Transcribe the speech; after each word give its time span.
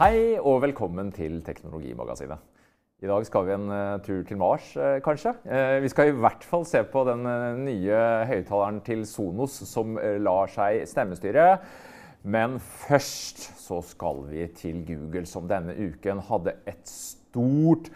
Hei 0.00 0.38
og 0.40 0.62
velkommen 0.64 1.12
til 1.14 1.42
Teknologimagasinet. 1.46 2.38
I 3.04 3.06
dag 3.10 3.26
skal 3.28 3.46
vi 3.46 3.52
en 3.54 3.68
uh, 3.70 4.00
tur 4.04 4.22
til 4.26 4.38
Mars, 4.40 4.76
uh, 4.76 5.00
kanskje. 5.04 5.32
Uh, 5.44 5.82
vi 5.84 5.88
skal 5.92 6.08
i 6.10 6.16
hvert 6.18 6.44
fall 6.46 6.64
se 6.66 6.82
på 6.88 7.04
den 7.08 7.22
nye 7.66 7.98
høyttaleren 8.30 8.80
til 8.86 9.06
Sonos 9.08 9.54
som 9.70 9.98
lar 10.24 10.46
seg 10.52 10.88
stemmestyre. 10.90 11.58
Men 12.24 12.58
først 12.60 13.60
så 13.60 13.82
skal 13.84 14.24
vi 14.30 14.46
til 14.56 14.84
Google, 14.88 15.26
som 15.28 15.48
denne 15.50 15.74
uken 15.76 16.18
hadde 16.30 16.56
et 16.66 16.88
stort 16.88 17.90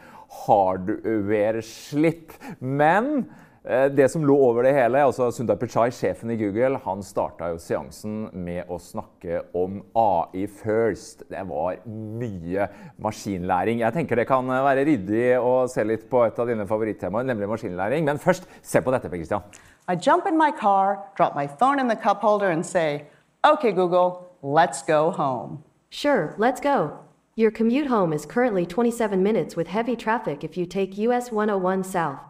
hardware-slipp. 0.45 2.33
Men 2.61 3.25
Eh, 3.25 3.48
det 3.69 4.07
som 4.09 4.23
lå 4.25 4.33
over 4.33 4.65
det 4.65 4.73
hele, 4.73 5.03
altså 5.05 5.27
Sundar 5.35 5.59
Pichai, 5.61 5.91
sjefen 5.93 6.31
i 6.33 6.39
Google, 6.41 6.79
han 6.87 7.03
starta 7.05 7.51
jo 7.53 7.59
seansen 7.61 8.31
med 8.33 8.71
å 8.73 8.79
snakke 8.81 9.43
om 9.53 9.83
AI 9.93 10.47
first. 10.49 11.27
Det 11.29 11.43
var 11.51 11.83
mye 11.85 12.69
maskinlæring. 12.97 13.83
Jeg 13.85 13.93
tenker 13.93 14.17
det 14.17 14.29
kan 14.31 14.49
være 14.49 14.87
ryddig 14.89 15.35
å 15.37 15.67
se 15.69 15.85
litt 15.85 16.09
på 16.09 16.23
et 16.25 16.41
av 16.41 16.49
dine 16.49 16.65
favorittemaer, 16.71 17.29
nemlig 17.29 17.51
maskinlæring. 17.53 18.09
Men 18.09 18.23
først, 18.23 18.49
se 18.63 18.81
på 18.81 18.95
dette, 18.95 19.11
Per 19.13 19.21
Christian. 19.21 19.45
I 19.89 19.97
jump 19.97 20.27
in 20.27 20.39
my 20.39 20.51
car, 20.51 21.05
drop 21.17 21.37
my 21.37 21.47
phone 21.47 21.79
in 21.79 21.89
the 21.89 21.97
cup 21.97 22.23
holder 22.23 22.51
and 22.51 22.65
say, 22.65 23.07
OK, 23.45 23.73
Google, 23.73 24.33
let's 24.43 24.83
go 24.83 25.11
home. 25.11 25.63
Sure, 25.91 26.35
let's 26.39 26.61
go. 26.61 26.93
Your 27.37 27.51
commute 27.51 27.87
home 27.87 28.13
is 28.13 28.27
currently 28.27 28.67
27 28.67 29.23
minutes 29.23 29.57
with 29.57 29.69
heavy 29.69 29.95
traffic 29.95 30.43
if 30.43 30.57
you 30.57 30.67
take 30.67 30.99
US 30.99 31.31
101 31.31 31.85
south. 31.85 32.21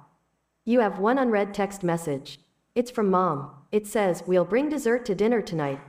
You 0.68 0.80
have 0.80 0.98
one 0.98 1.16
unread 1.16 1.54
text 1.54 1.82
message. 1.82 2.40
It's 2.74 2.90
from 2.90 3.08
mom. 3.10 3.38
It 3.72 3.86
says, 3.86 4.22
We'll 4.26 4.44
bring 4.44 4.68
dessert 4.68 5.06
to 5.06 5.14
dinner 5.14 5.40
tonight. 5.40 5.80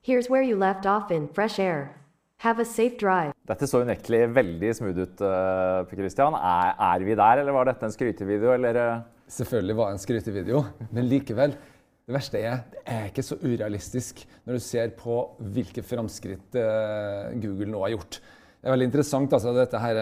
Here's 0.00 0.30
where 0.30 0.42
you 0.42 0.54
left 0.54 0.86
off 0.86 1.10
in 1.10 1.26
fresh 1.26 1.58
air. 1.58 1.96
Have 2.36 2.60
a 2.60 2.64
safe 2.64 2.96
drive. 2.98 3.32
Dette 3.50 3.66
så 3.66 3.80
unektelig 3.82 4.28
veldig 4.36 4.70
smooth 4.78 5.00
ut, 5.02 5.24
uh, 5.26 5.82
Christian. 5.90 6.36
Er, 6.38 6.70
er, 6.78 7.02
vi 7.02 7.16
der, 7.18 7.42
eller 7.42 7.56
var 7.56 7.66
dette 7.66 7.88
en 7.88 7.96
skrytevideo, 7.96 8.52
eller? 8.54 8.78
Uh? 8.78 9.26
Selvfølgelig 9.26 9.76
var 9.80 9.90
det 9.90 9.98
en 9.98 10.04
skrytevideo, 10.04 10.62
men 10.94 11.10
likevel. 11.10 11.58
Det 12.06 12.14
verste 12.14 12.38
er 12.38 12.62
det 12.70 12.86
er 12.94 13.10
ikke 13.10 13.26
så 13.26 13.40
urealistisk 13.42 14.22
når 14.44 14.60
du 14.60 14.62
ser 14.62 14.94
på 15.02 15.18
hvilke 15.50 15.82
framskritt 15.82 16.62
uh, 16.62 17.34
Google 17.42 17.74
nå 17.74 17.82
har 17.88 17.96
gjort. 17.96 18.22
Det 18.62 18.70
er 18.70 18.76
veldig 18.76 18.86
interessant. 18.86 19.32
altså 19.34 19.52
dette 19.56 19.78
her, 19.82 19.98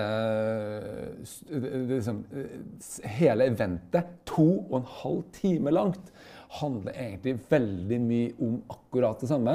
liksom, 1.88 2.18
Hele 3.08 3.46
eventet, 3.48 4.10
to 4.28 4.66
og 4.66 4.74
en 4.82 4.90
halv 5.00 5.22
time 5.32 5.72
langt, 5.72 6.12
handler 6.60 6.92
egentlig 6.92 7.38
veldig 7.48 8.00
mye 8.04 8.34
om 8.44 8.58
akkurat 8.68 9.22
det 9.22 9.30
samme. 9.30 9.54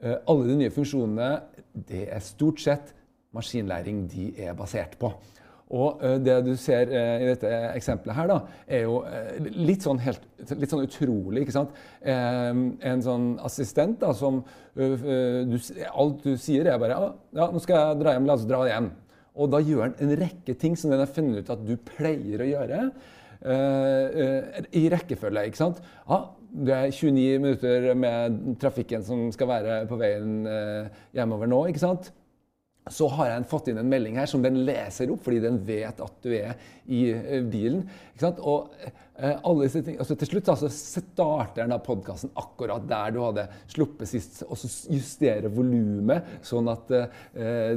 Eh, 0.00 0.16
alle 0.30 0.48
de 0.48 0.56
nye 0.56 0.72
funksjonene 0.72 1.28
det 1.74 2.06
er 2.14 2.24
stort 2.24 2.62
sett 2.62 2.94
maskinlæring 3.34 4.06
de 4.08 4.30
er 4.46 4.56
basert 4.56 4.96
på. 4.96 5.10
Og 5.74 6.02
uh, 6.02 6.16
det 6.22 6.36
du 6.46 6.52
ser 6.60 6.90
uh, 6.92 7.22
i 7.22 7.28
dette 7.32 7.50
eksempelet 7.74 8.16
her, 8.16 8.30
da, 8.30 8.38
er 8.66 8.84
jo 8.86 9.00
uh, 9.02 9.48
litt, 9.58 9.82
sånn 9.84 10.00
helt, 10.04 10.22
litt, 10.52 10.70
sånn 10.70 10.84
utrolig. 10.86 11.44
ikke 11.44 11.56
sant? 11.56 11.74
en 12.04 13.02
sånn 13.02 13.30
assistent 13.46 13.96
da, 14.02 14.10
som 14.16 14.42
du, 14.76 15.56
Alt 15.88 16.24
du 16.26 16.34
sier, 16.40 16.68
er 16.68 16.80
bare 16.82 16.98
ja, 17.32 17.46
nå 17.48 17.62
skal 17.62 17.78
jeg 17.78 18.00
dra 18.02 18.14
hjem. 18.14 18.28
La 18.28 18.36
oss 18.36 18.46
dra 18.48 18.60
hjem. 18.68 18.90
Og 19.40 19.50
da 19.50 19.60
gjør 19.64 19.86
han 19.86 19.94
en 20.04 20.14
rekke 20.20 20.54
ting 20.60 20.76
som 20.78 20.92
den 20.92 21.02
har 21.02 21.10
funnet 21.10 21.42
ut 21.42 21.52
at 21.54 21.62
du 21.66 21.74
pleier 21.80 22.44
å 22.44 22.48
gjøre. 22.50 22.80
I 23.44 24.82
rekkefølge, 24.92 25.46
ikke 25.48 25.60
sant. 25.60 25.80
Ja, 26.08 26.20
det 26.68 26.76
er 26.76 26.92
29 26.92 27.40
minutter 27.42 27.88
med 27.98 28.38
trafikken 28.62 29.06
som 29.06 29.26
skal 29.34 29.50
være 29.50 29.80
på 29.90 29.98
veien 30.00 30.44
hjemover 31.16 31.50
nå. 31.50 31.64
ikke 31.72 31.82
sant? 31.82 32.12
Så 32.92 33.06
har 33.16 33.30
jeg 33.30 33.46
fått 33.48 33.70
inn 33.70 33.78
en 33.80 33.88
melding 33.88 34.18
her 34.20 34.28
som 34.28 34.42
den 34.44 34.58
leser 34.66 35.08
opp, 35.12 35.22
fordi 35.24 35.40
den 35.40 35.56
vet 35.64 36.02
at 36.04 36.18
du 36.20 36.28
er 36.36 36.52
i 36.84 37.06
eh, 37.14 37.40
bilen. 37.48 37.86
Og 38.34 38.74
eh, 38.84 39.38
alle 39.40 39.64
disse 39.64 39.80
ting, 39.86 39.96
altså 40.02 40.16
Til 40.20 40.28
slutt 40.34 40.50
altså, 40.52 40.68
starter 40.68 41.64
den 41.64 41.72
podkasten 41.86 42.34
akkurat 42.40 42.84
der 42.90 43.14
du 43.14 43.22
hadde 43.24 43.46
sluppet 43.72 44.10
sist, 44.10 44.42
og 44.44 44.60
så 44.60 44.68
justerer 44.92 45.48
volumet 45.54 46.44
sånn 46.44 46.68
at 46.72 46.92
uh, 46.92 47.08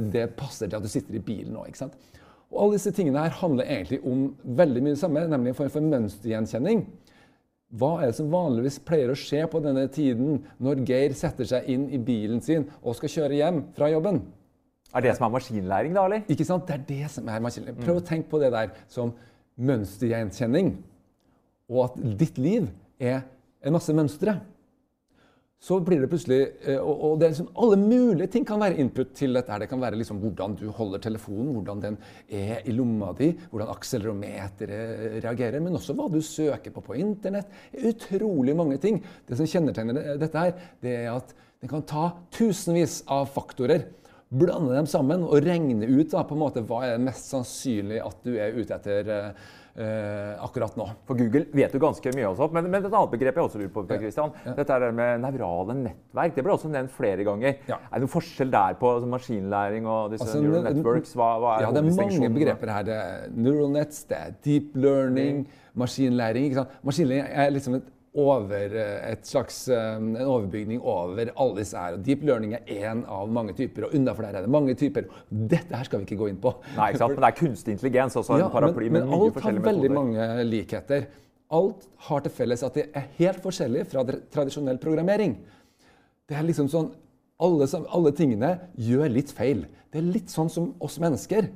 det 0.04 0.28
passer 0.36 0.68
til 0.68 0.76
at 0.76 0.84
du 0.84 0.92
sitter 0.92 1.16
i 1.16 1.24
bilen 1.24 1.56
nå. 1.56 1.64
Og 2.48 2.60
Alle 2.62 2.76
disse 2.76 2.92
tingene 2.96 3.24
her 3.24 3.36
handler 3.40 3.68
egentlig 3.68 4.02
om 4.04 4.26
veldig 4.60 4.82
mye 4.84 4.96
det 4.96 5.00
samme, 5.00 5.24
nemlig 5.28 5.54
en 5.54 5.60
form 5.62 5.72
for 5.72 5.88
mønstergjenkjenning. 5.88 6.84
Hva 7.80 7.98
er 8.00 8.10
det 8.10 8.16
som 8.16 8.32
vanligvis 8.32 8.80
pleier 8.84 9.12
å 9.12 9.16
skje 9.18 9.42
på 9.52 9.60
denne 9.64 9.84
tiden 9.92 10.42
når 10.64 10.84
Geir 10.88 11.16
setter 11.16 11.48
seg 11.48 11.68
inn 11.68 11.88
i 11.92 12.00
bilen 12.00 12.40
sin 12.44 12.64
og 12.80 12.96
skal 12.96 13.12
kjøre 13.12 13.40
hjem 13.40 13.62
fra 13.76 13.90
jobben? 13.92 14.22
Er 14.94 15.04
det 15.04 15.16
som 15.16 15.26
er 15.26 15.34
maskinlæring, 15.36 15.96
da? 15.96 16.04
eller? 16.08 16.28
Ikke 16.32 16.46
sant? 16.48 16.68
Det 16.68 16.78
er 16.78 16.84
det 16.88 17.10
som 17.12 17.28
er 17.28 17.42
maskinlæring. 17.44 17.80
Prøv 17.84 18.00
å 18.00 18.04
tenke 18.04 18.30
på 18.30 18.40
det 18.40 18.52
der 18.54 18.70
som 18.88 19.12
mønstergjenkjenning. 19.60 20.76
Og 21.68 21.82
at 21.90 21.98
ditt 22.20 22.38
liv 22.40 22.70
er 22.98 23.26
en 23.64 23.76
masse 23.76 23.92
mønstre. 23.92 24.38
Så 25.58 25.80
blir 25.82 25.98
det 25.98 26.06
plutselig 26.06 26.36
eh, 26.70 26.78
Og, 26.78 27.16
det 27.18 27.26
er 27.26 27.32
liksom, 27.32 27.48
alle 27.58 27.78
mulige 27.80 28.28
ting 28.30 28.44
kan 28.46 28.60
være 28.62 28.78
input 28.78 29.10
til 29.18 29.34
dette. 29.34 29.58
Det 29.58 29.66
kan 29.70 29.82
være 29.82 29.98
liksom 29.98 30.20
hvordan 30.22 30.54
du 30.60 30.68
holder 30.74 31.02
telefonen, 31.02 31.50
hvordan 31.56 31.82
den 31.82 31.98
er 32.30 32.62
i 32.62 32.74
lomma 32.76 33.10
di, 33.18 33.32
hvordan 33.50 33.72
akselerometeret 33.74 35.18
reagerer, 35.24 35.58
men 35.64 35.74
også 35.74 35.96
hva 35.98 36.06
du 36.12 36.20
søker 36.22 36.72
på 36.74 36.84
på 36.86 36.96
internett. 37.02 37.50
Utrolig 37.74 38.54
mange 38.56 38.78
ting. 38.78 39.02
Det 39.26 39.36
som 39.36 39.50
kjennetegner 39.50 40.14
dette 40.22 40.46
her, 40.46 40.54
det 40.80 40.94
er 41.00 41.10
at 41.16 41.34
det 41.58 41.72
kan 41.72 41.82
ta 41.82 42.04
tusenvis 42.30 43.00
av 43.10 43.26
faktorer 43.34 43.88
blande 44.28 44.74
dem 44.76 44.88
sammen 44.88 45.24
og 45.24 45.40
regne 45.44 45.86
ut 45.88 46.10
da, 46.12 46.24
på 46.26 46.36
en 46.36 46.42
måte 46.42 46.64
hva 46.68 46.82
er 46.84 46.98
det 46.98 47.06
mest 47.06 47.30
sannsynlig 47.32 48.02
at 48.04 48.20
du 48.26 48.34
er 48.36 48.58
ute 48.58 48.76
etter 48.76 49.08
eh, 49.78 50.34
akkurat 50.44 50.76
nå. 50.76 50.84
For 51.08 51.18
Google 51.18 51.46
vet 51.56 51.72
jo 51.74 51.80
ganske 51.82 52.12
mye 52.12 52.28
også, 52.28 52.50
men, 52.52 52.68
men 52.68 52.82
et 52.82 52.90
annet 52.90 53.14
begrep 53.14 53.40
jeg 53.40 53.48
også 53.48 53.62
lurer 53.62 53.72
på, 53.72 53.84
Per 53.88 54.02
Christian, 54.02 54.34
ja, 54.34 54.50
ja. 54.50 54.54
dette 54.58 54.76
er 54.76 54.84
det 54.84 54.90
med 54.98 55.24
nevrale 55.24 55.76
nettverk. 55.80 56.36
Det 56.36 56.44
ble 56.44 56.56
også 56.58 56.72
nevnt 56.72 56.94
flere 56.94 57.24
ganger. 57.28 57.56
Ja. 57.70 57.80
Er 57.88 57.96
det 57.96 58.04
noen 58.04 58.14
forskjell 58.18 58.52
der 58.52 58.78
på 58.80 58.94
altså, 58.98 59.10
maskinlæring 59.16 59.88
og 59.88 60.14
disse 60.14 60.28
altså, 60.28 60.42
neural 60.44 60.66
networks? 60.68 61.14
Hva, 61.18 61.30
hva 61.40 61.54
er 61.56 61.66
ja, 61.66 61.74
det 61.76 61.84
er 61.84 62.00
mange 62.02 62.32
begreper 62.36 62.74
her. 62.74 62.88
Det 62.88 62.98
er 62.98 63.36
neural 63.36 63.72
nets, 63.78 64.02
det 64.10 64.18
er 64.18 64.40
deep 64.44 64.76
learning, 64.76 65.46
mm. 65.46 65.62
maskinlæring. 65.84 66.58
Maskinlæring 66.84 67.32
er 67.32 67.54
liksom 67.56 67.80
et 67.80 67.94
over 68.16 68.74
eh, 68.74 69.12
et 69.12 69.26
slags, 69.26 69.68
eh, 69.68 69.96
en 69.96 70.16
overbygning 70.16 70.80
over 70.80 71.30
alle 71.34 71.60
disse 71.60 71.76
her. 71.78 71.98
Deep 72.04 72.24
learning 72.26 72.54
er 72.56 72.72
én 72.72 73.04
av 73.04 73.30
mange 73.32 73.54
typer, 73.58 73.88
og 73.88 73.94
unnafor 73.94 74.26
der 74.26 74.38
er 74.40 74.46
det 74.46 74.52
mange 74.52 74.74
typer. 74.78 75.08
Dette 75.28 75.76
her 75.76 75.84
skal 75.88 76.02
vi 76.02 76.08
ikke 76.08 76.20
gå 76.22 76.30
inn 76.32 76.40
på. 76.42 76.54
Nei, 76.76 76.90
ikke 76.92 77.02
sant? 77.04 77.14
Men 77.14 77.26
det 77.26 77.30
er 77.30 77.38
kunstig 77.42 77.76
intelligens 77.76 78.18
også 78.18 78.40
ja, 78.40 78.48
en 78.48 78.54
paraply 78.54 78.88
men, 78.88 79.04
men 79.04 79.10
med 79.10 79.24
mye 79.24 79.36
forskjellige 79.36 79.64
metoder. 79.64 79.68
alt 79.68 79.68
har 79.68 79.72
veldig 79.72 79.92
mange 79.98 80.48
likheter. 80.48 81.08
Alt 81.58 81.86
har 82.08 82.24
til 82.24 82.34
felles 82.40 82.64
at 82.66 82.74
det 82.76 82.88
er 82.96 83.06
helt 83.20 83.44
forskjellig 83.44 83.86
fra 83.92 84.04
tradisjonell 84.08 84.80
programmering. 84.82 85.38
Det 86.28 86.36
er 86.36 86.44
liksom 86.44 86.68
sånn, 86.72 86.90
alle, 87.40 87.68
alle 87.88 88.12
tingene 88.16 88.52
gjør 88.76 89.08
litt 89.14 89.32
feil. 89.32 89.64
Det 89.92 90.02
er 90.02 90.10
litt 90.16 90.32
sånn 90.32 90.50
som 90.52 90.74
oss 90.84 90.98
mennesker. 91.00 91.48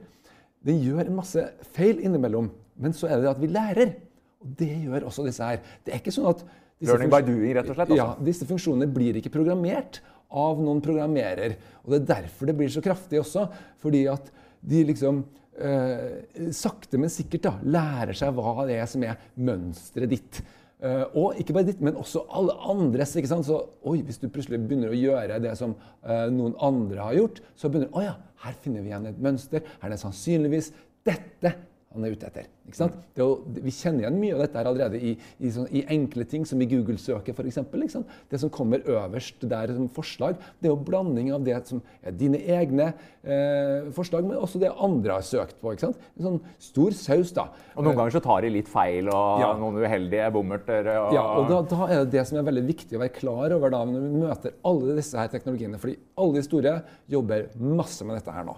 Det 0.62 0.78
gjør 0.78 1.08
en 1.08 1.18
masse 1.18 1.42
feil 1.74 2.00
innimellom, 2.00 2.48
men 2.80 2.94
så 2.96 3.10
er 3.10 3.20
det 3.20 3.32
at 3.32 3.40
vi 3.42 3.50
lærer. 3.52 3.96
Og 4.42 4.56
Det 4.58 4.72
gjør 4.84 5.08
også 5.10 5.26
disse 5.26 5.46
her. 5.46 5.62
Det 5.84 5.94
er 5.94 6.02
ikke 6.02 6.14
sånn 6.14 6.30
at 6.32 6.44
Learning 6.82 7.12
by 7.12 7.20
doing, 7.22 7.52
rett 7.54 7.68
og 7.70 7.76
slett? 7.76 7.92
Altså. 7.92 7.98
Ja, 8.00 8.08
Disse 8.26 8.46
funksjonene 8.48 8.88
blir 8.90 9.18
ikke 9.20 9.30
programmert 9.30 10.00
av 10.32 10.62
noen 10.62 10.80
programmerer. 10.82 11.54
Og 11.84 11.94
Det 11.94 12.00
er 12.00 12.08
derfor 12.16 12.50
det 12.50 12.56
blir 12.58 12.72
så 12.72 12.82
kraftig 12.82 13.20
også. 13.20 13.46
Fordi 13.82 14.02
at 14.10 14.32
de 14.66 14.82
liksom 14.88 15.22
eh, 15.62 16.50
sakte, 16.54 16.98
men 16.98 17.12
sikkert 17.12 17.46
da, 17.46 17.54
lærer 17.62 18.18
seg 18.18 18.34
hva 18.34 18.66
det 18.66 18.80
er 18.80 18.90
som 18.90 19.06
er 19.06 19.22
mønsteret 19.38 20.10
ditt. 20.10 20.42
Uh, 20.82 21.04
og 21.14 21.36
ikke 21.38 21.54
bare 21.54 21.68
ditt, 21.68 21.82
men 21.84 21.94
også 21.94 22.24
alle 22.34 22.56
andres. 22.66 23.12
ikke 23.14 23.30
sant? 23.30 23.46
Så 23.46 23.60
oi, 23.86 24.00
Hvis 24.02 24.18
du 24.18 24.26
plutselig 24.26 24.58
begynner 24.64 24.90
å 24.90 24.98
gjøre 24.98 25.36
det 25.44 25.52
som 25.54 25.76
uh, 25.78 26.26
noen 26.34 26.56
andre 26.58 26.98
har 26.98 27.14
gjort, 27.20 27.38
så 27.54 27.70
begynner 27.70 27.92
du 27.92 27.98
å 28.00 28.02
ja, 28.02 28.16
her 28.42 28.56
finner 28.64 28.82
vi 28.82 28.90
igjen 28.90 29.06
et 29.06 29.20
mønster. 29.22 29.62
Her 29.78 29.86
er 29.86 29.94
det 29.94 30.00
sannsynligvis 30.02 30.72
dette 31.06 31.54
han 31.92 32.06
er 32.06 32.14
ute 32.14 32.28
etter. 32.28 32.48
Ikke 32.66 32.78
sant? 32.78 32.94
Jo, 33.18 33.26
vi 33.44 33.72
kjenner 33.74 34.04
igjen 34.04 34.18
mye 34.20 34.34
av 34.36 34.42
dette 34.44 34.60
her 34.60 34.68
allerede 34.70 34.98
i, 35.02 35.12
i, 35.42 35.50
sånn, 35.52 35.66
i 35.74 35.82
enkle 35.92 36.24
ting, 36.28 36.44
som 36.48 36.60
i 36.62 36.68
Google-søket 36.70 37.36
f.eks. 37.36 37.96
Det 38.30 38.40
som 38.40 38.52
kommer 38.54 38.84
øverst 38.88 39.44
der 39.50 39.74
som 39.76 39.88
forslag, 39.92 40.38
det 40.60 40.70
er 40.70 40.72
jo 40.72 40.84
blanding 40.86 41.32
av 41.34 41.44
det 41.46 41.58
som 41.68 41.82
er 42.00 42.16
dine 42.16 42.40
egne 42.40 42.92
eh, 42.92 43.90
forslag, 43.96 44.26
men 44.28 44.40
også 44.40 44.60
det 44.62 44.72
andre 44.72 45.18
har 45.18 45.26
søkt 45.26 45.58
på. 45.60 45.74
ikke 45.74 45.88
sant? 45.88 46.06
En 46.16 46.28
sånn 46.28 46.40
stor 46.62 46.96
saus, 46.96 47.34
da. 47.36 47.48
Og 47.76 47.86
Noen 47.86 47.98
ganger 47.98 48.16
så 48.16 48.22
tar 48.24 48.46
de 48.46 48.52
litt 48.54 48.70
feil, 48.70 49.10
og 49.12 49.42
ja. 49.42 49.50
noen 49.58 49.80
uheldige 49.82 50.30
bommerter. 50.34 50.92
Og... 50.96 51.16
Ja, 51.16 51.26
og 51.40 51.50
da, 51.50 51.62
da, 51.74 51.82
er 51.88 52.04
det 52.04 52.14
det 52.16 52.26
som 52.30 52.40
er 52.40 52.46
veldig 52.48 52.66
viktig 52.70 52.98
å 52.98 53.02
være 53.04 53.16
klar 53.16 53.56
over 53.58 53.74
da, 53.74 53.82
når 53.88 54.06
vi 54.06 54.22
møter 54.22 54.56
alle 54.68 54.96
disse 55.00 55.18
her 55.18 55.32
teknologiene. 55.32 55.82
fordi 55.82 55.98
alle 56.16 56.38
de 56.38 56.46
store 56.46 56.78
jobber 57.10 57.50
masse 57.58 58.06
med 58.06 58.20
dette 58.20 58.34
her 58.34 58.48
nå. 58.48 58.56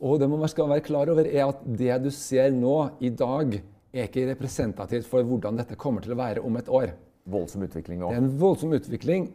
Og 0.00 0.20
det 0.20 0.28
man 0.28 0.44
skal 0.50 0.68
være 0.70 0.84
klar 0.84 1.10
over, 1.12 1.26
er 1.26 1.46
at 1.46 1.62
det 1.64 1.96
du 2.04 2.10
ser 2.14 2.52
nå, 2.52 2.76
i 3.00 3.10
dag, 3.10 3.56
er 3.96 4.08
ikke 4.08 4.26
representativt 4.28 5.08
for 5.08 5.24
hvordan 5.24 5.56
dette 5.56 5.78
kommer 5.80 6.04
til 6.04 6.12
å 6.12 6.18
være 6.20 6.42
om 6.44 6.58
et 6.60 6.68
år. 6.68 6.92
Voldsom 7.26 7.64
utvikling 7.66 8.02
nå. 8.02 8.10
Det 8.12 8.18
er 8.18 8.24
en 8.24 8.36
voldsom 8.38 8.74
utvikling. 8.76 9.30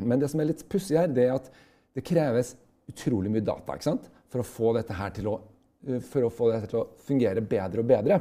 Men 0.00 0.22
det 0.22 0.30
som 0.32 0.40
er 0.40 0.50
litt 0.50 0.64
pussig 0.70 0.98
her, 0.98 1.10
det 1.12 1.26
er 1.26 1.36
at 1.36 1.50
det 1.96 2.04
kreves 2.06 2.54
utrolig 2.90 3.32
mye 3.32 3.44
data 3.44 3.76
ikke 3.76 3.90
sant? 3.90 4.08
for 4.30 4.42
å 4.42 4.46
få 4.46 4.72
dette 4.76 4.94
her 4.94 5.10
til 5.14 5.26
å, 5.26 5.36
eh, 5.88 5.98
for 6.06 6.22
å, 6.22 6.30
få 6.30 6.52
dette 6.52 6.70
til 6.70 6.78
å 6.78 6.88
fungere 7.02 7.42
bedre 7.42 7.82
og 7.82 7.88
bedre. 7.90 8.20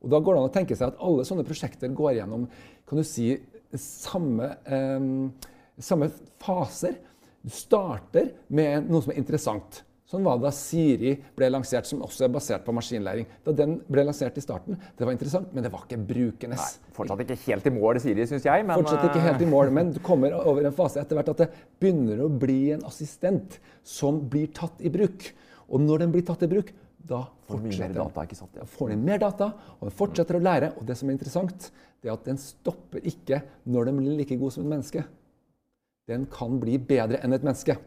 Og 0.00 0.10
Da 0.10 0.18
går 0.18 0.34
det 0.34 0.40
an 0.40 0.48
å 0.48 0.54
tenke 0.54 0.76
seg 0.78 0.88
at 0.88 1.02
alle 1.04 1.26
sånne 1.28 1.44
prosjekter 1.46 1.92
går 1.92 2.16
gjennom 2.16 2.46
kan 2.88 2.98
du 2.98 3.04
si, 3.04 3.36
samme, 3.76 4.48
eh, 4.64 5.04
samme 5.78 6.08
faser. 6.40 6.96
Du 7.44 7.50
starter 7.52 8.32
med 8.48 8.88
noe 8.88 9.02
som 9.04 9.12
er 9.12 9.20
interessant. 9.20 9.82
Sånn 10.12 10.26
var 10.26 10.36
det 10.36 10.44
da 10.44 10.50
Siri 10.52 11.14
ble 11.32 11.48
lansert, 11.48 11.86
som 11.88 12.02
også 12.04 12.26
er 12.26 12.32
basert 12.34 12.66
på 12.66 12.72
maskinlæring. 12.76 13.24
Da 13.46 13.54
den 13.56 13.78
ble 13.88 14.02
lansert 14.04 14.36
i 14.36 14.42
starten, 14.44 14.76
det 14.98 15.06
var 15.08 15.14
interessant, 15.14 15.54
men 15.56 15.64
det 15.64 15.70
var 15.72 15.86
ikke 15.86 15.96
brukernes. 16.10 16.60
Nei, 16.60 16.90
fortsatt 16.98 17.22
ikke 17.24 17.36
helt 17.46 17.68
i 17.70 17.72
mål, 17.72 18.00
Siri, 18.04 18.26
syns 18.28 18.44
jeg. 18.44 18.66
Men, 18.68 18.82
Fortsatt 18.82 19.06
ikke 19.08 19.22
helt 19.24 19.40
i 19.40 19.48
mål, 19.48 19.70
men 19.78 19.94
du 19.94 20.02
kommer 20.04 20.34
over 20.36 20.68
en 20.68 20.74
fase 20.76 21.00
etter 21.00 21.16
hvert 21.16 21.30
at 21.32 21.40
det 21.40 21.46
begynner 21.80 22.20
å 22.20 22.28
bli 22.28 22.58
en 22.74 22.84
assistent 22.90 23.56
som 23.88 24.18
blir 24.34 24.50
tatt 24.52 24.84
i 24.84 24.92
bruk. 24.92 25.30
Og 25.72 25.80
når 25.80 26.04
den 26.04 26.12
blir 26.12 26.26
tatt 26.28 26.44
i 26.44 26.50
bruk, 26.50 26.74
da 27.08 27.22
får 27.48 27.62
mye 27.62 27.62
mer 27.62 27.72
fortsetter 27.72 27.96
data, 28.02 28.26
ikke 28.28 28.38
sant? 28.42 28.58
Ja. 28.60 28.66
Får 28.74 28.92
den 28.92 29.06
mer 29.06 29.22
data, 29.22 29.48
og 29.78 29.88
den 29.88 29.96
fortsetter 30.02 30.36
å 30.36 30.42
lære. 30.44 30.74
Og 30.76 30.84
det 30.90 30.98
som 31.00 31.08
er 31.08 31.16
interessant, 31.16 31.70
det 32.04 32.10
er 32.10 32.18
at 32.18 32.28
den 32.28 32.42
stopper 32.42 33.00
ikke 33.08 33.40
når 33.64 33.88
den 33.88 34.02
blir 34.02 34.20
like 34.20 34.36
god 34.44 34.52
som 34.52 34.68
et 34.68 34.74
menneske. 34.74 35.06
Den 36.12 36.28
kan 36.28 36.60
bli 36.60 36.76
bedre 36.76 37.24
enn 37.24 37.32
et 37.32 37.48
menneske. 37.48 37.78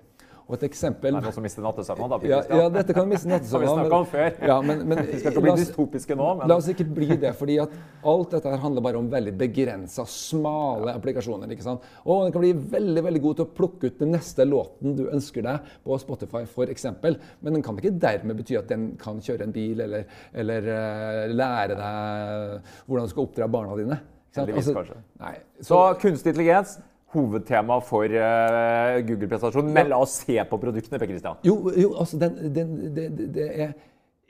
Og 0.46 0.56
et 0.60 0.66
eksempel 0.68 1.16
noen 1.16 1.34
som 1.34 1.42
mister 1.42 1.64
nattesøvnen, 1.66 2.12
da. 2.12 2.18
Ja, 2.30 2.40
ja, 2.46 2.66
dette 2.70 2.94
kan 2.94 3.08
miste 3.10 3.30
nattesøvnen. 3.32 3.66
vi 3.66 3.74
snakket 3.74 3.96
om 3.98 4.06
før. 4.12 4.28
Ja, 4.46 4.58
men, 4.62 4.84
men, 4.86 5.02
Vi 5.10 5.18
skal 5.22 5.34
ikke 5.34 5.42
bli 5.42 5.54
oss- 5.56 5.64
dystopiske 5.64 6.18
nå, 6.20 6.28
men 6.38 6.52
La 6.52 6.58
oss 6.62 6.70
ikke 6.70 6.86
bli 6.86 7.18
det, 7.22 7.32
fordi 7.40 7.56
at 7.64 7.74
alt 8.06 8.36
dette 8.36 8.54
her 8.54 8.62
handler 8.62 8.86
bare 8.86 9.02
om 9.02 9.10
veldig 9.10 9.34
begrensa, 9.40 10.06
smale 10.10 10.94
applikasjoner. 10.94 11.50
ikke 11.56 11.66
sant? 11.66 11.90
Og 12.06 12.28
den 12.28 12.36
kan 12.36 12.46
bli 12.46 12.54
veldig 12.76 13.06
veldig 13.10 13.24
god 13.26 13.40
til 13.40 13.48
å 13.48 13.54
plukke 13.58 13.90
ut 13.90 14.02
den 14.04 14.14
neste 14.14 14.46
låten 14.46 14.98
du 15.00 15.08
ønsker 15.10 15.46
deg 15.46 15.76
på 15.86 15.98
Spotify, 16.06 16.46
f.eks. 16.46 16.90
Men 17.02 17.58
den 17.58 17.66
kan 17.66 17.82
ikke 17.82 17.96
dermed 18.06 18.38
bety 18.38 18.60
at 18.62 18.70
den 18.70 18.92
kan 19.02 19.22
kjøre 19.26 19.48
en 19.48 19.56
bil 19.56 19.82
eller, 19.88 20.06
eller 20.34 20.70
uh, 20.70 21.24
lære 21.34 21.80
deg 21.82 22.76
hvordan 22.86 23.08
du 23.10 23.16
skal 23.16 23.26
oppdra 23.26 23.50
barna 23.50 23.80
dine. 23.82 24.04
Heldigvis, 24.36 24.74
kanskje. 24.76 24.98
Nei, 25.22 25.38
Så 25.64 25.80
kunstig 26.02 26.34
intelligens, 26.34 26.78
hovedtema 27.16 27.80
for 27.84 28.06
eh, 28.06 29.00
Google-presentasjonen. 29.08 29.74
Men 29.76 29.90
la 29.92 30.00
oss 30.04 30.20
se 30.26 30.38
på 30.50 30.60
produktene, 30.62 31.00
Per 31.02 31.10
Christian. 31.12 31.40
Jo, 31.48 31.58
jo 31.76 31.94
altså 32.02 32.20
den, 32.22 32.38
den, 32.56 32.76
det, 32.96 33.10
det- 33.36 33.52
er 33.66 33.74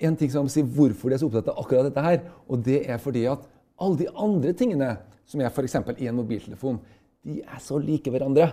en 0.09 0.15
ting 0.19 0.31
som 0.31 0.47
sier 0.51 0.67
hvorfor 0.67 1.09
de 1.09 1.15
er 1.15 1.21
så 1.21 1.29
opptatt 1.29 1.49
av 1.53 1.59
akkurat 1.61 1.89
dette 1.89 2.03
her. 2.03 2.23
Og 2.51 2.63
det 2.65 2.81
er 2.91 2.99
fordi 3.01 3.25
at 3.31 3.43
alle 3.79 3.99
de 4.01 4.09
andre 4.15 4.53
tingene 4.57 4.93
som 5.25 5.41
er 5.41 5.49
f.eks. 5.51 5.75
i 5.97 6.07
en 6.09 6.17
mobiltelefon, 6.19 6.79
de 7.25 7.41
er 7.41 7.61
så 7.63 7.79
like 7.81 8.11
hverandre. 8.13 8.49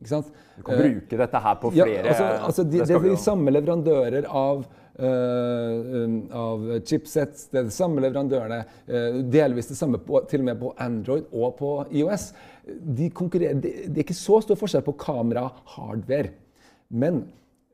Ikke 0.00 0.14
sant? 0.14 0.28
Du 0.56 0.62
kan 0.64 0.78
bruke 0.80 1.18
dette 1.20 1.40
her 1.44 1.56
på 1.60 1.72
Ja, 1.76 1.84
flere 1.84 2.08
altså, 2.14 2.28
altså 2.46 2.62
de, 2.64 2.78
det 2.78 2.86
det 2.88 2.94
er 2.96 3.02
de 3.04 3.16
samme 3.20 3.52
leverandører 3.52 4.28
av, 4.30 4.62
uh, 4.64 5.90
um, 6.00 6.14
av 6.32 6.64
chipsets, 6.88 7.50
det 7.52 7.60
er 7.60 7.66
de 7.68 7.74
samme 7.74 8.00
leverandørene, 8.06 8.62
uh, 8.88 9.18
delvis 9.34 9.68
det 9.68 9.76
samme 9.76 10.00
på, 10.00 10.22
til 10.30 10.40
og 10.40 10.48
med 10.48 10.62
på 10.62 10.72
Android 10.80 11.28
og 11.36 11.52
på 11.60 11.74
IOS. 12.00 12.30
De 12.80 13.10
konkurrerer, 13.14 13.58
det, 13.60 13.74
er 13.90 14.04
ikke 14.04 14.16
så 14.16 14.40
stor 14.44 14.58
forskjell 14.58 14.84
på 14.86 14.96
kamera-hardware. 15.00 16.32
Men 16.90 17.24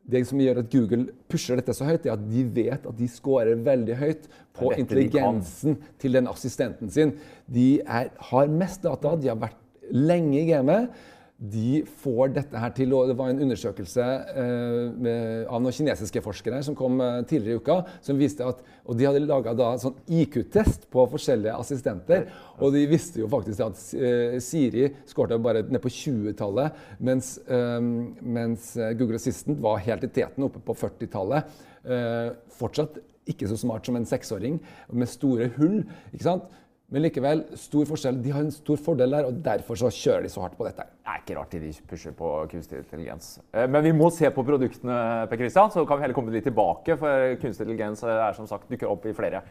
det 0.06 0.22
som 0.28 0.40
gjør 0.40 0.60
at 0.62 0.70
Google 0.70 1.08
pusher 1.30 1.58
dette 1.58 1.74
så 1.74 1.88
høyt, 1.88 2.06
er 2.06 2.14
at 2.14 2.24
de 2.30 2.44
vet 2.56 2.86
at 2.86 2.98
de 2.98 3.08
scorer 3.10 3.58
veldig 3.66 3.98
høyt 3.98 4.28
på 4.54 4.70
dette 4.70 4.78
de 4.78 4.84
intelligensen 4.84 5.78
til 6.02 6.18
den 6.18 6.30
assistenten 6.30 6.92
sin. 6.92 7.16
De 7.50 7.80
er, 7.82 8.12
har 8.30 8.52
mest 8.52 8.84
data, 8.86 9.16
de 9.18 9.32
har 9.32 9.40
vært 9.40 9.58
lenge 9.90 10.38
i 10.40 10.48
gamet. 10.50 10.90
De 11.36 11.82
får 12.00 12.30
dette 12.32 12.56
her 12.56 12.70
til, 12.72 12.94
og 12.96 13.10
Det 13.10 13.16
var 13.18 13.28
en 13.28 13.42
undersøkelse 13.44 14.04
eh, 14.40 14.76
med, 14.96 15.42
av 15.52 15.60
noen 15.60 15.74
kinesiske 15.76 16.22
forskere 16.24 16.62
som 16.64 16.76
kom 16.78 16.96
eh, 17.04 17.18
tidligere 17.28 17.58
i 17.58 17.60
uka, 17.60 17.76
som 18.00 18.16
viste 18.16 18.46
at 18.46 18.62
og 18.86 18.96
De 18.96 19.04
hadde 19.04 19.20
laga 19.26 19.52
sånn 19.82 19.98
IQ-test 20.06 20.86
på 20.94 21.04
forskjellige 21.12 21.56
assistenter. 21.58 22.28
Og 22.62 22.72
de 22.72 22.84
visste 22.88 23.20
jo 23.20 23.28
faktisk 23.28 23.64
at 23.66 23.82
eh, 23.98 24.38
Siri 24.40 24.88
skårte 25.10 25.36
bare 25.42 25.66
ned 25.66 25.82
på 25.82 25.92
20-tallet, 25.92 26.84
mens, 27.02 27.34
mens 27.46 28.70
Google 28.96 29.18
Assistant 29.18 29.58
var 29.60 29.82
helt 29.82 30.06
i 30.06 30.12
teten, 30.20 30.46
oppe 30.46 30.62
på 30.62 30.76
40-tallet. 30.86 31.50
Eh, 31.86 32.30
fortsatt 32.56 32.96
ikke 33.30 33.48
så 33.50 33.58
smart 33.58 33.86
som 33.86 33.98
en 33.98 34.06
seksåring, 34.06 34.60
med 34.90 35.10
store 35.10 35.50
hull. 35.58 35.82
ikke 36.12 36.26
sant? 36.26 36.46
Men 36.86 37.02
likevel, 37.02 37.40
stor 37.58 37.86
forskjell. 37.88 38.18
De 38.22 38.30
har 38.30 38.44
en 38.46 38.52
stor 38.54 38.78
fordel 38.78 39.10
der, 39.10 39.26
og 39.26 39.40
derfor 39.42 39.74
så 39.80 39.88
kjører 39.90 40.22
de 40.22 40.28
så 40.30 40.44
hardt 40.44 40.54
på 40.54 40.68
dette. 40.68 40.84
Det 41.02 41.10
er 41.10 41.22
ikke 41.24 41.34
rart 41.38 41.56
de 41.56 41.70
pusher 41.90 42.14
på 42.14 42.28
kunstig 42.52 42.78
intelligens. 42.78 43.30
Eh, 43.50 43.66
Men 43.66 43.82
vi 43.82 43.90
må 43.96 44.06
se 44.14 44.30
på 44.30 44.44
produktene, 44.46 45.26
Per 45.26 45.40
Christian, 45.40 45.72
så 45.74 45.82
kan 45.82 45.98
vi 45.98 46.06
heller 46.06 46.14
komme 46.14 46.30
litt 46.30 46.46
tilbake. 46.46 46.94
For 47.00 47.34
kunstig 47.42 47.66
intelligens 47.66 48.04
eh, 48.06 48.22
er 48.28 48.38
som 48.38 48.46
sagt 48.46 48.70
dukker 48.70 48.86
opp 48.92 49.06
i 49.10 49.14
flere. 49.18 49.42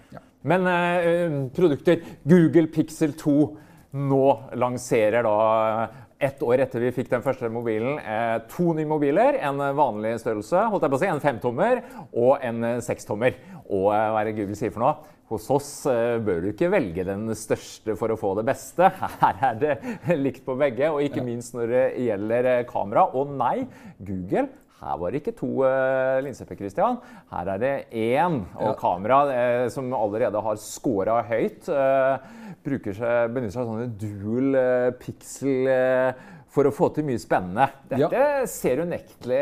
Men 0.48 0.68
eh, 0.72 1.36
produkter 1.58 2.00
Google 2.24 2.72
Pixel 2.72 3.18
2 3.20 3.36
nå 3.96 4.24
lanserer 4.60 5.24
da 5.28 5.36
ett 6.26 6.40
år 6.44 6.62
etter 6.64 6.80
vi 6.80 6.94
fikk 6.96 7.10
den 7.12 7.24
første 7.24 7.50
mobilen, 7.52 7.98
eh, 8.00 8.38
to 8.52 8.72
nye 8.78 8.88
mobiler. 8.88 9.36
En 9.44 9.60
vanlig 9.76 10.14
størrelse, 10.24 10.64
holdt 10.72 10.88
jeg 10.88 10.94
på 10.94 11.00
å 11.02 11.04
si, 11.04 11.12
en 11.12 11.20
femtommer 11.24 11.84
og 12.16 12.40
en 12.48 12.64
eh, 12.64 12.80
sekstommer. 12.84 13.36
Og 13.68 13.90
eh, 13.92 14.08
hva 14.14 14.24
er 14.24 14.32
det 14.32 14.38
Google 14.40 14.56
sier 14.56 14.72
for 14.72 14.86
noe? 14.86 15.12
Hos 15.32 15.48
oss 15.50 15.70
eh, 15.90 16.20
bør 16.22 16.44
du 16.44 16.52
ikke 16.52 16.70
velge 16.70 17.06
den 17.08 17.32
største 17.38 17.96
for 17.98 18.14
å 18.14 18.18
få 18.20 18.36
det 18.38 18.46
beste. 18.52 18.92
Her 19.24 19.40
er 19.52 19.56
det 19.64 19.74
likt 20.20 20.44
på 20.46 20.54
begge, 20.60 20.92
og 20.94 21.02
ikke 21.02 21.24
minst 21.26 21.56
når 21.58 21.72
det 21.74 21.86
gjelder 22.06 22.52
eh, 22.52 22.66
kamera. 22.70 23.08
Og 23.18 23.34
nei, 23.34 23.66
Google 24.06 24.48
her 24.86 24.98
var 25.00 25.14
det 25.14 25.22
ikke 25.22 25.32
to 25.40 25.48
uh, 25.64 26.20
linser, 26.22 26.50
Christian. 26.60 26.98
Her 27.32 27.48
er 27.56 27.62
det 27.62 27.74
én. 27.96 28.42
Og 28.60 28.68
Ja. 28.68 28.74
kamera, 28.78 29.20
eh, 29.32 29.70
som 29.74 29.88
allerede 29.96 30.42
har 30.44 30.60
scora 30.62 31.22
høyt, 31.26 31.70
eh, 31.72 32.18
bruker 32.66 32.94
seg, 32.94 33.32
benytter 33.34 33.56
seg 33.56 33.64
av 33.64 33.72
sånne 33.72 33.88
dual 33.98 34.60
eh, 34.60 34.92
pixel 35.00 35.72
eh, 35.72 36.12
for 36.52 36.68
å 36.68 36.74
få 36.76 36.92
til 36.94 37.08
mye 37.08 37.24
spennende. 37.24 37.70
Dette 37.90 38.46
ser 38.52 38.84
unektelig 38.84 39.42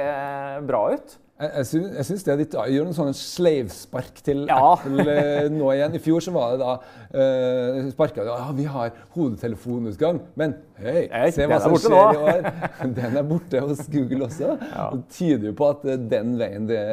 bra 0.69 0.83
ut. 0.93 1.17
Jeg, 1.43 1.65
jeg, 1.97 2.05
syns, 2.07 2.23
det 2.23 2.31
er 2.31 2.39
ditt, 2.39 2.53
gjør 2.55 2.85
noen 2.87 2.95
sånne 2.95 3.15
sleivspark 3.17 4.21
til 4.23 4.45
Ja. 4.47 4.59
Apple 4.77 5.03
eh, 5.11 5.47
nå 5.51 5.71
igjen. 5.73 5.97
I 5.97 6.01
fjor 6.03 6.23
så 6.23 6.33
var 6.35 6.53
det 6.53 6.59
da 6.61 6.75
uh, 6.77 7.79
sparka 7.91 8.23
de 8.23 8.31
ja, 8.31 8.51
vi 8.55 8.67
har 8.69 8.93
hodetelefonutgang, 9.15 10.21
men 10.39 10.55
hei, 10.79 11.07
Hei, 11.11 11.27
se 11.35 11.47
hva 11.49 11.59
som 11.63 11.75
skjer 11.75 11.95
nå. 11.95 12.03
i 12.13 12.21
år. 12.31 12.47
Den 12.99 13.17
er 13.19 13.27
borte 13.27 13.63
hos 13.63 13.83
Google 13.91 14.29
også. 14.29 14.53
Det 14.61 15.01
tyder 15.17 15.49
jo 15.49 15.55
på 15.59 15.71
at 15.73 15.83
eh, 15.89 15.99
den 16.13 16.37
veien 16.39 16.69
det 16.69 16.83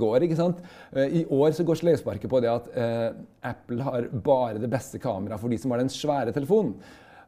går. 0.00 0.26
ikke 0.26 0.38
sant? 0.38 0.60
Eh, 0.92 1.20
I 1.22 1.24
år 1.32 1.56
så 1.56 1.66
går 1.66 1.80
sleivsparket 1.80 2.30
på 2.30 2.42
det 2.44 2.52
at 2.52 2.68
uh, 2.76 3.08
Apple 3.54 3.86
har 3.86 4.10
bare 4.26 4.60
det 4.60 4.70
beste 4.72 5.00
kameraet 5.02 5.40
for 5.40 5.52
de 5.52 5.60
som 5.60 5.72
har 5.74 5.82
den 5.82 5.92
svære 5.92 6.34
telefonen. 6.36 6.76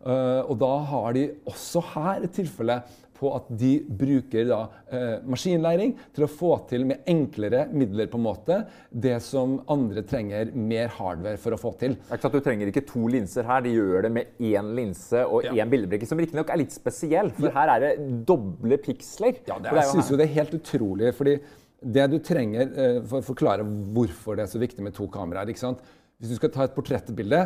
Uh, 0.07 0.45
og 0.47 0.59
da 0.61 0.73
har 0.93 1.17
de 1.17 1.25
også 1.49 1.81
her 1.95 2.27
et 2.27 2.35
tilfelle 2.37 2.77
på 3.17 3.33
at 3.37 3.49
de 3.59 3.73
bruker 3.87 4.47
da, 4.49 4.61
eh, 4.91 5.17
maskinlæring 5.27 5.95
til 6.15 6.27
å 6.27 6.31
få 6.31 6.53
til 6.71 6.87
med 6.89 7.07
enklere 7.09 7.67
midler 7.73 8.11
på 8.13 8.21
en 8.21 8.27
måte 8.27 8.61
det 8.93 9.17
som 9.25 9.59
andre 9.73 10.05
trenger 10.07 10.53
mer 10.55 10.93
hardware 10.97 11.41
for 11.41 11.57
å 11.57 11.61
få 11.61 11.75
til. 11.81 11.97
Det 11.97 12.11
er 12.11 12.21
ikke 12.21 12.29
sant, 12.29 12.37
Du 12.37 12.45
trenger 12.45 12.73
ikke 12.73 12.87
to 12.87 13.07
linser 13.09 13.47
her, 13.49 13.63
de 13.65 13.75
gjør 13.75 14.03
det 14.07 14.13
med 14.13 14.41
én 14.41 14.73
linse 14.77 15.23
og 15.25 15.47
én 15.49 15.71
bildebrikke, 15.73 16.07
som 16.07 16.21
riktignok 16.21 16.51
er 16.53 16.61
litt 16.61 16.75
spesiell, 16.75 17.31
for 17.37 17.55
her 17.55 17.77
er 17.77 17.81
det 17.81 17.93
doble 18.29 18.77
piksler. 18.79 19.41
Ja, 19.49 19.59
det, 19.59 19.71
For 19.71 19.81
jeg 19.81 19.93
synes 19.95 20.11
jo 20.11 20.19
det 20.21 20.29
er 20.29 20.37
helt 20.41 20.59
utrolig. 20.61 21.15
fordi 21.17 21.41
det 21.83 22.11
du 22.11 22.19
trenger 22.25 22.73
eh, 22.73 22.99
for 23.07 23.21
å 23.21 23.27
forklare 23.27 23.65
hvorfor 23.65 24.37
det 24.37 24.47
er 24.47 24.53
så 24.53 24.61
viktig 24.61 24.85
med 24.85 24.95
to 24.97 25.09
kameraer 25.13 25.53
ikke 25.53 25.65
sant? 25.65 25.83
Hvis 26.17 26.33
du 26.33 26.39
skal 26.39 26.53
ta 26.55 26.65
et 26.65 26.75
portrettbilde 26.77 27.43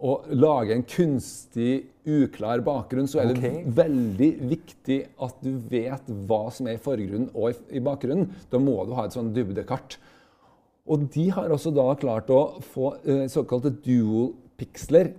og 0.00 0.28
lage 0.32 0.72
en 0.74 0.84
kunstig, 0.88 1.84
uklar 2.08 2.62
bakgrunn, 2.64 3.06
så 3.08 3.20
er 3.20 3.28
det 3.30 3.36
Ok. 3.36 3.74
veldig 3.76 4.30
viktig 4.48 5.00
at 5.20 5.34
du 5.44 5.50
vet 5.70 6.06
hva 6.26 6.50
som 6.50 6.66
er 6.66 6.78
i 6.78 6.80
forgrunnen 6.80 7.28
og 7.34 7.52
i, 7.70 7.78
bakgrunnen. 7.84 8.30
Da 8.50 8.58
må 8.58 8.78
du 8.88 8.94
ha 8.96 9.04
et 9.04 9.12
sånn 9.12 9.32
dybdekart. 9.36 9.98
Og 10.88 11.04
de 11.12 11.28
har 11.30 11.52
også 11.52 11.72
da 11.74 11.94
klart 12.00 12.30
å 12.32 12.60
få 12.72 12.94
eh, 13.04 13.26
såkalte 13.28 13.70
dual 13.84 14.32
pixler. 14.58 15.12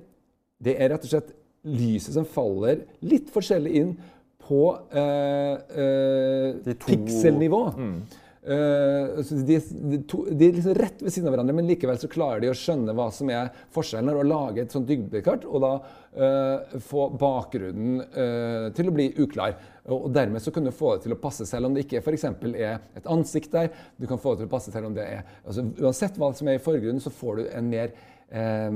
Det 0.61 0.75
er 0.81 0.89
rett 0.95 1.05
og 1.05 1.13
slett 1.13 1.29
lyset 1.63 2.15
som 2.17 2.25
faller 2.25 2.81
litt 3.05 3.29
forskjellig 3.29 3.75
inn 3.77 3.93
på 4.41 4.63
eh, 4.91 5.55
eh, 5.77 6.73
pikselnivå. 6.87 7.61
Så 7.77 8.20
de, 8.41 9.57
de, 9.69 9.97
to, 10.09 10.23
de 10.25 10.47
er 10.47 10.55
liksom 10.57 10.73
rett 10.73 11.01
ved 11.03 11.13
siden 11.13 11.29
av 11.29 11.35
hverandre, 11.35 11.53
men 11.59 11.67
likevel 11.69 11.99
så 12.01 12.09
klarer 12.09 12.41
de 12.41 12.49
å 12.49 12.57
skjønne 12.57 12.95
hva 12.97 13.05
som 13.13 13.29
er 13.29 13.51
forskjellen, 13.75 14.15
og 14.17 14.25
lage 14.25 14.63
et 14.63 14.73
sånt 14.73 14.89
dybdekart, 14.89 15.45
og 15.45 15.61
da 15.61 15.73
uh, 15.77 16.79
få 16.81 17.11
bakgrunnen 17.21 18.01
uh, 18.01 18.71
til 18.73 18.89
å 18.89 18.95
bli 18.95 19.11
uklar. 19.21 19.53
Og, 19.85 20.07
og 20.07 20.15
dermed 20.15 20.41
så 20.41 20.53
kan 20.53 20.65
du 20.65 20.73
få 20.73 20.95
det 20.95 21.05
til 21.05 21.15
å 21.15 21.19
passe, 21.21 21.45
selv 21.49 21.69
om 21.69 21.77
det 21.77 21.85
ikke 21.85 22.01
eksempel 22.15 22.57
er 22.57 22.81
et 22.97 23.09
ansikt 23.09 23.53
der. 23.53 23.69
Du 24.01 24.07
kan 24.09 24.21
få 24.21 24.33
det 24.33 24.43
til 24.43 24.49
å 24.49 24.55
passe 24.55 24.73
selv 24.73 24.89
om 24.89 24.97
det 24.97 25.05
er 25.05 25.21
altså 25.45 25.67
Uansett 25.81 26.17
hva 26.21 26.31
som 26.37 26.49
er 26.49 26.57
i 26.57 26.63
forgrunnen, 26.63 27.01
så 27.03 27.13
får 27.13 27.39
du 27.39 27.45
en 27.49 27.69
mer 27.71 27.93
eh, 28.29 28.67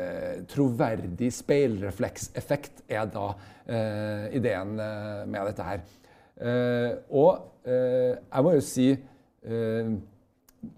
eh, 0.00 0.34
troverdig 0.50 1.30
speilreflekseffekt, 1.34 2.84
er 2.88 3.08
da 3.12 3.30
uh, 3.36 4.26
ideen 4.36 4.76
eh, 4.80 5.24
med 5.28 5.50
dette 5.50 5.66
her. 5.66 5.88
Uh, 6.40 6.96
og 7.12 7.32
eh, 7.36 7.59
jeg 7.70 8.46
må 8.46 8.54
jo 8.56 8.64
si 8.64 8.88
eh, 8.94 9.92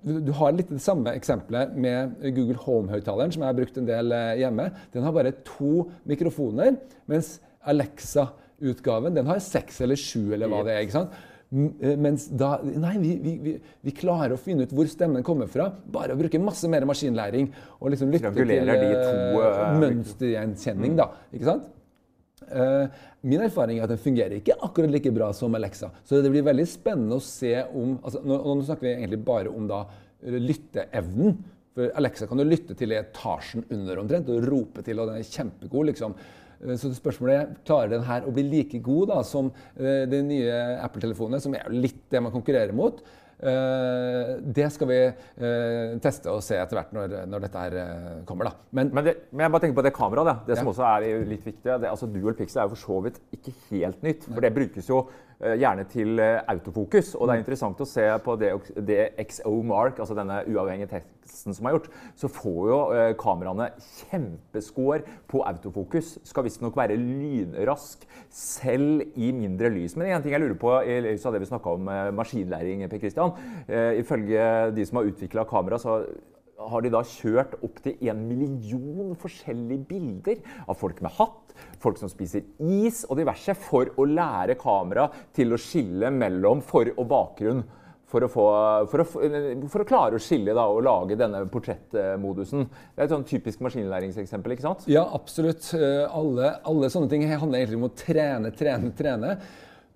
du, 0.03 0.31
har 0.39 0.55
litt 0.55 0.71
det 0.71 0.83
samme 0.83 1.15
eksempelet 1.17 1.75
med 1.75 2.21
Google 2.37 2.61
Home-høyttaleren, 2.63 3.35
som 3.35 3.43
jeg 3.43 3.51
har 3.51 3.59
brukt 3.59 3.81
en 3.81 3.89
del 3.89 4.15
eh, 4.15 4.37
hjemme. 4.43 4.69
Den 4.95 5.07
har 5.07 5.17
bare 5.17 5.35
to 5.47 5.89
mikrofoner, 6.09 6.77
mens 7.11 7.35
Alexa-utgaven 7.69 9.19
den 9.19 9.29
har 9.31 9.43
seks 9.43 9.83
eller 9.83 9.99
sju, 9.99 10.33
eller 10.35 10.51
hva 10.51 10.63
det 10.67 10.77
er. 10.77 10.87
ikke 10.87 11.01
sant? 11.01 11.21
Eh, 11.53 11.97
Mens 12.01 12.29
da 12.33 12.55
Nei, 12.65 12.95
vi, 13.03 13.13
vi, 13.21 13.35
vi, 13.45 13.53
vi 13.85 13.93
klarer 13.97 14.37
å 14.37 14.41
finne 14.41 14.65
ut 14.65 14.73
hvor 14.73 14.89
stemmen 14.89 15.25
kommer 15.27 15.51
fra, 15.53 15.69
bare 15.69 16.15
å 16.15 16.21
bruke 16.21 16.41
masse 16.41 16.71
mer 16.71 16.87
maskinlæring 16.89 17.51
og 17.79 17.93
liksom 17.93 18.13
lytte 18.15 18.33
til 18.39 18.53
uh, 18.55 18.73
eh, 18.73 19.37
eh, 19.37 19.77
mønstergjenkjenning, 19.83 20.97
da. 21.01 21.11
Ikke 21.35 21.51
sant? 21.51 21.69
Eh, 22.51 23.01
min 23.29 23.43
erfaring 23.45 23.79
er 23.79 23.87
at 23.87 23.93
den 23.93 24.01
fungerer 24.03 24.37
ikke 24.39 24.57
akkurat 24.67 24.91
like 24.93 25.13
bra 25.15 25.31
som 25.37 25.55
Alexa. 25.55 25.91
Så 26.05 26.23
det 26.23 26.33
blir 26.33 26.45
veldig 26.47 26.67
spennende 26.69 27.19
å 27.19 27.25
se 27.25 27.55
om 27.71 27.97
altså, 28.03 28.23
nå, 28.27 28.39
nå 28.43 28.67
snakker 28.67 28.89
vi 28.89 28.95
egentlig 28.97 29.21
bare 29.27 29.53
om 29.53 29.69
da 29.71 29.85
eh, 30.25 30.39
lytteevnen. 30.43 31.37
For 31.73 31.89
Alexa 31.97 32.29
kan 32.29 32.41
du 32.41 32.45
lytte 32.45 32.77
til 32.77 32.93
etasjen 32.93 33.65
under 33.73 34.03
omtrent 34.03 34.29
og 34.33 34.45
rope 34.45 34.85
til, 34.85 35.01
og 35.01 35.09
den 35.09 35.23
er 35.23 35.31
kjempegod. 35.31 35.89
liksom. 35.93 36.19
Eh, 36.61 36.77
Så 36.77 36.93
spørsmålet 36.99 37.39
er, 37.39 37.57
klarer 37.69 37.95
den 37.97 38.07
her 38.11 38.29
å 38.29 38.35
bli 38.35 38.45
like 38.51 38.83
god 38.85 39.15
da, 39.15 39.23
som 39.27 39.51
de 39.79 40.23
nye 40.27 40.61
Apple-telefonene, 40.85 41.41
som 41.41 41.55
er 41.57 41.67
jo 41.67 41.81
litt 41.87 42.05
det 42.13 42.21
man 42.23 42.35
konkurrerer 42.35 42.75
mot? 42.77 43.01
Eh, 43.43 44.37
det 44.55 44.69
skal 44.71 44.87
vi 44.87 44.99
eh, 45.03 45.95
teste 46.03 46.31
og 46.31 46.45
se 46.47 46.55
etter 46.63 46.79
hvert 46.79 46.93
når, 46.95 47.15
når 47.27 47.43
dette 47.47 47.65
her 47.65 47.77
eh, 47.81 48.21
kommer. 48.29 48.51
da. 48.51 48.69
Men 48.71 48.93
Men, 48.95 49.05
det, 49.09 49.17
men 49.33 49.45
jeg 49.45 49.55
bare 49.55 49.65
tenker 49.65 49.81
på 49.81 49.87
det 49.89 49.95
kameraet. 49.97 50.45
Det, 50.47 50.53
det 50.53 50.61
som 50.61 50.71
også 50.71 50.87
er 50.87 51.27
litt 51.27 51.47
viktig. 51.47 51.67
Det, 51.67 51.91
altså 51.91 52.07
Dual 52.07 52.39
Pixel 52.39 52.63
er 52.63 52.69
jo 52.69 52.75
for 52.77 52.85
så 52.85 53.01
vidt 53.09 53.19
ikke 53.35 53.55
helt 53.73 54.03
nytt. 54.07 54.29
For 54.31 54.45
det 54.45 54.55
brukes 54.55 54.91
jo 54.91 55.03
gjerne 55.59 55.85
til 55.91 56.21
eh, 56.23 56.41
autofokus. 56.53 57.15
Og 57.17 57.27
det 57.27 57.35
er 57.35 57.43
interessant 57.43 57.81
å 57.83 57.89
se 57.89 58.05
på 58.25 58.37
det, 58.41 58.53
det 58.87 59.01
XO 59.27 59.55
Mark, 59.67 59.99
altså 60.03 60.17
denne 60.19 60.43
uavhengige 60.47 60.91
teksten 60.95 61.57
som 61.57 61.67
er 61.67 61.77
gjort, 61.77 61.89
så 62.19 62.31
får 62.31 62.61
jo 62.71 62.81
eh, 62.97 63.11
kameraene 63.19 63.69
kjempeskår 63.99 65.07
på 65.31 65.43
autofokus. 65.49 66.15
Skal 66.29 66.47
visstnok 66.47 66.79
være 66.79 66.99
lynrask 67.01 68.07
selv 68.33 69.07
i 69.17 69.33
mindre 69.35 69.73
lys. 69.75 69.97
Men 69.97 70.13
en 70.13 70.25
ting 70.25 70.37
jeg 70.37 70.45
lurer 70.45 70.59
på 70.59 70.77
i 70.87 71.01
lys 71.09 71.27
av 71.27 71.35
det 71.35 71.43
vi 71.43 71.51
snakka 71.51 71.79
om 71.79 71.91
eh, 71.91 72.11
maskinlæring, 72.19 72.87
Per 72.91 73.03
Christian. 73.03 73.35
Eh, 73.67 73.99
ifølge 74.03 74.45
de 74.77 74.87
som 74.87 75.01
har 75.01 75.11
utvikla 75.11 75.49
kamera, 75.49 75.81
så 75.83 76.03
har 76.71 76.83
de 76.85 76.91
da 76.93 77.03
kjørt 77.07 77.57
opp 77.65 77.81
til 77.85 77.97
en 78.11 78.23
million 78.29 79.13
forskjellige 79.19 79.87
bilder 79.89 80.41
av 80.67 80.79
folk 80.79 81.03
med 81.03 81.15
hatt, 81.19 81.55
folk 81.83 81.99
som 82.01 82.11
spiser 82.13 82.45
is 82.63 83.03
og 83.09 83.19
diverse, 83.21 83.55
for 83.59 83.91
å 83.99 84.07
lære 84.09 84.59
kamera 84.61 85.09
til 85.35 85.53
å 85.55 85.61
skille 85.61 86.11
mellom 86.15 86.63
for- 86.65 86.93
og 86.97 87.09
bakgrunn. 87.11 87.63
For 88.13 88.27
å, 88.27 88.29
få, 88.29 88.43
for, 88.93 89.01
å, 89.01 89.69
for 89.73 89.81
å 89.81 89.89
klare 89.89 90.19
å 90.19 90.21
skille 90.21 90.53
da, 90.53 90.67
og 90.69 90.83
lage 90.85 91.17
denne 91.17 91.39
portrettmodusen. 91.49 92.67
Det 92.93 93.01
er 93.01 93.07
et 93.07 93.15
sånn 93.15 93.25
typisk 93.25 93.63
maskinlæringseksempel. 93.65 94.53
ikke 94.53 94.67
sant? 94.67 94.85
Ja, 94.93 95.07
absolutt. 95.17 95.71
Eh, 95.79 96.05
Alle, 96.13 96.51
alle 96.69 96.91
sånne 96.93 97.09
ting 97.09 97.25
handler 97.25 97.63
egentlig 97.63 97.81
om 97.81 97.89
å 97.89 97.95
trene, 97.97 98.53
trene, 98.53 98.93
trene. 98.99 99.39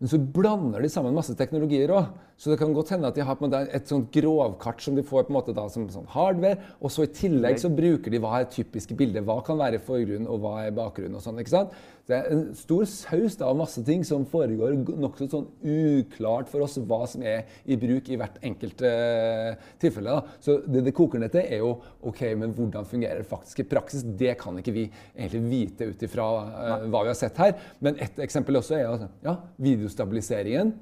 Men 0.01 0.09
så 0.13 0.17
blander 0.21 0.81
de 0.85 0.89
sammen 0.93 1.13
masse 1.17 1.37
teknologier 1.37 1.93
òg. 1.93 2.09
Så 2.37 2.53
det 2.53 2.59
kan 2.61 2.75
godt 2.77 2.91
hende 2.93 3.09
at 3.09 3.17
de 3.17 3.25
har 3.25 3.39
et 3.65 3.89
sånt 3.89 4.11
grovkart 4.13 4.83
som 4.85 4.97
de 4.97 5.05
får 5.07 5.25
på 5.25 5.33
en 5.33 5.39
måte 5.39 5.55
da 5.57 5.65
som 5.73 5.87
sånn 5.89 6.09
hardware. 6.13 6.61
Og 6.85 6.93
så 6.93 7.07
i 7.07 7.13
tillegg 7.17 7.57
så 7.63 7.71
bruker 7.73 8.13
de 8.13 8.21
hva 8.21 8.43
er 8.43 8.51
typiske 8.53 8.97
bilder. 8.97 9.25
Hva 9.25 9.39
kan 9.45 9.57
være 9.57 9.81
forgrunn, 9.81 10.29
og 10.29 10.43
hva 10.43 10.59
er 10.67 10.75
bakgrunn 10.77 11.17
og 11.17 11.25
sånn. 11.25 11.41
ikke 11.41 11.55
sant? 11.55 11.77
Det 12.07 12.15
er 12.15 12.29
en 12.31 12.43
stor 12.55 12.85
saus 12.87 13.35
da, 13.41 13.49
av 13.49 13.57
masse 13.59 13.81
ting 13.87 14.05
som 14.07 14.27
foregår 14.31 14.77
nokså 14.77 15.27
sånn 15.33 15.47
uklart 15.67 16.51
for 16.53 16.63
oss 16.63 16.77
hva 16.79 17.01
som 17.11 17.25
er 17.27 17.49
i 17.65 17.79
bruk 17.81 18.11
i 18.13 18.19
hvert 18.21 18.37
enkelt 18.47 18.85
uh, 18.85 19.57
tilfelle. 19.83 20.19
da. 20.19 20.37
Så 20.45 20.59
det 20.69 20.85
det 20.87 20.95
koker 20.95 21.23
ned 21.23 21.33
til, 21.35 21.43
er 21.43 21.65
jo 21.65 21.73
ok, 22.07 22.21
men 22.39 22.53
hvordan 22.55 22.87
fungerer 22.87 23.25
det 23.25 23.31
faktisk 23.31 23.65
i 23.65 23.67
praksis? 23.73 24.05
Det 24.05 24.37
kan 24.39 24.61
ikke 24.61 24.77
vi 24.77 24.85
egentlig 25.17 25.43
vite 25.49 25.89
ut 25.89 26.05
ifra 26.05 26.29
uh, 26.45 26.85
hva 26.85 27.01
vi 27.01 27.11
har 27.15 27.19
sett 27.19 27.41
her. 27.43 27.57
Men 27.81 27.97
et 27.97 28.21
eksempel 28.23 28.61
også 28.61 28.77
er 28.77 29.09
ja, 29.25 29.35
videostabiliseringen, 29.67 30.77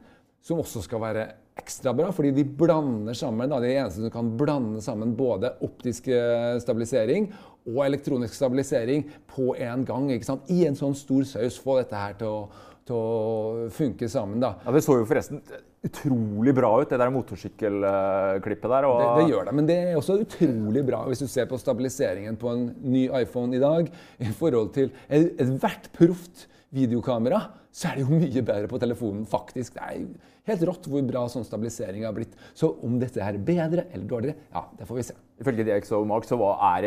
som 0.44 0.60
også 0.60 0.82
skal 0.84 1.00
være 1.00 1.24
ekstra 1.56 1.94
bra, 1.96 2.10
fordi 2.12 2.32
de 2.36 2.44
blander 2.44 3.16
sammen. 3.16 3.48
Da, 3.48 3.60
de 3.62 3.70
er 3.70 3.84
eneste 3.84 4.02
som 4.02 4.12
kan 4.12 4.32
blande 4.38 4.82
sammen 4.84 5.14
både 5.16 5.54
optisk 5.64 6.10
eh, 6.12 6.56
stabilisering 6.60 7.30
og 7.70 7.84
elektronisk 7.86 8.36
stabilisering 8.36 9.06
på 9.30 9.54
en 9.56 9.86
gang. 9.88 10.10
ikke 10.12 10.28
sant? 10.28 10.50
I 10.52 10.66
en 10.68 10.76
sånn 10.76 10.96
stor 10.98 11.24
saus. 11.30 11.60
Få 11.62 11.78
dette 11.80 11.96
her 11.96 12.18
til 12.20 12.28
å, 12.28 12.42
til 12.84 12.98
å 12.98 13.70
funke 13.72 14.10
sammen. 14.12 14.42
da. 14.42 14.56
Ja, 14.66 14.74
Det 14.74 14.84
så 14.84 14.98
jo 15.00 15.08
forresten 15.08 15.40
utrolig 15.84 16.54
bra 16.56 16.70
ut, 16.80 16.88
det 16.90 16.98
der 17.00 17.10
motorsykkelklippet 17.14 18.70
der. 18.72 18.86
Det, 18.88 19.08
det 19.20 19.26
gjør 19.32 19.48
det, 19.48 19.54
men 19.58 19.66
det 19.68 19.76
er 19.82 19.98
også 19.98 20.16
utrolig 20.22 20.84
bra 20.88 21.02
hvis 21.08 21.22
du 21.24 21.28
ser 21.30 21.48
på 21.50 21.58
stabiliseringen 21.60 22.38
på 22.40 22.52
en 22.52 22.64
ny 22.84 23.06
iPhone 23.20 23.56
i 23.56 23.62
dag 23.62 23.90
i 24.18 24.30
forhold 24.32 24.72
til 24.76 24.90
et- 25.08 25.34
ethvert 25.44 25.90
proft 25.96 26.46
videokamera, 26.74 27.42
så 27.74 27.90
er 27.90 27.98
det 27.98 28.04
jo 28.06 28.14
mye 28.18 28.42
bedre 28.46 28.68
på 28.70 28.78
telefonen, 28.82 29.26
faktisk. 29.26 29.74
Det 29.74 29.82
er 29.82 30.06
helt 30.50 30.64
rått 30.68 30.86
hvor 30.90 31.02
bra 31.06 31.26
sånn 31.30 31.44
stabilisering 31.46 32.04
har 32.06 32.12
blitt. 32.16 32.34
Så 32.54 32.72
om 32.86 32.98
dette 32.98 33.20
er 33.22 33.38
bedre 33.38 33.86
eller 33.92 34.06
dårligere, 34.10 34.36
ja, 34.54 34.64
det 34.78 34.86
får 34.88 34.96
vi 35.00 35.06
se. 35.10 35.14
Ifølge 35.42 35.64
DxO 35.66 35.98
Mark 36.06 36.22
så 36.28 36.36
er, 36.62 36.84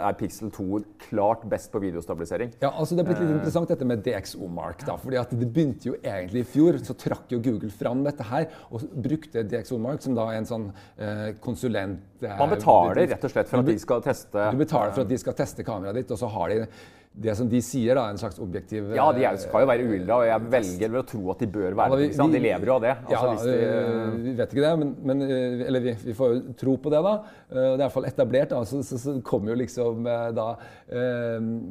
er 0.00 0.14
Pixel 0.16 0.48
2 0.54 0.78
klart 1.10 1.42
best 1.50 1.68
på 1.74 1.80
videostabilisering. 1.82 2.54
Ja, 2.62 2.70
altså 2.70 2.96
Det 2.96 3.02
er 3.04 3.08
blitt 3.10 3.20
litt 3.20 3.34
interessant 3.34 3.68
dette 3.68 3.84
med 3.84 4.00
DxO-mark. 4.06 4.86
da, 4.88 4.94
fordi 4.96 5.18
at 5.20 5.34
Det 5.36 5.48
begynte 5.52 5.90
jo 5.90 5.98
egentlig 6.00 6.40
i 6.40 6.48
fjor. 6.54 6.78
Så 6.80 6.96
trakk 6.96 7.34
jo 7.34 7.40
Google 7.44 7.68
fram 7.70 8.00
dette 8.06 8.24
her 8.30 8.48
og 8.70 8.86
brukte 9.04 9.44
DxO-mark 9.44 10.00
som 10.00 10.16
da 10.16 10.30
en 10.32 10.48
sånn 10.48 10.66
eh, 10.96 11.34
konsulent... 11.44 12.00
eh, 12.24 12.32
Man 12.40 12.54
betaler 12.56 13.02
rett 13.02 13.28
og 13.28 13.34
slett 13.34 13.52
for 13.52 13.60
at 13.60 13.68
de 13.68 13.76
skal 13.84 14.00
teste 14.08 14.48
Du 14.56 14.64
betaler 14.64 14.96
for 14.96 15.04
at 15.04 15.12
de 15.12 15.20
skal 15.20 15.36
teste 15.36 15.66
kameraet 15.68 16.00
ditt, 16.00 16.16
og 16.16 16.22
så 16.22 16.32
har 16.32 16.48
de 16.54 16.62
det 17.12 17.34
som 17.36 17.48
de 17.48 17.58
sier, 17.60 17.92
da, 17.98 18.06
en 18.08 18.16
slags 18.16 18.38
objektiv 18.40 18.94
Ja, 18.96 19.10
de 19.12 19.26
skal 19.42 19.64
jo 19.64 19.68
være 19.68 19.84
uhilda, 19.84 20.14
og 20.16 20.24
jeg 20.24 20.44
velger 20.54 20.92
vel 20.94 21.00
å 21.02 21.04
tro 21.10 21.20
at 21.34 21.42
de 21.44 21.48
bør 21.52 21.74
være 21.76 21.98
det. 22.00 22.06
Ja. 22.16 22.26
De 22.32 22.40
lever 22.40 22.70
jo 22.70 22.76
av 22.78 22.86
det. 22.86 22.94
Ja, 23.12 23.18
Altså, 23.18 23.32
hvis 23.34 23.42
de, 23.44 24.22
vi 24.22 24.32
vet 24.38 24.54
ikke 24.54 24.64
det, 24.64 24.70
men, 24.80 24.94
men 25.10 25.24
øh, 25.26 25.64
eller 25.66 25.84
vi, 25.84 25.92
vi 26.06 26.14
får 26.16 26.32
jo 26.32 26.54
tro 26.62 26.76
på 26.80 26.92
det, 26.94 27.02
da. 27.04 27.12
Øh, 27.52 27.56
Det 27.58 27.66
er 27.66 27.74
i 27.74 27.82
hvert 27.82 27.92
fall 27.98 28.08
etablert. 28.08 28.48
da, 28.54 28.62
Så, 28.64 28.80
så, 28.82 28.98
så 28.98 29.14
kom 29.28 29.48
jo 29.48 29.54
liksom 29.60 30.08
da 30.36 30.46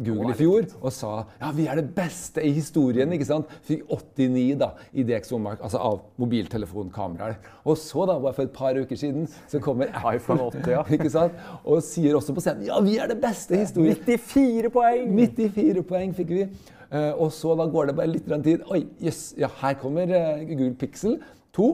Google 0.05 0.31
i 0.31 0.37
fjor 0.37 0.65
og 0.81 0.93
sa 0.93 1.11
ja, 1.41 1.49
vi 1.55 1.65
er 1.69 1.81
det 1.81 1.87
beste 1.95 2.41
i 2.45 2.51
historien. 2.55 3.11
ikke 3.13 3.25
sant? 3.25 3.49
Fikk 3.67 3.83
89 3.89 4.59
da, 4.61 4.71
i 4.93 5.03
DxO-mark, 5.09 5.61
altså 5.65 5.81
av 5.81 5.99
mobiltelefonkameraer. 6.21 7.37
Og 7.65 7.77
så, 7.77 8.05
da, 8.09 8.17
bare 8.21 8.33
for 8.37 8.45
et 8.47 8.53
par 8.55 8.77
uker 8.77 8.97
siden, 8.97 9.27
så 9.49 9.59
kommer 9.63 9.89
iPhone 10.15 10.41
80, 10.51 10.71
ja. 10.75 10.83
ikke 10.97 11.09
sant? 11.13 11.33
og 11.65 11.81
sier 11.85 12.15
også 12.17 12.33
på 12.37 12.41
scenen 12.43 12.65
ja, 12.69 12.77
vi 12.83 12.97
er 13.01 13.09
det 13.11 13.19
beste 13.21 13.55
i 13.57 13.63
historien. 13.65 13.97
94 14.05 14.71
poeng! 14.73 15.09
94 15.37 15.83
poeng 15.87 16.13
fikk 16.17 16.33
vi. 16.35 16.45
Eh, 16.91 17.13
og 17.15 17.31
så 17.31 17.55
da 17.55 17.65
går 17.71 17.87
det 17.91 17.95
bare 17.95 18.11
litt 18.11 18.27
tid. 18.43 18.65
Oi, 18.71 18.83
jøss, 18.99 19.33
ja, 19.39 19.47
her 19.61 19.77
kommer 19.79 20.11
eh, 20.11 20.43
Google 20.49 20.73
Pixel 20.75 21.19
2 21.55 21.69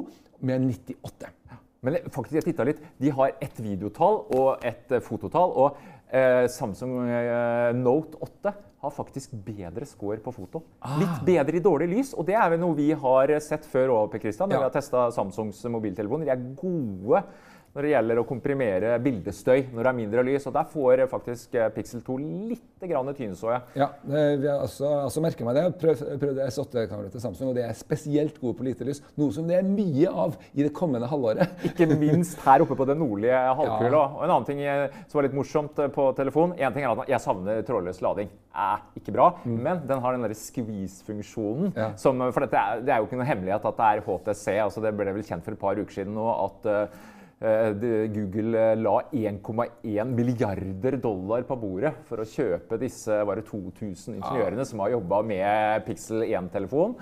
med 0.45 0.67
98. 0.69 1.31
Men 1.85 1.97
faktisk, 2.13 2.35
jeg 2.39 2.47
titta 2.51 2.65
litt. 2.67 2.79
De 3.01 3.09
har 3.13 3.33
ett 3.41 3.59
videotall 3.61 4.23
og 4.37 4.65
ett 4.65 4.91
eh, 4.93 5.01
fototall. 5.03 5.53
Og 5.57 5.81
eh, 6.13 6.45
Samsung 6.51 6.99
eh, 7.09 7.73
Note 7.77 8.19
8 8.21 8.53
har 8.83 8.93
faktisk 8.93 9.33
bedre 9.45 9.87
score 9.89 10.19
på 10.21 10.33
foto. 10.35 10.61
Ah. 10.85 10.99
Litt 11.01 11.21
bedre 11.25 11.57
i 11.57 11.63
dårlig 11.65 11.89
lys. 11.95 12.13
Og 12.13 12.27
det 12.29 12.35
er 12.37 12.51
vel 12.53 12.61
noe 12.61 12.77
vi 12.77 12.91
har 12.93 13.33
sett 13.41 13.65
før 13.65 13.95
òg, 13.95 14.11
Per 14.13 14.21
Christian. 14.21 14.49
Når 14.49 14.59
Ja. 14.59 14.61
vi 14.65 14.69
har 14.69 14.75
testa 14.77 15.07
Samsungs 15.15 15.63
mobiltelefoner. 15.73 16.29
De 16.29 16.35
er 16.35 16.45
gode 16.61 17.23
når 17.77 17.86
det 17.86 17.91
gjelder 17.91 18.19
å 18.19 18.25
komprimere 18.25 18.93
bildestøy 19.05 19.67
når 19.69 19.84
det 19.86 19.89
er 19.91 19.98
mindre 20.00 20.24
lys. 20.25 20.48
Og 20.50 20.55
der 20.55 20.69
får 20.72 21.03
eh, 21.03 21.10
faktisk 21.12 21.57
eh, 21.60 21.69
Pixel 21.75 22.01
2 22.05 22.15
litt 22.50 22.86
grann 22.89 23.12
tyn, 23.17 23.36
så 23.38 23.51
jeg. 23.53 23.62
Ja, 23.84 23.91
eh, 24.10 24.31
vi 24.41 24.50
har 24.50 24.63
også, 24.65 24.89
også 25.05 25.22
merket 25.22 25.46
meg 25.46 25.60
det. 25.60 25.65
Jeg 25.67 25.75
prøv, 25.84 26.01
prøvde 26.24 26.48
S8-kameraet 26.50 27.13
til 27.13 27.24
Samsung, 27.24 27.51
og 27.51 27.60
det 27.60 27.67
er 27.67 27.77
spesielt 27.77 28.39
gode 28.41 28.57
på 28.57 28.65
lite 28.65 28.88
lys. 28.88 29.03
Noe 29.22 29.36
som 29.36 29.46
det 29.50 29.60
er 29.60 29.69
mye 29.69 30.10
av 30.10 30.39
i 30.57 30.65
det 30.65 30.74
kommende 30.77 31.10
halvåret. 31.12 31.53
Ikke 31.69 31.89
minst 31.93 32.41
her 32.48 32.65
oppe 32.65 32.77
på 32.79 32.89
den 32.89 33.01
nordlige 33.03 33.38
halvkula. 33.62 33.93
Ja. 33.93 34.07
Og 34.10 34.25
en 34.25 34.34
annen 34.34 34.50
ting 34.50 34.63
eh, 34.65 34.98
som 35.05 35.19
var 35.19 35.29
litt 35.29 35.38
morsomt 35.38 35.77
eh, 35.84 35.93
på 35.93 36.10
telefon 36.17 36.57
En 36.57 36.74
ting 36.74 36.86
er 36.86 36.98
at 36.98 37.13
jeg 37.13 37.22
savner 37.22 37.62
trådløs 37.67 38.01
lading. 38.01 38.34
Eh, 38.57 38.77
ikke 38.98 39.13
bra. 39.13 39.27
Men 39.46 39.84
den 39.86 40.01
har 40.01 40.15
den 40.15 40.25
derre 40.25 40.38
squeeze-funksjonen. 40.38 41.69
Mm. 41.69 41.77
Ja. 41.77 41.91
som, 42.01 42.25
For 42.34 42.46
dette 42.46 42.57
er, 42.57 42.81
det 42.86 42.93
er 42.93 43.03
jo 43.03 43.10
ikke 43.10 43.22
noe 43.22 43.29
hemmelighet 43.29 43.69
at 43.69 43.77
det 43.77 43.91
er 43.91 44.03
HTC. 44.07 44.48
altså 44.65 44.81
Det 44.81 44.96
ble 44.98 45.13
vel 45.13 45.27
kjent 45.27 45.46
for 45.46 45.53
et 45.53 45.62
par 45.62 45.77
uker 45.77 46.00
siden 46.00 46.17
nå 46.17 46.25
at 46.34 46.67
eh, 46.72 46.81
eh, 46.81 47.05
Google 47.39 48.58
eh, 48.58 48.75
la 48.82 48.96
1,1 49.13 50.10
milliarder 50.15 50.98
dollar 50.98 51.44
på 51.46 51.58
bordet 51.62 51.94
for 52.10 52.24
å 52.24 52.25
kjøpe 52.25 52.79
disse 52.82 53.13
var 53.27 53.38
det 53.38 53.46
2000 53.46 54.17
ingeniørene 54.17 54.65
som 54.65 54.82
har 54.82 54.96
jobba 54.96 55.22
med 55.22 55.86
Pixel 55.86 56.24
1-telefon. 56.25 56.96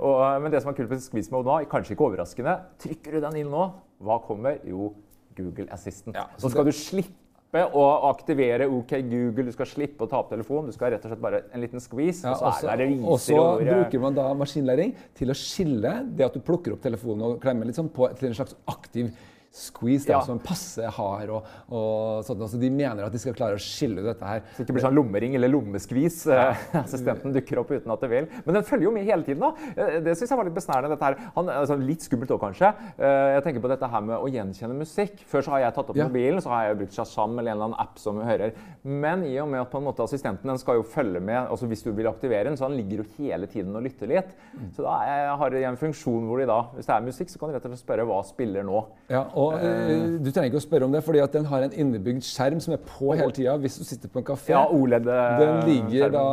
Men 0.00 0.50
det 0.52 0.62
som 0.64 0.72
er 0.72 0.78
kult 0.78 0.92
med 0.94 1.02
Squeeze 1.04 1.32
Mode 1.34 1.50
nå, 1.50 1.58
kanskje 1.70 1.92
ikke 1.96 2.06
overraskende, 2.08 2.54
trykker 2.80 3.18
du 3.18 3.24
den 3.26 3.42
inn 3.42 3.50
nå, 3.52 3.66
hva 4.02 4.16
kommer? 4.24 4.56
Jo, 4.64 4.94
Google 5.36 5.68
Assistant. 5.72 6.16
Ja, 6.16 6.24
så 6.36 6.46
så 6.48 6.54
skal 6.54 6.66
du 6.68 6.72
slippe 6.76 7.62
å 7.76 7.82
aktivere 8.08 8.64
OK 8.72 8.94
Google. 9.10 9.44
Du 9.50 9.52
skal 9.52 9.68
slippe 9.68 10.06
å 10.06 10.08
ta 10.08 10.22
opp 10.22 10.30
telefonen. 10.32 10.70
Du 10.72 10.76
skal 10.76 10.94
rett 10.94 11.04
og 11.04 11.12
slett 11.12 11.20
bare 11.20 11.42
en 11.52 11.60
liten 11.60 11.84
squeeze, 11.84 12.24
Ja, 12.24 12.32
og 12.32 12.38
så 12.40 12.48
også- 12.48 12.70
er 12.72 12.76
det 12.80 12.86
og 13.04 13.18
så 13.20 13.42
eh, 13.60 13.68
bruker 13.68 14.00
man 14.00 14.14
da 14.16 14.30
maskinlæring 14.32 14.94
til 15.14 15.28
å 15.28 15.36
skille 15.36 15.92
det 16.16 16.24
at 16.24 16.32
du 16.32 16.40
plukker 16.40 16.72
opp 16.72 16.80
telefonen 16.80 17.22
og 17.28 17.40
klemmer 17.44 17.68
litt 17.68 17.76
sånn 17.76 17.92
på 17.92 18.08
til 18.16 18.28
en 18.30 18.34
slags 18.40 18.56
aktiv 18.66 19.12
squeeze, 19.52 20.06
da, 20.06 20.12
Ja. 20.14 20.20
som 20.24 20.38
passe 20.40 20.80
hard 20.96 21.28
og, 21.30 21.44
og 21.70 22.24
sånn. 22.24 22.40
Altså, 22.40 22.58
de 22.60 22.70
mener 22.72 23.04
at 23.04 23.12
de 23.12 23.18
skal 23.20 23.34
klare 23.36 23.58
å 23.58 23.60
skille 23.60 24.00
ut 24.00 24.06
dette 24.08 24.24
her. 24.24 24.40
Så 24.52 24.62
det 24.62 24.66
ikke 24.66 24.76
blir 24.78 24.84
sånn 24.86 24.96
lommering 24.96 25.34
eller 25.36 25.52
lommeskvis. 25.52 26.26
Eh, 26.32 26.62
Assistenten 26.82 27.32
dukker 27.36 27.60
opp 27.60 27.70
uten 27.74 27.92
at 27.92 28.00
det 28.00 28.10
vil. 28.10 28.28
Men 28.46 28.54
den 28.58 28.64
følger 28.64 28.88
jo 28.88 28.92
med 28.96 29.04
hele 29.04 29.22
tiden. 29.26 29.40
da. 29.44 29.52
Eh, 29.76 30.00
Det 30.00 30.16
syns 30.16 30.30
jeg 30.32 30.38
var 30.40 30.48
litt 30.48 30.56
besnærende. 30.56 30.90
dette 30.96 31.04
her. 31.04 31.18
Han, 31.36 31.50
altså, 31.52 31.76
litt 31.78 32.00
skummelt 32.06 32.32
òg, 32.32 32.40
kanskje. 32.40 32.72
Eh, 32.98 33.34
Jeg 33.36 33.44
tenker 33.44 33.60
på 33.64 33.68
dette 33.72 33.88
her 33.92 34.00
med 34.00 34.16
å 34.18 34.26
gjenkjenne 34.32 34.74
musikk. 34.78 35.20
Før 35.28 35.42
så 35.44 35.50
har 35.56 35.60
jeg 35.66 35.74
tatt 35.74 35.90
opp 35.92 35.96
Ja. 35.96 36.08
mobilen, 36.08 36.40
så 36.40 36.48
har 36.50 36.68
jeg 36.68 36.78
brukt 36.80 36.96
Shazam 36.96 37.38
eller 37.38 37.50
en 37.52 37.56
eller 37.58 37.68
annen 37.70 37.80
app 37.80 37.98
som 37.98 38.18
vi 38.18 38.24
hører. 38.24 38.52
Men 38.84 39.24
i 39.28 39.36
og 39.38 39.48
med 39.48 39.60
at 39.60 39.70
på 39.70 39.78
en 39.78 39.84
måte 39.84 40.02
assistenten 40.02 40.48
den 40.48 40.58
skal 40.58 40.76
jo 40.80 40.82
følge 40.82 41.20
med 41.20 41.48
altså 41.48 41.68
hvis 41.68 41.82
du 41.84 41.92
vil 41.92 42.06
aktivere 42.08 42.44
den, 42.48 42.56
så 42.56 42.66
han 42.68 42.76
ligger 42.76 43.02
jo 43.02 43.06
hele 43.18 43.46
tiden 43.46 43.76
og 43.76 43.82
lytter 43.84 44.08
litt. 44.08 44.32
Så 44.76 44.82
da 44.82 44.96
er- 45.04 45.36
har 45.36 45.50
jeg 45.50 45.64
en 45.64 45.76
funksjon 45.76 46.26
hvor 46.26 46.38
de 46.40 46.46
da, 46.46 46.62
hvis 46.74 46.86
det 46.86 46.94
er 46.96 47.00
musikk, 47.06 47.28
så 47.30 47.38
kan 47.38 47.48
du 47.50 47.54
rett 47.54 47.64
og 47.66 47.72
slett 47.72 47.84
spørre 47.86 48.06
hva 48.06 48.22
spiller 48.24 48.62
nå. 48.64 48.84
Ja, 49.10 49.24
og 49.34 49.41
eh, 49.56 50.18
Du 50.22 50.30
trenger 50.30 50.48
ikke 50.50 50.60
å 50.60 50.64
spørre 50.64 50.86
om 50.88 50.92
det, 50.94 51.00
fordi 51.06 51.20
at 51.24 51.32
den 51.36 51.44
har 51.50 51.64
en 51.66 51.72
innebygd 51.84 52.24
skjerm 52.26 52.60
som 52.62 52.74
er 52.76 52.80
på 52.86 53.12
hele 53.18 53.32
tida. 53.34 53.56
Hvis 53.62 53.78
du 53.80 53.84
sitter 53.88 54.08
på 54.12 54.20
en 54.22 54.26
kafé. 54.28 54.52
Ja, 54.54 54.64
OLED. 54.70 55.06
eh, 55.08 55.38
Den 55.42 55.60
ligger 55.68 56.10
da 56.14 56.24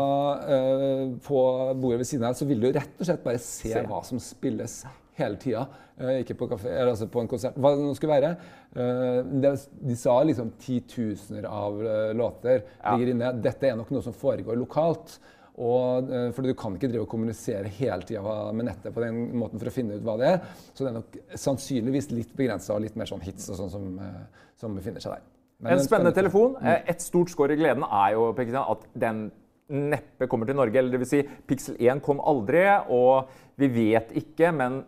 uh, 0.46 1.04
på 1.26 1.42
bordet 1.82 2.00
ved 2.04 2.10
siden 2.12 2.28
av, 2.30 2.38
så 2.40 2.46
vil 2.50 2.62
du 2.64 2.70
rett 2.76 2.96
og 3.00 3.06
slett 3.10 3.24
bare 3.26 3.42
se, 3.42 3.72
Se. 3.74 3.84
hva 3.90 4.02
som 4.08 4.20
spilles 4.24 4.84
hele 5.20 5.40
tida. 5.42 5.66
Uh, 6.00 6.20
ikke 6.22 6.38
på, 6.40 6.48
kafé, 6.54 6.70
eller 6.72 6.94
altså 6.94 7.10
på 7.12 7.24
en 7.24 7.28
konsert. 7.32 7.58
Hva 7.60 7.74
det 7.76 7.84
nå 7.88 7.96
skulle 7.98 8.16
være. 8.20 8.36
Det, 8.70 9.52
de 9.90 9.96
sa 9.98 10.20
liksom 10.24 10.52
titusener 10.62 11.48
av 11.50 11.80
låter 12.16 12.62
Ja. 12.84 12.96
ligger 12.96 13.14
inne. 13.16 13.32
Dette 13.42 13.68
er 13.68 13.76
nok 13.80 13.90
noe 13.92 14.06
som 14.06 14.14
foregår 14.14 14.56
lokalt. 14.62 15.18
Og, 15.60 16.08
for 16.08 16.38
fordi 16.38 16.54
du 16.54 16.58
kan 16.60 16.76
ikke 16.78 16.88
drive 16.88 17.04
og 17.04 17.12
kommunisere 17.12 17.72
hele 17.80 18.06
tida 18.08 18.36
med 18.56 18.70
nettet 18.70 18.96
på 18.96 19.04
den 19.04 19.18
måten 19.42 19.60
for 19.60 19.68
å 19.68 19.74
finne 19.76 19.98
ut 19.98 20.06
hva 20.06 20.16
det 20.22 20.30
er. 20.30 20.40
Så 20.72 20.86
det 20.86 20.92
er 20.94 20.96
nok 21.02 21.18
sannsynligvis 21.36 22.08
litt 22.14 22.32
begrensa 22.38 22.78
og 22.78 22.86
litt 22.86 22.96
mer 23.00 23.10
sånn 23.10 23.26
hits 23.26 23.50
og 23.52 23.60
sånn 23.60 23.74
som, 23.74 23.90
eh, 24.00 24.48
som 24.60 24.78
befinner 24.80 25.04
seg 25.04 25.18
der. 25.18 25.28
Men 25.60 25.76
En 25.76 25.84
spennende 25.84 26.16
telefon. 26.16 26.56
Mm. 26.62 26.88
Et 26.88 27.04
stort 27.04 27.34
skår 27.34 27.58
i 27.58 27.60
gleden 27.60 27.84
er 27.84 28.16
jo 28.16 28.30
at 28.32 28.88
den 28.96 29.26
neppe 29.70 30.28
kommer 30.30 30.50
til 30.50 30.58
Norge. 30.58 30.80
Eller 30.80 30.94
det 30.94 31.02
vil 31.04 31.10
si, 31.10 31.22
Pixel 31.50 31.78
1 31.80 32.02
kom 32.06 32.22
aldri, 32.26 32.64
og 32.90 33.30
vi 33.60 33.68
vet 33.74 34.14
ikke, 34.18 34.52
men 34.56 34.82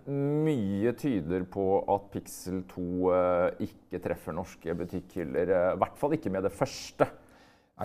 mye 0.46 0.94
tyder 0.98 1.44
på 1.51 1.66
at 1.92 2.08
Pixel 2.13 2.63
2 2.72 2.86
eh, 3.18 3.68
ikke 3.68 4.01
treffer 4.04 4.36
norske 4.38 4.75
butikkhyller. 4.80 5.51
eh, 5.51 5.74
I 5.75 5.82
hvert 5.82 6.00
fall 6.00 6.16
ikke 6.18 6.34
med 6.34 6.48
det 6.48 6.54
første. 6.56 7.10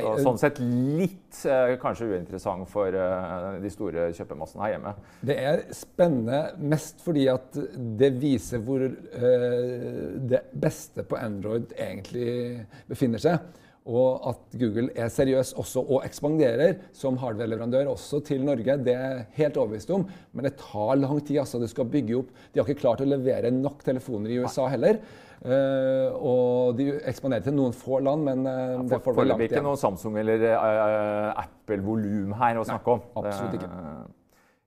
Og 0.05 0.17
eh, 0.19 0.23
sånn 0.25 0.41
sett 0.41 0.61
litt 0.62 1.43
eh, 1.49 1.75
kanskje 1.81 2.09
uinteressant 2.12 2.69
for 2.71 2.93
eh, 2.93 3.50
de 3.62 3.73
store 3.73 4.09
kjøpemassene 4.17 4.65
her 4.65 4.75
hjemme. 4.76 4.95
Det 5.26 5.37
er 5.41 5.62
spennende 5.76 6.43
mest 6.73 7.05
fordi 7.05 7.29
at 7.33 7.61
det 8.00 8.12
viser 8.21 8.62
hvor 8.65 8.83
det 8.87 10.43
beste 10.53 11.05
på 11.07 11.19
Android 11.21 11.73
egentlig 11.76 12.67
befinner 12.91 13.23
seg. 13.23 13.62
Og 13.87 14.25
at 14.26 14.57
Google 14.59 14.88
er 14.99 15.11
seriøs 15.15 15.53
også 15.61 15.85
og 15.85 16.03
ekspanderer 16.09 16.81
som 16.97 17.19
hardware-leverandør 17.23 17.93
også 17.93 18.19
til 18.26 18.43
Norge. 18.47 18.81
Det 18.83 18.97
er 18.97 19.05
jeg 19.05 19.26
helt 19.37 19.61
overbevist 19.62 19.93
om, 19.95 20.09
men 20.35 20.49
det 20.49 20.57
tar 20.59 20.99
lang 20.99 21.21
tid. 21.21 21.38
altså 21.45 21.61
Du 21.62 21.69
skal 21.71 21.87
bygge 21.87 22.17
opp 22.19 22.33
De 22.50 22.59
har 22.59 22.67
ikke 22.67 22.83
klart 22.83 23.05
å 23.05 23.07
levere 23.07 23.55
nok 23.55 23.87
telefoner 23.87 24.35
i 24.35 24.41
USA 24.43 24.67
heller. 24.73 24.99
Eh, 25.45 26.14
og 26.16 26.76
de 26.78 26.87
eksponerte 27.07 27.50
til 27.50 27.55
noen 27.59 27.75
få 27.76 27.99
land, 28.02 28.25
men 28.25 28.47
uh, 28.49 28.83
det 28.88 28.99
får 29.05 29.14
vel 29.14 29.28
langt 29.28 29.37
Foreløpig 29.37 29.49
ikke 29.50 29.59
igjen. 29.59 29.66
noe 29.69 29.76
Samsung 29.81 30.16
eller 30.19 30.45
uh, 30.49 31.43
Apple-volum 31.45 32.33
her 32.40 32.61
å 32.61 32.64
snakke 32.66 32.95
om. 32.97 33.02
absolutt 33.21 33.59
ikke. 33.59 33.71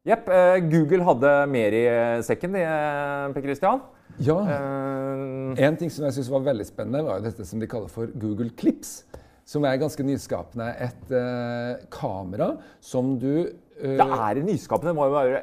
Jepp. 0.09 0.29
eh, 0.31 0.57
Google 0.71 1.03
hadde 1.03 1.31
mer 1.51 1.75
i 1.75 1.81
eh, 1.89 2.21
sekken, 2.25 2.53
de, 2.55 2.61
eh, 2.63 3.33
Per 3.35 3.43
Christian. 3.43 3.81
Ja. 4.23 4.37
Eh, 4.45 5.65
En 5.67 5.75
ting 5.77 5.91
som 5.91 6.05
jeg 6.07 6.15
synes 6.19 6.29
var 6.31 6.45
veldig 6.47 6.65
spennende, 6.69 7.03
var 7.05 7.19
jo 7.19 7.27
dette 7.27 7.45
som 7.45 7.59
de 7.59 7.67
kaller 7.69 7.91
for 7.91 8.07
Google 8.21 8.49
Clips. 8.57 9.01
Som 9.49 9.65
er 9.65 9.79
ganske 9.81 10.03
nyskapende. 10.05 10.69
Et 10.85 11.11
eh, 11.17 11.83
kamera 11.91 12.51
som 12.85 13.15
du 13.19 13.31
eh, 13.81 13.95
det 13.97 14.05
er 14.07 14.41
nyskapende. 14.45 14.93
Må 14.95 15.07
jo 15.09 15.15
være, 15.17 15.39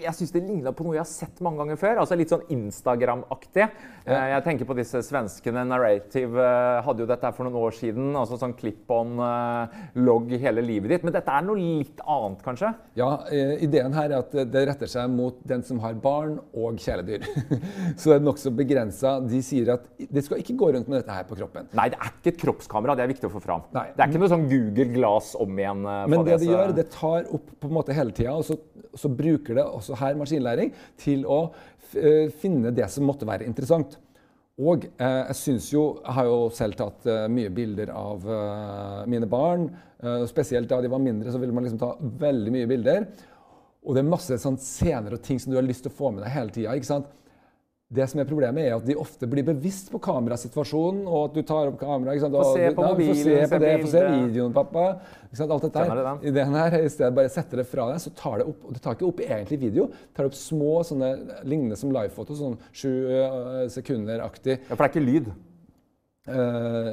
jeg 0.00 0.14
syns 0.16 0.32
det 0.32 0.42
ligna 0.48 0.72
på 0.72 0.86
noe 0.86 0.96
jeg 0.96 1.04
har 1.04 1.10
sett 1.10 1.42
mange 1.44 1.60
ganger 1.62 1.76
før. 1.80 2.00
altså 2.02 2.16
Litt 2.18 2.32
sånn 2.32 2.46
Instagram-aktig. 2.54 3.66
Eh, 4.04 4.24
jeg 4.34 4.44
tenker 4.44 4.66
på 4.68 4.74
disse 4.76 5.00
svenskene. 5.06 5.62
Narrative 5.64 6.36
eh, 6.44 6.80
hadde 6.84 7.00
jo 7.00 7.08
dette 7.08 7.30
for 7.32 7.46
noen 7.46 7.56
år 7.56 7.72
siden. 7.72 8.10
altså 8.20 8.36
sånn 8.40 8.52
Clip-on-logg 8.58 10.34
hele 10.42 10.60
livet 10.64 10.92
ditt. 10.92 11.06
Men 11.06 11.14
dette 11.16 11.32
er 11.32 11.46
noe 11.46 11.56
litt 11.56 12.02
annet, 12.04 12.42
kanskje? 12.44 12.72
Ja, 13.00 13.08
eh, 13.32 13.54
ideen 13.64 13.96
her 13.96 14.10
er 14.12 14.18
at 14.20 14.34
det 14.52 14.64
retter 14.68 14.90
seg 14.92 15.08
mot 15.12 15.38
den 15.48 15.64
som 15.64 15.80
har 15.80 15.96
barn 15.96 16.36
og 16.52 16.76
kjæledyr. 16.84 17.24
Så 17.98 18.12
det 18.12 18.18
er 18.18 18.26
nokså 18.26 18.52
begrensa. 18.54 19.16
De 19.24 19.40
sier 19.44 19.72
at 19.78 19.88
det 20.04 20.26
skal 20.26 20.44
ikke 20.44 20.58
gå 20.60 20.72
rundt 20.76 20.90
med 20.92 21.00
dette 21.00 21.16
her 21.16 21.24
på 21.28 21.38
kroppen. 21.40 21.72
Nei, 21.72 21.88
det 21.94 22.00
er 22.00 22.12
ikke 22.12 22.34
et 22.34 22.42
kroppskamera. 22.44 22.98
Det 23.00 23.06
er 23.06 23.12
viktig 23.14 23.30
å 23.30 23.34
få 23.38 23.40
fram. 23.44 23.64
Nei. 23.72 23.88
Det 23.96 24.04
er 24.04 24.12
ikke 24.12 24.20
noe 24.20 24.32
sånn 24.36 24.48
Google 24.52 24.90
Glass 24.94 25.32
om 25.40 25.56
igjen. 25.64 25.80
eh, 25.88 26.04
Men 26.12 26.28
det 26.28 26.40
de 26.44 26.52
gjør, 26.52 26.76
det 26.76 26.90
tar 26.92 27.24
opp 27.32 27.48
på 27.56 27.72
en 27.72 27.78
måte 27.80 27.96
hele 27.96 28.12
tida, 28.12 28.36
og 28.36 28.44
så, 28.44 28.60
så 28.94 29.08
bruker 29.08 29.56
det 29.56 29.64
også 29.64 29.96
her 29.98 30.14
maskinlæring 30.20 30.74
til 31.00 31.24
å 31.24 31.40
eh, 31.48 31.73
finne 32.40 32.72
det 32.74 32.88
som 32.92 33.06
måtte 33.08 33.28
være 33.28 33.46
interessant. 33.48 33.98
Og 34.62 34.84
eh, 34.86 35.22
jeg 35.32 35.36
syns 35.38 35.72
jo 35.72 35.82
Jeg 35.98 36.14
har 36.14 36.28
jo 36.28 36.36
selv 36.54 36.78
tatt 36.78 37.08
eh, 37.10 37.24
mye 37.32 37.50
bilder 37.50 37.90
av 37.90 38.28
eh, 38.30 39.00
mine 39.10 39.26
barn. 39.26 39.66
Eh, 39.98 40.26
spesielt 40.30 40.70
da 40.70 40.78
de 40.82 40.90
var 40.92 41.02
mindre, 41.02 41.32
så 41.32 41.40
ville 41.42 41.54
man 41.54 41.66
liksom 41.66 41.80
ta 41.80 41.94
veldig 41.98 42.52
mye 42.54 42.68
bilder. 42.70 43.08
Og 43.84 43.96
det 43.96 44.04
er 44.04 44.12
masse 44.12 44.38
sånn 44.40 44.60
scener 44.62 45.16
og 45.16 45.24
ting 45.26 45.40
som 45.42 45.52
du 45.52 45.58
har 45.58 45.66
lyst 45.66 45.84
til 45.84 45.92
å 45.92 45.98
få 45.98 46.12
med 46.14 46.22
deg 46.24 46.36
hele 46.36 46.54
tida. 46.54 47.02
Det 47.94 48.06
som 48.10 48.20
er 48.20 48.26
Problemet 48.28 48.66
er 48.66 48.74
at 48.76 48.86
de 48.86 48.96
ofte 48.98 49.28
blir 49.30 49.44
bevisst 49.46 49.90
på 49.92 50.00
kamerasituasjonen, 50.02 51.04
og 51.06 51.28
at 51.28 51.36
du 51.36 51.42
tar 51.46 51.70
opp 51.70 51.78
kamera. 51.78 52.14
ikke 52.14 52.26
sant? 52.26 52.34
Få 52.40 52.56
se 52.56 52.72
på 52.74 52.88
mobilen, 52.88 53.20
se 53.22 53.36
på 53.52 53.60
det, 53.62 53.72
få 53.84 53.92
se 53.92 54.04
videoen, 54.08 54.54
pappa. 54.56 54.86
Ikke 55.28 55.40
sant? 55.40 55.54
Alt 55.54 55.68
dette 55.68 55.86
her. 55.86 56.02
Ideen 56.32 56.58
her 56.58 56.78
er 56.80 56.88
i 56.88 56.92
stedet 56.92 57.14
bare 57.14 57.32
setter 57.32 57.62
det 57.62 57.68
fra 57.70 57.88
deg, 57.92 58.02
så 58.02 58.12
tar 58.18 58.42
det 58.42 58.48
opp 58.50 58.68
og 58.68 58.74
det 58.74 58.82
tar 58.84 58.98
ikke 58.98 59.08
opp 59.12 59.24
egentlig 59.24 59.60
video. 59.62 59.88
Det 59.92 60.18
tar 60.18 60.30
opp 60.30 60.38
små 60.38 60.76
sånne 60.88 61.10
lignende 61.46 61.78
som 61.78 61.94
livefoto, 61.94 62.36
sånn 62.38 62.58
sju 62.74 62.90
uh, 62.90 63.66
sekunder-aktig. 63.72 64.60
Ja, 64.64 64.74
For 64.74 64.82
det 64.82 64.90
er 64.90 64.94
ikke 64.94 65.06
lyd. 65.06 65.34
Eh, 66.24 66.86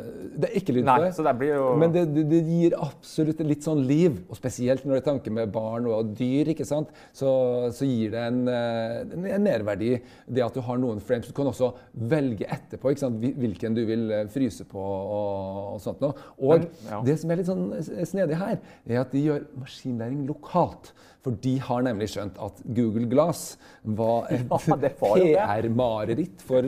det 0.44 0.48
er 0.50 0.56
ikke 0.60 0.74
lyd 0.76 0.84
på 0.84 0.94
det. 1.06 1.12
så 1.16 1.24
det 1.24 1.32
blir 1.40 1.54
jo 1.56 1.68
Men 1.80 1.94
det, 1.94 2.02
det, 2.28 2.40
gir 2.44 2.74
absolutt 2.76 3.40
litt 3.48 3.64
sånn 3.64 3.80
liv, 3.88 4.18
og 4.28 4.36
spesielt 4.36 4.84
når 4.84 4.98
det 4.98 5.00
er 5.00 5.06
tanke 5.06 5.32
med 5.32 5.54
barn 5.56 5.88
og 5.88 6.10
dyr, 6.20 6.52
ikke 6.52 6.68
sant? 6.68 6.92
Så, 7.16 7.30
så 7.72 7.88
gir 7.88 8.12
det 8.12 8.26
en, 8.28 8.42
eh, 8.52 8.98
en, 9.08 9.46
merverdi, 9.46 9.94
det 10.28 10.44
at 10.44 10.60
du 10.60 10.60
har 10.68 10.82
noen 10.84 11.00
frames. 11.00 11.30
Du 11.32 11.38
kan 11.38 11.48
også 11.48 11.72
velge 12.12 12.44
etterpå 12.44 12.92
ikke 12.92 13.06
sant? 13.06 13.24
Hvilken 13.24 13.80
du 13.80 13.86
vil 13.88 14.06
eh, 14.18 14.28
fryse 14.36 14.68
på 14.68 14.84
og, 14.84 15.64
og 15.78 15.80
sånt 15.86 16.04
noe. 16.04 16.28
Og 16.44 16.68
ja. 16.90 17.00
det 17.08 17.16
som 17.24 17.32
er 17.32 17.40
litt 17.40 17.54
sånn 17.54 17.66
snedig 18.12 18.36
her, 18.44 18.60
er 18.84 19.02
at 19.06 19.16
de 19.16 19.24
gjør 19.30 19.48
maskinlæring 19.64 20.28
lokalt. 20.28 20.92
For 21.24 21.40
de 21.40 21.56
har 21.64 21.88
nemlig 21.88 22.12
skjønt 22.12 22.36
at 22.42 22.60
Google 22.68 23.08
Glass 23.08 23.54
var 23.88 24.28
et 24.28 24.44
Ja. 24.52 25.46
PR-mareritt 25.48 26.44
for 26.44 26.66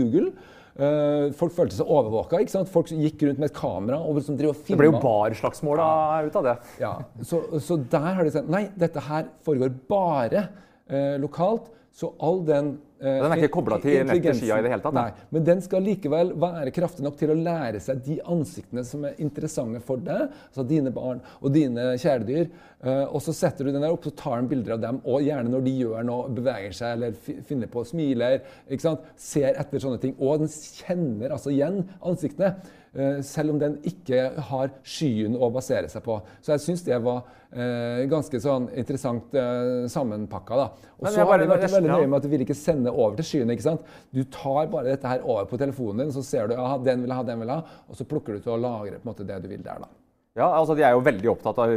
Google. 0.00 0.30
Eh, 0.76 1.30
folk 1.36 1.54
følte 1.56 1.78
seg 1.78 1.88
overvåka. 1.88 2.40
ikke 2.42 2.52
sant? 2.52 2.68
Folk 2.68 2.90
gikk 2.92 3.22
rundt 3.24 3.40
med 3.40 3.48
et 3.48 3.56
kamera 3.56 3.96
og 3.96 4.18
som 4.24 4.36
drev 4.36 4.52
og 4.52 4.58
Det 4.66 4.76
ble 4.76 4.90
jo 4.90 4.98
barslagsmål 5.00 5.80
ut 6.28 6.36
av 6.36 6.44
det. 6.50 6.56
Ja, 6.82 6.92
så, 7.24 7.40
så 7.64 7.78
der 7.80 8.10
har 8.18 8.26
de 8.26 8.34
sagt 8.34 8.52
nei, 8.52 8.66
dette 8.76 9.00
her 9.08 9.30
foregår 9.46 9.72
bare 9.88 10.48
eh, 10.90 11.16
lokalt. 11.22 11.72
Så 11.96 12.10
all 12.20 12.42
den 12.44 12.66
eh, 13.00 13.22
Den 13.22 13.32
er 13.32 13.40
ikke 13.40 13.54
kobla 13.54 13.78
til 13.80 14.02
nettskia 14.04 14.58
i 14.60 14.64
det 14.66 14.68
hele 14.68 14.84
tatt, 14.84 14.92
da? 14.92 15.04
Nei, 15.06 15.28
men 15.32 15.44
den 15.46 15.62
skal 15.64 15.80
likevel 15.86 16.34
være 16.42 16.72
kraftig 16.76 17.06
nok 17.06 17.16
til 17.16 17.32
å 17.32 17.36
lære 17.38 17.80
seg 17.80 18.02
de 18.04 18.18
ansiktene 18.34 18.84
som 18.84 19.06
er 19.08 19.16
interessante 19.24 19.80
for 19.84 20.02
deg, 20.04 20.26
altså 20.50 20.66
dine 20.68 20.92
barn 20.92 21.22
og 21.40 21.54
dine 21.54 21.94
kjæledyr. 22.02 22.50
Eh, 22.84 23.04
og 23.06 23.24
så 23.24 23.32
setter 23.38 23.64
du 23.64 23.72
den 23.72 23.80
der 23.80 23.96
opp, 23.96 24.04
så 24.04 24.12
tar 24.12 24.42
den 24.42 24.50
bilder 24.52 24.76
av 24.76 24.84
dem, 24.84 25.00
og 25.08 25.24
gjerne 25.24 25.54
når 25.54 25.64
de 25.64 25.76
gjør 25.86 26.04
noe, 26.10 26.34
beveger 26.36 26.76
seg 26.76 26.98
eller 26.98 27.16
finner 27.48 27.72
på, 27.72 27.86
smiler, 27.88 28.42
ikke 28.68 28.90
sant? 28.90 29.08
ser 29.16 29.56
etter 29.56 29.86
sånne 29.86 30.02
ting. 30.02 30.12
Og 30.20 30.44
den 30.44 30.52
kjenner 30.52 31.32
altså 31.38 31.54
igjen 31.54 31.80
ansiktene. 32.04 32.58
Eh, 32.96 33.18
selv 33.26 33.54
om 33.54 33.58
den 33.60 33.78
ikke 33.86 34.22
har 34.50 34.72
skyen 34.86 35.36
å 35.36 35.50
basere 35.54 35.90
seg 35.92 36.04
på. 36.06 36.18
Så 36.40 36.54
jeg 36.54 36.64
syns 36.64 36.84
det 36.86 36.98
var 37.04 37.22
eh, 37.52 38.04
ganske 38.10 38.40
sånn 38.42 38.70
interessant 38.72 39.36
eh, 39.36 39.84
sammenpakka. 39.92 40.62
da. 40.62 40.88
Og 40.96 41.10
så 41.10 41.26
har 41.28 41.44
vi 41.44 41.50
vært 41.52 41.68
veldig 41.68 41.92
nøye 41.92 42.08
med 42.08 42.18
at 42.20 42.26
du 42.26 42.32
vil 42.32 42.46
ikke 42.46 42.58
sende 42.58 42.94
over 42.94 43.18
til 43.20 43.30
skyene. 43.30 43.56
ikke 43.56 43.68
sant? 43.68 43.92
Du 44.14 44.24
tar 44.24 44.72
bare 44.72 44.92
dette 44.94 45.12
her 45.12 45.24
over 45.24 45.48
på 45.50 45.60
telefonen 45.60 46.06
din, 46.06 46.16
så 46.16 46.24
ser 46.26 46.50
du 46.50 46.56
ja, 46.56 46.72
den 46.78 47.04
vil 47.04 47.12
jeg 47.12 47.20
ha, 47.20 47.28
den 47.28 47.44
vil 47.44 47.54
jeg 47.54 47.62
ha, 47.62 47.78
og 47.86 48.00
så 48.00 48.08
plukker 48.08 48.36
du 48.36 48.44
til 48.44 48.56
å 48.56 48.60
lagre 48.60 49.00
på 49.00 49.06
en 49.06 49.12
måte 49.12 49.28
det 49.28 49.40
du 49.44 49.48
vil 49.52 49.64
der. 49.64 49.84
da. 49.84 50.05
Ja, 50.36 50.50
altså 50.52 50.74
De 50.76 50.84
er 50.84 50.92
jo 50.92 51.00
veldig 51.00 51.30
opptatt 51.32 51.58
av 51.64 51.70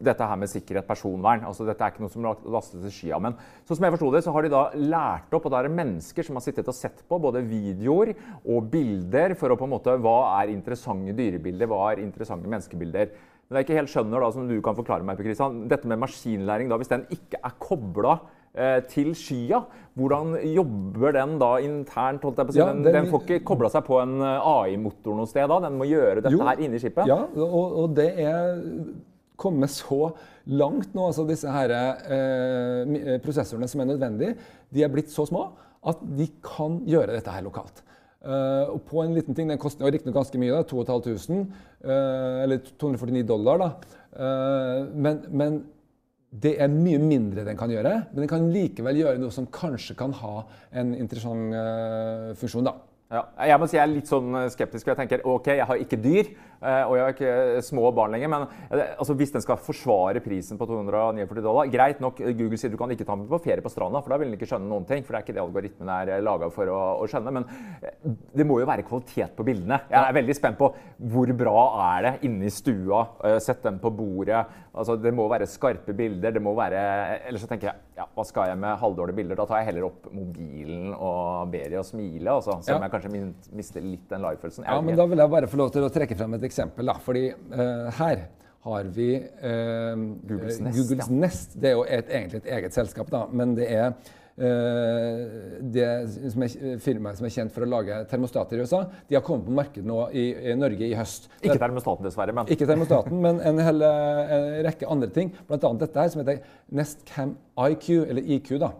dette 0.00 0.26
her 0.30 0.38
med 0.40 0.48
sikkerhet, 0.48 0.86
personvern. 0.88 1.42
altså 1.44 1.66
Dette 1.68 1.84
er 1.84 1.92
ikke 1.92 2.00
noe 2.00 2.12
som 2.12 2.24
lastes 2.24 2.80
til 2.80 2.94
skya. 2.94 3.18
Men 3.20 3.36
sånn 3.68 3.76
som 3.76 3.84
jeg 3.84 3.92
forsto 3.92 4.08
det, 4.14 4.22
så 4.24 4.32
har 4.32 4.46
de 4.46 4.52
da 4.54 4.62
lært 4.72 5.36
opp, 5.36 5.44
og 5.44 5.52
da 5.52 5.60
er 5.60 5.68
det 5.68 5.76
mennesker 5.76 6.24
som 6.24 6.38
har 6.38 6.44
sittet 6.46 6.70
og 6.72 6.76
sett 6.78 7.02
på 7.04 7.18
både 7.20 7.44
videoer 7.44 8.14
og 8.40 8.70
bilder 8.72 9.36
for 9.36 9.52
å 9.52 9.58
på 9.60 9.68
en 9.68 9.74
måte 9.74 9.98
Hva 10.00 10.16
er 10.38 10.54
interessante 10.54 11.12
dyrebilder? 11.18 11.68
Hva 11.68 11.90
er 11.90 12.00
interessante 12.06 12.48
menneskebilder? 12.48 13.12
Men 13.50 13.58
jeg 13.58 13.66
ikke 13.66 13.80
helt 13.80 13.90
skjønner, 13.90 14.22
da, 14.22 14.32
som 14.32 14.46
du 14.46 14.60
kan 14.62 14.78
forklare 14.78 15.02
meg, 15.06 15.18
Kristian, 15.18 15.64
dette 15.70 15.88
med 15.90 15.98
maskinlæring, 15.98 16.70
da, 16.70 16.78
hvis 16.78 16.92
den 16.92 17.08
ikke 17.10 17.42
er 17.42 17.56
kobla 17.58 18.20
Eh, 18.50 18.80
til 18.90 19.12
skya. 19.14 19.60
Hvordan 19.94 20.32
jobber 20.42 21.12
den 21.14 21.36
da 21.38 21.50
internt? 21.62 22.24
holdt 22.26 22.40
jeg 22.40 22.48
på 22.48 22.50
å 22.50 22.54
si? 22.56 22.58
Ja, 22.58 22.72
den, 22.74 22.82
den, 22.82 23.06
får 23.06 23.20
ikke 23.22 23.44
kobla 23.46 23.68
seg 23.70 23.84
på 23.86 24.00
en 24.02 24.16
eh, 24.26 24.48
AI-motor 24.50 25.14
noe 25.14 25.30
sted? 25.30 25.46
da? 25.52 25.60
Den 25.68 25.76
må 25.78 25.86
gjøre 25.86 26.16
dette 26.18 26.32
jo, 26.34 26.40
her 26.42 26.58
inni 26.58 26.80
skipet? 26.82 27.06
Ja, 27.06 27.20
og, 27.30 27.76
og, 27.84 27.94
det 27.94 28.08
er 28.18 28.58
kommet 29.38 29.70
så 29.70 30.10
langt 30.50 30.96
nå, 30.98 31.06
altså 31.12 31.28
disse 31.28 31.52
her, 31.54 31.76
eh, 32.10 33.14
prosessorene 33.22 33.70
som 33.70 33.84
er 33.84 33.92
nødvendige, 33.92 34.34
de 34.74 34.82
er 34.82 34.90
blitt 34.90 35.14
så 35.14 35.28
små 35.30 35.46
at 35.86 36.02
de 36.18 36.26
kan 36.42 36.82
gjøre 36.90 37.14
dette 37.14 37.30
her 37.30 37.46
lokalt. 37.46 37.84
Uh, 38.20 38.74
og 38.74 38.82
på 38.84 39.00
en 39.00 39.14
liten 39.16 39.34
ting, 39.34 39.48
Den 39.48 39.58
koster 39.58 39.88
riktignok 39.88 40.18
ganske 40.18 40.38
mye, 40.38 40.52
da, 40.52 40.64
2500, 40.68 41.46
uh, 41.84 42.42
eller 42.44 42.58
249 42.76 43.22
dollar. 43.28 43.62
da. 43.62 43.70
Uh, 44.12 44.90
men, 44.92 45.22
men 45.30 45.62
det 46.30 46.52
er 46.60 46.68
mye 46.68 47.00
mindre 47.00 47.46
den 47.46 47.56
kan 47.56 47.72
gjøre, 47.72 47.94
men 48.12 48.22
den 48.22 48.30
kan 48.30 48.50
likevel 48.52 49.00
gjøre 49.00 49.18
noe 49.18 49.34
som 49.34 49.48
kanskje 49.50 49.96
kan 49.98 50.12
ha 50.20 50.44
en 50.78 50.92
interessant 50.94 51.56
funksjon. 52.38 52.68
da. 52.68 52.76
Ja, 53.10 53.24
jeg 53.42 53.58
må 53.58 53.66
si 53.66 53.74
jeg 53.74 53.82
er 53.82 53.90
litt 53.90 54.06
sånn 54.06 54.36
skeptisk. 54.54 54.84
for 54.84 54.92
Jeg 54.92 55.00
tenker 55.00 55.24
ok, 55.26 55.48
jeg 55.58 55.66
har 55.66 55.80
ikke 55.82 55.96
dyr, 55.98 56.28
eh, 56.62 56.82
og 56.86 56.92
jeg 56.94 57.02
har 57.02 57.16
ikke 57.16 57.62
små 57.66 57.88
barn 57.90 58.14
lenger. 58.14 58.30
Men 58.30 58.44
eh, 58.70 58.92
altså, 59.02 59.16
hvis 59.18 59.34
den 59.34 59.42
skal 59.42 59.58
forsvare 59.58 60.22
prisen 60.22 60.60
på 60.60 60.68
249 60.70 61.42
dollar 61.42 61.66
Greit 61.72 61.98
nok, 61.98 62.22
Google 62.38 62.60
sier 62.60 62.70
du 62.70 62.78
kan 62.78 62.94
ikke 62.94 63.08
ta 63.08 63.16
den 63.18 63.26
på 63.26 63.40
ferie 63.42 63.64
på 63.64 63.72
stranda, 63.72 63.98
for 63.98 64.14
da 64.14 64.20
vil 64.20 64.30
den 64.30 64.38
ikke 64.38 64.46
skjønne 64.52 64.70
noen 64.70 64.86
ting. 64.86 65.02
For 65.02 65.16
det 65.16 65.18
er 65.18 65.26
ikke 65.26 65.36
det 65.40 65.42
algoritmen 65.42 65.90
er 65.96 66.12
eh, 66.14 66.22
laga 66.22 66.52
for 66.54 66.70
å, 66.70 66.78
å, 67.02 67.08
skjønne. 67.10 67.34
Men 67.34 67.48
det 68.30 68.46
må 68.46 68.60
jo 68.62 68.70
være 68.70 68.86
kvalitet 68.86 69.34
på 69.34 69.48
bildene. 69.50 69.80
Jeg 69.90 69.98
er 70.04 70.18
veldig 70.20 70.38
spent 70.38 70.60
på 70.62 70.70
hvor 71.10 71.34
bra 71.42 71.66
er 71.88 72.06
det 72.06 72.16
inne 72.30 72.46
i 72.46 72.54
stua. 72.54 73.02
Sett 73.42 73.66
den 73.66 73.82
på 73.82 73.90
bordet. 73.90 74.44
Altså, 74.70 74.94
det 74.94 75.10
må 75.10 75.26
være 75.26 75.50
skarpe 75.50 75.98
bilder. 75.98 76.30
det 76.30 76.42
må 76.46 76.54
være, 76.54 76.78
Ellers 77.26 77.42
så 77.42 77.50
tenker 77.50 77.72
jeg 77.72 77.90
ja, 77.98 78.06
hva 78.14 78.24
skal 78.24 78.52
jeg 78.52 78.58
med 78.62 78.78
halvdårlige 78.80 79.18
bilder? 79.18 79.36
Da 79.36 79.44
tar 79.48 79.60
jeg 79.60 79.72
heller 79.72 79.88
opp 79.90 80.06
mobilen 80.14 80.94
og 80.94 81.50
ber 81.52 81.66
de 81.72 81.80
å 81.80 81.84
smile. 81.84 82.32
Altså, 82.32 82.54
selv 82.64 82.78
om 82.78 82.86
jeg 82.86 82.94
kanskje 83.04 83.56
mister 83.56 83.84
litt 83.84 84.04
den 84.10 84.22
live-følelsen. 84.24 84.68
Ja, 84.68 84.78
men 84.84 84.98
Da 84.98 85.08
vil 85.10 85.22
jeg 85.22 85.32
bare 85.32 85.50
få 85.50 85.60
lov 85.60 85.72
til 85.74 85.86
å 85.86 85.90
trekke 85.92 86.18
frem 86.18 86.38
et 86.38 86.46
eksempel. 86.50 86.90
Da. 86.90 86.98
Fordi 87.02 87.26
uh, 87.32 87.90
her 88.00 88.24
har 88.66 88.88
vi 88.94 89.10
uh, 89.16 90.06
Googles, 90.28 90.60
Nest, 90.60 90.78
Googles 90.78 91.10
ja. 91.10 91.18
Nest. 91.24 91.60
Det 91.60 91.72
er 91.72 91.76
jo 91.78 91.84
et, 91.88 92.08
egentlig 92.08 92.42
et 92.42 92.50
eget 92.58 92.76
selskap, 92.76 93.12
da, 93.12 93.26
men 93.32 93.58
det 93.58 93.68
er 93.74 94.16
Uh, 94.40 95.58
det 95.74 95.86
som 96.32 96.40
er, 96.46 96.52
firmaet 96.80 97.18
som 97.18 97.26
er 97.28 97.32
kjent 97.34 97.52
for 97.52 97.66
å 97.66 97.68
lage 97.68 97.98
termostater 98.08 98.56
i 98.56 98.64
USA, 98.64 98.78
de 99.10 99.18
har 99.18 99.24
kommet 99.26 99.44
på 99.44 99.52
markedet 99.52 99.84
nå 99.84 99.98
i, 100.16 100.22
i 100.48 100.54
Norge 100.56 100.86
i 100.86 100.94
høst. 100.96 101.26
Ikke 101.42 101.58
termostaten, 101.60 102.06
dessverre. 102.08 102.32
men... 102.32 102.48
Ikke 102.48 102.68
termostaten, 102.70 103.18
men 103.20 103.42
en 103.44 103.60
hel 103.60 103.84
en 103.84 104.46
rekke 104.64 104.88
andre 104.88 105.10
ting. 105.12 105.34
Bl.a. 105.50 105.58
dette 105.82 106.06
her 106.06 106.14
som 106.14 106.22
heter 106.22 106.40
Nestcam 106.72 107.34
IQ, 107.66 107.90
eller 108.06 108.32
IQ. 108.38 108.54
da. 108.62 108.72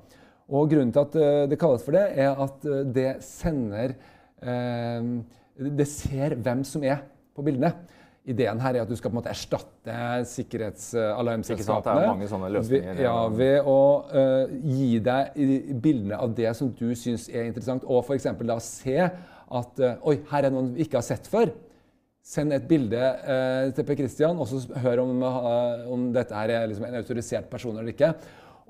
Og 0.51 0.73
Grunnen 0.73 0.93
til 0.93 1.07
at 1.07 1.21
uh, 1.21 1.45
det 1.51 1.61
kalles 1.61 1.87
for 1.87 1.95
det, 1.95 2.07
er 2.19 2.35
at 2.35 2.67
uh, 2.67 2.83
det 2.87 3.13
sender 3.25 3.95
Det 5.61 5.85
ser 5.85 6.33
hvem 6.41 6.63
som 6.65 6.81
er 6.89 7.03
på 7.37 7.45
bildene. 7.45 7.75
Ideen 8.29 8.59
her 8.61 8.77
er 8.77 8.83
at 8.85 8.91
du 8.91 8.97
skal 8.99 9.09
på 9.09 9.15
en 9.15 9.23
måte 9.23 9.31
erstatte 9.33 9.95
sikkerhetsalarmselskapene 10.29 12.03
ved, 12.69 12.99
ja, 13.01 13.15
ved 13.33 13.65
å 13.65 14.05
uh, 14.13 14.45
gi 14.61 14.99
deg 15.01 15.33
bildene 15.81 16.19
av 16.21 16.35
det 16.37 16.53
som 16.59 16.69
du 16.77 16.93
syns 16.99 17.31
er 17.33 17.49
interessant, 17.49 17.85
og 17.89 18.05
f.eks. 18.05 18.29
da 18.45 18.59
se 18.61 18.99
at 19.01 19.81
uh, 19.81 19.97
Oi, 20.13 20.21
her 20.31 20.45
er 20.47 20.53
noen 20.53 20.75
vi 20.77 20.85
ikke 20.85 21.01
har 21.01 21.07
sett 21.07 21.27
før. 21.33 21.49
Send 22.21 22.53
et 22.53 22.69
bilde 22.69 23.01
uh, 23.01 23.73
til 23.75 23.85
Per 23.89 23.97
Christian, 24.03 24.37
og 24.37 24.47
så 24.51 24.61
hør 24.85 25.01
om, 25.07 25.25
om 25.97 26.01
dette 26.15 26.37
her 26.37 26.49
er 26.59 26.69
liksom 26.69 26.85
en 26.91 27.01
autorisert 27.01 27.49
person 27.51 27.79
eller 27.81 27.93
ikke. 27.97 28.13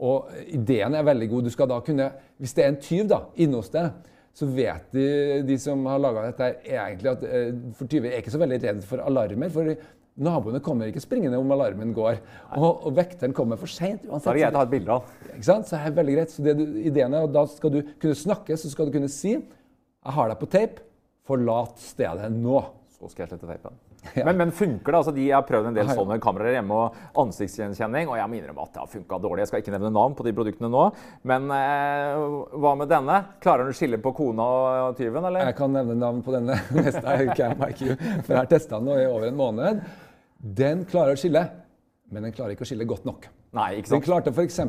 Og 0.01 0.31
ideen 0.49 0.97
er 0.97 1.05
veldig 1.05 1.29
god. 1.29 1.45
Du 1.45 1.53
skal 1.53 1.69
da 1.69 1.81
kunne, 1.85 2.13
Hvis 2.41 2.55
det 2.57 2.65
er 2.65 2.73
en 2.73 2.81
tyv 2.81 3.09
da, 3.11 3.25
inne 3.37 3.61
hos 3.61 3.73
deg 3.73 3.91
så 4.37 4.47
vet 4.47 4.93
de, 4.95 5.07
de 5.47 5.57
som 5.61 5.83
har 5.91 6.01
laga 6.01 6.29
dette, 6.29 6.51
egentlig 6.71 7.11
at 7.11 7.25
eh, 7.27 7.49
for 7.77 7.91
tyver 7.91 8.13
er 8.13 8.23
ikke 8.23 8.33
så 8.33 8.41
veldig 8.41 8.61
redd 8.63 8.85
for 8.87 9.03
alarmer. 9.03 9.51
for 9.53 9.73
Naboene 10.21 10.61
kommer 10.65 10.91
ikke 10.91 11.03
springende 11.03 11.39
om 11.41 11.51
alarmen 11.55 11.95
går. 11.97 12.21
Og, 12.59 12.87
og 12.89 12.95
vekteren 12.97 13.35
kommer 13.37 13.61
for 13.61 13.71
seint. 13.71 14.05
Da 14.07 14.19
er 14.21 14.39
det 14.39 14.45
greit 14.45 14.59
å 14.59 14.63
ha 14.63 14.67
et 14.69 14.75
bilde 14.75 14.97
av. 14.99 15.13
Ikke 15.33 15.49
sant? 15.49 15.69
Så 15.71 15.79
er 15.79 15.97
veldig 15.97 16.17
greit. 16.19 16.35
Så 16.35 16.45
det, 16.47 16.57
ideen 16.85 17.17
er, 17.17 17.27
og 17.27 17.35
Da 17.35 17.47
skal 17.51 17.75
du 17.75 17.81
kunne 18.03 18.19
snakke, 18.19 18.59
så 18.61 18.71
skal 18.73 18.89
du 18.89 18.97
kunne 18.99 19.11
si 19.13 19.37
'Jeg 19.37 20.17
har 20.17 20.29
deg 20.29 20.39
på 20.41 20.51
tape. 20.51 20.87
Forlat 21.27 21.79
stedet 21.79 22.33
nå'. 22.33 22.65
Så 22.97 23.11
skal 23.11 23.27
jeg 23.27 23.33
slette 23.33 23.47
teipen. 23.47 23.90
Ja. 24.17 24.25
Men, 24.27 24.37
men, 24.41 24.51
funker 24.53 24.93
det? 24.93 24.99
altså 24.99 25.13
de 25.15 25.27
har 25.31 25.45
prøvd 25.47 25.69
en 25.71 25.77
del 25.77 25.91
sånne 25.93 26.17
kameraer 26.23 26.57
hjemme 26.57 26.77
og 26.77 26.97
ansiktsgjenkjenning, 27.21 28.09
og 28.11 28.17
jeg 28.19 28.31
må 28.31 28.39
innrømme 28.39 28.65
at 28.65 28.73
det 28.75 28.83
har 28.83 28.91
funka 28.91 29.19
dårlig. 29.23 29.45
Jeg 29.45 29.51
skal 29.51 29.63
ikke 29.63 29.75
nevne 29.75 29.93
navn 29.95 30.17
på 30.19 30.27
de 30.27 30.33
produktene 30.37 30.71
nå. 30.73 30.85
Men 31.31 31.47
eh, 31.55 32.25
hva 32.65 32.73
med 32.81 32.91
denne? 32.91 33.19
Klarer 33.45 33.69
den 33.69 33.75
å 33.75 33.79
skille 33.79 34.01
på 34.03 34.13
kona 34.17 34.47
og 34.89 34.99
tyven, 34.99 35.25
eller? 35.31 35.51
Jeg 35.51 35.59
kan 35.61 35.75
nevne 35.77 35.99
navn 36.01 36.23
på 36.27 36.35
denne. 36.35 36.57
Neste 36.77 37.05
er 37.05 37.35
Cam 37.39 37.67
IQ. 37.69 37.85
For 37.93 38.35
jeg 38.35 38.39
har 38.41 38.51
testa 38.51 38.79
den 38.81 38.91
nå 38.91 38.99
i 38.99 39.09
over 39.09 39.29
en 39.29 39.39
måned. 39.39 39.85
Den 40.41 40.87
klarer 40.91 41.15
å 41.15 41.21
skille, 41.21 41.45
men 42.11 42.27
den 42.27 42.35
klarer 42.35 42.57
ikke 42.57 42.67
å 42.67 42.73
skille 42.73 42.89
godt 42.89 43.07
nok. 43.09 43.29
Nei, 43.57 43.69
ikke 43.81 43.91
sant? 43.91 43.99
Den 43.99 44.07
klarte 44.07 44.33
f.eks. 44.35 44.61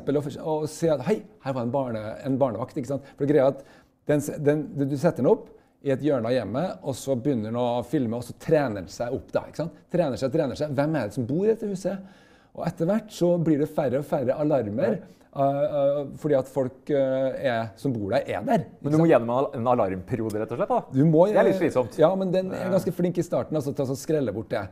Å, 0.42 0.58
å 0.66 0.70
se 0.70 0.92
at 0.92 1.06
hei, 1.08 1.22
her 1.46 1.56
var 1.56 1.66
en, 1.66 1.74
barne, 1.74 2.04
en 2.26 2.38
barnevakt. 2.42 2.78
ikke 2.78 2.94
sant? 2.94 3.10
For 3.18 3.30
greia 3.30 3.52
at 3.54 3.66
den, 4.10 4.24
den, 4.44 4.64
Du 4.90 4.98
setter 4.98 5.22
den 5.22 5.32
opp 5.32 5.50
i 5.82 5.92
et 5.94 6.04
hjørne 6.06 6.30
av 6.30 6.36
hjemmet, 6.36 6.82
og 6.86 6.98
så 6.98 7.16
begynner 7.18 7.50
han 7.50 7.58
å 7.58 7.86
filme, 7.88 8.20
og 8.20 8.26
så 8.26 8.36
trener 8.42 8.84
han 8.84 8.92
seg 8.92 9.16
opp. 9.16 9.32
da, 9.34 9.48
ikke 9.50 9.64
sant? 9.64 9.80
Trener 9.94 10.20
seg, 10.22 10.34
trener 10.34 10.60
seg. 10.60 10.76
Hvem 10.78 10.98
er 10.98 11.08
det 11.10 11.16
som 11.18 11.26
bor 11.30 11.48
i 11.48 11.50
dette 11.50 11.70
huset? 11.72 12.20
Og 12.52 12.68
etter 12.68 12.90
hvert 12.90 13.16
så 13.16 13.32
blir 13.42 13.64
det 13.64 13.72
færre 13.72 14.02
og 14.02 14.08
færre 14.08 14.38
alarmer. 14.44 15.00
Uh, 15.32 15.42
uh, 15.42 16.00
fordi 16.20 16.36
at 16.36 16.50
folk 16.52 16.90
uh, 16.92 17.32
er, 17.40 17.70
som 17.80 17.94
bor 17.96 18.12
der, 18.12 18.28
er 18.28 18.44
der. 18.46 18.66
Men 18.84 18.94
du 18.94 19.00
må 19.00 19.08
gjennom 19.08 19.48
en 19.56 19.70
alarmperiode, 19.74 20.42
rett 20.42 20.54
og 20.54 20.60
slett? 20.60 20.74
da? 20.74 21.06
Må, 21.08 21.26
det 21.32 21.40
er 21.40 21.48
litt 21.48 21.60
slitsomt. 21.62 21.98
Ja, 22.02 22.12
men 22.20 22.34
den 22.36 22.52
er 22.54 22.74
ganske 22.74 22.94
flink 22.94 23.18
i 23.22 23.26
starten 23.26 23.58
altså, 23.58 23.74
til 23.74 23.94
å 23.96 23.98
skrelle 23.98 24.36
bort 24.36 24.52
det. 24.52 24.66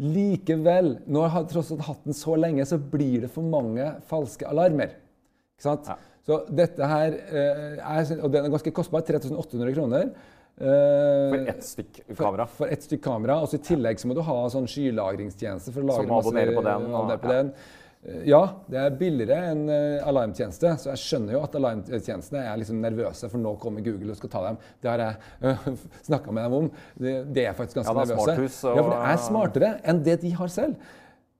Likevel, 0.00 0.94
jeg 1.04 1.32
har 1.36 1.44
tross 1.52 1.70
alt 1.76 1.84
hatt 1.86 2.08
den 2.08 2.16
så 2.16 2.34
lenge, 2.40 2.64
så 2.68 2.80
blir 2.80 3.26
det 3.26 3.30
for 3.32 3.44
mange 3.46 3.92
falske 4.08 4.48
alarmer. 4.48 4.96
Ikke 5.56 5.68
sant? 5.68 5.92
Ja. 5.92 6.00
Så 6.26 6.40
dette 6.50 6.88
her 6.90 7.14
er, 7.14 8.08
og 8.16 8.32
den 8.34 8.48
er 8.48 8.50
ganske 8.50 8.72
kostbar. 8.74 9.04
3800 9.06 9.76
kroner. 9.76 10.08
Uh, 10.56 11.32
for 11.32 11.48
ett 11.50 11.64
stykk 11.64 11.98
kamera? 12.16 12.46
For, 12.46 12.62
for 12.62 12.72
ett 12.72 12.84
stykk 12.86 13.02
kamera. 13.04 13.40
Og 13.44 13.52
I 13.52 13.60
tillegg 13.60 14.00
så 14.00 14.08
må 14.08 14.16
du 14.16 14.22
ha 14.24 14.36
sånn 14.52 14.68
skylagringstjeneste. 14.70 15.74
for 15.74 15.84
å 15.84 15.90
lagre 15.90 16.06
Som 16.06 16.14
abonnerer 16.16 16.56
på 16.56 16.64
den. 16.64 16.86
Og, 16.88 17.12
på 17.20 17.32
ja. 17.32 17.34
den. 17.34 17.50
Uh, 18.06 18.22
ja, 18.30 18.40
det 18.72 18.80
er 18.80 18.98
billigere 19.00 19.52
enn 19.52 19.64
uh, 19.68 20.08
alarmtjeneste. 20.08 20.72
Så 20.80 20.92
jeg 20.94 21.02
skjønner 21.02 21.36
jo 21.36 21.42
at 21.44 21.58
alarmtjenestene 21.60 22.44
er 22.46 22.60
liksom 22.62 22.80
nervøse, 22.84 23.28
for 23.32 23.42
nå 23.42 23.56
kommer 23.62 23.84
Google 23.84 24.14
og 24.14 24.20
skal 24.20 24.32
ta 24.32 24.44
dem. 24.46 24.60
Det 24.80 24.92
har 24.94 25.04
jeg 25.04 25.34
uh, 25.50 25.88
snakka 26.08 26.36
med 26.38 26.48
dem 26.48 26.60
om. 26.62 26.70
Det, 26.94 27.16
det, 27.36 27.48
er 27.50 27.58
faktisk 27.58 27.82
ganske 27.82 27.92
ja, 27.92 28.06
det 28.06 28.16
er 28.16 28.30
nervøse. 28.32 28.62
Og... 28.70 28.78
Ja, 28.78 28.86
for 28.86 28.94
det 28.94 29.02
er 29.10 29.26
smartere 29.26 29.74
enn 29.84 30.06
det 30.08 30.22
de 30.24 30.32
har 30.40 30.54
selv. 30.56 30.94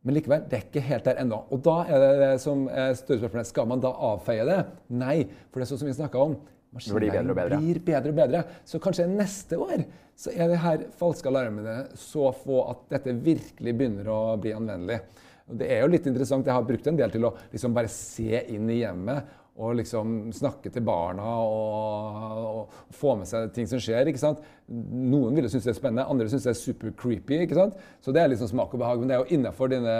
Men 0.06 0.14
likevel, 0.14 0.44
det 0.46 0.58
er 0.60 0.66
ikke 0.68 0.84
helt 0.86 1.08
der 1.08 1.16
ennå. 1.18 1.40
Og 1.50 1.64
da 1.66 1.80
er 1.88 2.02
det 2.04 2.10
det 2.20 2.34
som 2.38 2.68
er 2.70 2.92
større 2.94 3.24
spørsmål, 3.24 3.48
Skal 3.48 3.66
man 3.72 3.80
da 3.82 3.90
avfeie 4.12 4.44
det? 4.46 4.60
Nei, 4.94 5.16
for 5.50 5.58
det 5.58 5.66
er 5.66 5.70
sånn 5.72 5.80
som 5.80 5.88
vi 5.88 5.96
snakka 5.96 6.20
om. 6.22 6.36
Maskinlæring 6.76 7.30
blir 7.30 7.38
bedre, 7.40 7.60
blir 7.60 7.80
bedre 7.86 8.12
og 8.12 8.18
bedre. 8.20 8.42
Så 8.68 8.80
kanskje 8.82 9.08
neste 9.10 9.58
år 9.60 9.86
så 10.16 10.32
er 10.32 10.50
det 10.52 10.60
her 10.62 10.84
falske 10.96 11.28
alarmene 11.28 11.78
så 12.00 12.30
få 12.36 12.62
at 12.70 12.84
dette 12.94 13.16
virkelig 13.24 13.74
begynner 13.76 14.08
å 14.12 14.20
bli 14.40 14.54
anvendelig. 14.56 15.00
Og 15.46 15.58
det 15.60 15.68
er 15.70 15.82
jo 15.82 15.90
litt 15.92 16.06
interessant. 16.08 16.46
Jeg 16.46 16.56
har 16.56 16.66
brukt 16.66 16.86
en 16.90 16.98
del 16.98 17.12
til 17.12 17.26
å 17.28 17.34
liksom 17.52 17.74
bare 17.76 17.90
se 17.92 18.44
inn 18.52 18.70
i 18.72 18.80
hjemmet 18.80 19.34
og 19.56 19.78
liksom 19.78 20.16
snakke 20.36 20.68
til 20.72 20.84
barna 20.84 21.26
og, 21.40 22.16
og, 22.44 22.80
få 22.92 23.14
med 23.16 23.28
seg 23.28 23.54
ting 23.56 23.68
som 23.70 23.80
skjer. 23.80 24.10
ikke 24.10 24.20
sant? 24.20 24.42
Noen 24.68 25.36
vil 25.36 25.46
jo 25.46 25.52
synes 25.54 25.68
det 25.68 25.72
er 25.72 25.78
spennende, 25.78 26.08
andre 26.12 26.28
syns 26.28 26.44
det 26.44 26.52
er 26.52 26.58
super 26.60 26.92
creepy. 26.98 27.40
ikke 27.44 27.56
sant? 27.56 27.78
Så 28.04 28.12
det 28.12 28.20
er 28.20 28.32
liksom 28.32 28.50
smak 28.52 28.74
og 28.76 28.82
behag. 28.82 29.00
Men 29.00 29.08
det 29.08 29.16
er 29.16 29.22
jo 29.22 29.38
innafor 29.38 29.72
dine 29.72 29.96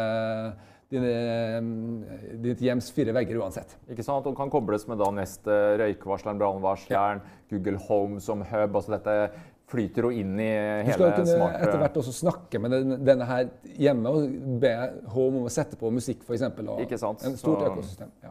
dine, 0.93 1.11
eh, 1.11 2.37
ditt 2.45 2.63
hjems 2.63 2.93
fire 2.95 3.15
vegger 3.17 3.41
uansett. 3.43 3.77
Ikke 3.91 4.05
sant? 4.07 4.27
Og 4.29 4.37
kan 4.39 4.53
kobles 4.53 4.87
med 4.91 5.01
da 5.03 5.11
neste 5.15 5.59
røykvarsleren, 5.83 6.39
brannvarsleren, 6.41 7.23
ja. 7.25 7.37
Google 7.51 7.81
Home 7.89 8.21
som 8.23 8.45
hub. 8.47 8.77
altså 8.77 8.97
dette 8.97 9.17
flyter 9.67 10.07
jo 10.07 10.13
inn 10.15 10.37
i 10.39 10.51
hele 10.87 10.95
smarte... 10.95 11.25
Du 11.25 11.31
skal 11.31 11.41
kunne 11.43 11.61
etter 11.67 11.81
hvert 11.83 11.97
også 12.03 12.15
snakke 12.15 12.61
med 12.63 12.77
denne 13.03 13.27
her 13.27 13.49
hjemme 13.75 14.13
og 14.15 14.37
be 14.63 14.75
Home 15.15 15.43
om 15.43 15.49
å 15.49 15.53
sette 15.53 15.79
på 15.81 15.91
musikk 15.91 16.23
f.eks. 16.23 16.47
Ikke 16.85 17.01
sant? 17.03 17.27
En 17.27 17.35
stort 17.39 17.65
Så, 17.65 17.73
økosystem. 17.73 18.13
Ja. 18.23 18.31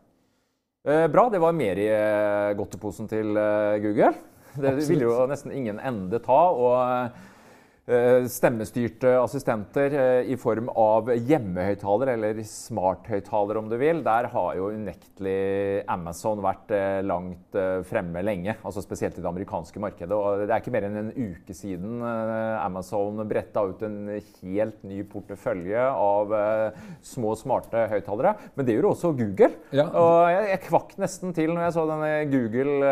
Eh, 0.85 1.07
bra. 1.11 1.27
Det 1.33 1.41
var 1.43 1.55
mer 1.57 1.81
i 1.81 1.89
eh, 1.91 2.55
godteposen 2.55 3.11
til 3.11 3.35
eh, 3.41 3.77
Google. 3.83 4.13
Det 4.55 4.69
Absolutt. 4.71 4.89
ville 4.93 5.07
jo 5.09 5.23
nesten 5.27 5.51
ingen 5.51 5.81
ende 5.83 6.23
ta. 6.23 6.41
og 6.55 6.75
Eh, 6.79 7.23
stemmestyrte 7.85 9.11
assistenter 9.21 9.93
eh, 9.93 10.31
i 10.33 10.35
form 10.41 10.71
av 10.73 11.11
hjemmehøyttaler, 11.13 12.15
eller 12.15 12.39
smarthøyttaler 12.49 13.59
om 13.59 13.67
du 13.69 13.75
vil. 13.77 13.99
Der 14.05 14.25
har 14.31 14.55
jo 14.57 14.71
unektelig 14.73 15.83
Amazon 15.93 16.41
vært 16.41 16.73
eh, 16.73 17.03
langt 17.05 17.59
fremme 17.85 18.23
lenge. 18.25 18.55
altså 18.65 18.81
Spesielt 18.81 19.19
i 19.19 19.21
det 19.21 19.29
amerikanske 19.29 19.83
markedet. 19.83 20.17
og 20.17 20.47
Det 20.47 20.49
er 20.49 20.63
ikke 20.63 20.73
mer 20.73 20.87
enn 20.87 20.97
en 21.03 21.13
uke 21.13 21.53
siden 21.55 22.01
Amazon 22.01 23.21
bretta 23.29 23.63
ut 23.69 23.85
en 23.85 24.09
helt 24.41 24.81
ny 24.85 25.03
portefølje 25.09 25.85
av 25.85 26.33
små, 27.05 27.35
smarte 27.37 27.85
høyttalere. 27.93 28.33
Men 28.57 28.67
det 28.67 28.79
gjorde 28.79 28.95
også 28.95 29.13
Google. 29.13 29.53
Ja. 29.75 29.87
Og 29.93 30.17
jeg, 30.33 30.49
jeg 30.55 30.65
kvakk 30.65 30.97
nesten 31.01 31.37
til 31.37 31.53
når 31.53 31.67
jeg 31.67 31.77
så 31.77 31.87
denne 31.93 32.11
Google 32.33 32.91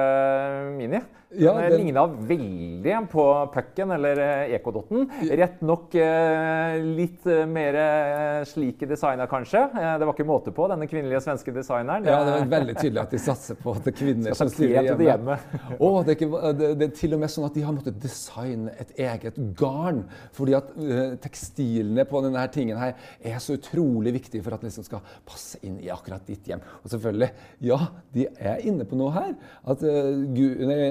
Mini. 0.77 1.01
Ja, 1.33 1.53
den, 1.57 1.71
den 1.71 1.79
ligna 1.81 2.05
veldig 2.05 2.97
på 3.09 3.23
pucken 3.53 3.91
eller 3.95 4.19
ekodotten. 4.83 5.09
Rett 5.37 5.61
nok 5.61 5.95
eh, 5.95 6.83
litt 6.83 7.25
eh, 7.27 7.45
mer 7.45 7.75
eh, 7.75 8.45
slik 8.45 8.83
designa, 8.87 9.27
kanskje. 9.27 9.69
Det 9.73 10.05
var 10.05 10.13
ikke 10.13 10.27
måte 10.27 10.51
på, 10.51 10.67
denne 10.71 10.87
kvinnelige 10.87 11.21
svenske 11.21 11.53
designeren. 11.55 12.05
Ja, 12.05 12.23
det 12.23 12.35
var 12.35 12.49
veldig 12.53 12.75
tydelig 12.77 13.01
at 13.03 13.13
de 13.13 13.21
satser 13.21 13.59
på 13.59 13.73
at 13.73 13.83
det 13.85 13.93
er 13.93 13.97
kvinner 13.97 14.37
som 14.37 14.49
styrer 14.51 14.89
hjemme. 14.89 15.07
hjemme. 15.07 15.37
oh, 15.79 16.01
det, 16.03 16.15
er 16.15 16.17
ikke, 16.17 16.53
det, 16.59 16.71
det, 16.79 16.89
er 16.89 16.97
til 16.97 17.17
og 17.17 17.23
med 17.23 17.33
sånn 17.33 17.47
at 17.47 17.57
de 17.57 17.65
har 17.65 17.75
måttet 17.75 17.99
designe 18.03 18.73
et 18.81 18.93
eget 18.99 19.39
garn. 19.59 20.03
Fordi 20.35 20.57
at 20.57 20.73
tekstilene 21.23 22.07
på 22.09 22.23
denne 22.25 22.45
tingen 22.53 22.79
her 22.81 22.95
er 23.23 23.39
så 23.43 23.57
utrolig 23.57 24.15
viktige 24.17 24.43
for 24.45 24.55
at 24.55 24.63
det 24.63 24.71
liksom 24.71 24.87
skal 24.87 25.03
passe 25.27 25.61
inn 25.65 25.79
i 25.83 25.91
akkurat 25.93 26.25
ditt 26.27 26.47
hjem. 26.49 26.63
Og 26.83 26.91
selvfølgelig, 26.93 27.31
ja, 27.69 27.79
de 28.15 28.27
er 28.39 28.63
inne 28.67 28.87
på 28.87 28.97
noe 28.99 29.13
her. 29.15 29.33
At 29.69 29.83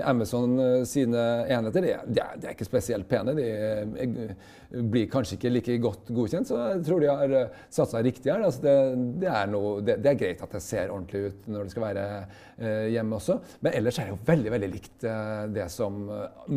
Amazon 0.09 0.57
sine 0.89 1.23
enheter 1.53 1.83
de, 1.83 1.93
de, 2.07 2.21
er, 2.23 2.39
de 2.39 2.49
er, 2.49 2.55
ikke 2.55 2.67
spesielt 2.67 3.09
pene. 3.11 3.35
De 3.37 3.45
eh, 3.45 3.82
blir 4.93 5.09
kanskje 5.13 5.39
ikke 5.39 5.53
like 5.53 5.79
godt 5.83 6.13
godkjent, 6.15 6.49
så 6.49 6.61
jeg 6.75 6.85
tror 6.87 7.03
de 7.03 7.11
har 7.11 7.37
eh, 7.39 7.61
satsa 7.73 8.03
riktig 8.05 8.33
her. 8.33 8.45
Altså 8.47 8.65
det, 8.65 8.77
det, 9.25 9.31
er 9.31 9.53
noe, 9.53 9.77
det, 9.85 9.99
er 10.01 10.21
greit 10.21 10.45
at 10.45 10.57
det 10.57 10.63
ser 10.65 10.93
ordentlig 10.95 11.31
ut 11.31 11.49
når 11.53 11.69
det 11.69 11.75
skal 11.75 11.89
være 11.89 12.07
hjemme 12.93 13.19
også. 13.19 13.39
Men 13.65 13.79
ellers 13.79 13.99
er 13.99 14.09
det 14.09 14.15
jo 14.15 14.21
veldig 14.29 14.53
veldig 14.55 14.69
likt 14.71 15.07
det 15.53 15.65
som 15.73 16.05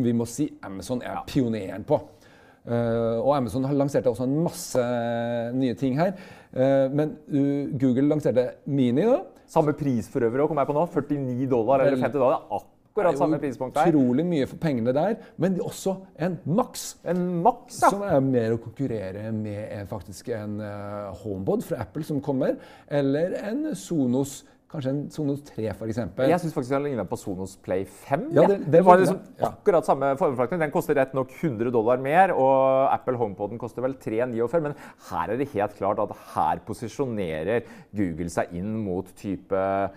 vi 0.05 0.13
må 0.13 0.27
si 0.29 0.45
Amazon 0.67 1.01
er 1.05 1.23
pioneren 1.29 1.87
på. 1.87 1.99
Uh, 2.65 3.21
og 3.21 3.35
Amazon 3.35 3.65
har 3.67 3.77
lanserte 3.77 4.09
også 4.09 4.25
en 4.25 4.39
masse 4.41 4.83
nye 5.53 5.75
ting 5.77 5.99
her. 5.99 6.15
Uh, 6.49 6.89
men 6.97 7.13
uh, 7.29 7.73
Google 7.77 8.07
lanserte 8.09 8.47
Mini. 8.65 9.05
da. 9.05 9.21
Samme 9.47 9.75
pris 9.77 10.09
for 10.09 10.25
øvrig, 10.25 10.47
kom 10.49 10.57
jeg 10.57 10.71
på 10.71 10.77
nå. 10.77 10.87
49 10.95 11.51
dollar 11.51 11.85
eller 11.85 12.01
50 12.01 12.17
dollar 12.17 12.47
akkurat 12.95 13.19
samme 13.19 13.39
prispunkt 13.39 13.75
der. 13.75 13.91
Utrolig 13.91 14.25
mye 14.27 14.47
for 14.47 14.61
pengene 14.61 14.95
der, 14.95 15.19
men 15.41 15.59
også 15.61 15.97
en 16.19 16.39
maks. 16.47 16.87
En 17.03 17.27
maks, 17.43 17.81
ja. 17.83 17.91
Som 17.91 18.05
er 18.07 18.19
mer 18.23 18.55
å 18.55 18.61
konkurrere 18.63 19.29
med 19.35 19.61
en, 19.67 19.87
faktisk 19.91 20.31
en 20.35 20.59
uh, 20.63 21.11
HomePod 21.23 21.65
fra 21.67 21.83
Apple 21.83 22.07
som 22.07 22.21
kommer, 22.23 22.55
eller 22.87 23.35
en 23.43 23.71
Sonos. 23.75 24.43
Kanskje 24.71 24.91
en 24.91 25.03
Sonos 25.13 25.43
3 25.45 25.67
f.eks. 25.71 25.99
Jeg 26.17 26.39
syns 26.41 26.55
faktisk 26.55 26.73
den 26.73 26.87
lignet 26.87 27.07
på 27.07 27.19
Sonos 27.19 27.53
Play 27.63 27.85
5. 27.85 28.25
Ja, 28.33 28.47
det, 28.47 28.57
det, 28.63 28.71
det 28.73 28.81
var 28.83 28.97
liksom 28.99 29.19
ja. 29.37 29.51
akkurat 29.51 29.87
samme 29.87 30.09
formfrakting. 30.19 30.59
Den 30.63 30.73
koster 30.73 30.97
rett 30.97 31.13
nok 31.15 31.31
100 31.35 31.69
dollar 31.75 32.01
mer, 32.01 32.33
og 32.33 32.89
Apple 32.89 33.19
HomePoden 33.19 33.61
koster 33.61 33.85
vel 33.85 33.95
349. 34.01 34.63
Men 34.65 34.75
her 35.11 35.35
er 35.35 35.39
det 35.39 35.51
helt 35.53 35.77
klart 35.77 36.01
at 36.03 36.15
her 36.33 36.63
posisjonerer 36.65 37.69
Google 37.95 38.31
seg 38.33 38.57
inn 38.57 38.73
mot 38.87 39.13
type 39.19 39.55
Eh, 39.55 39.89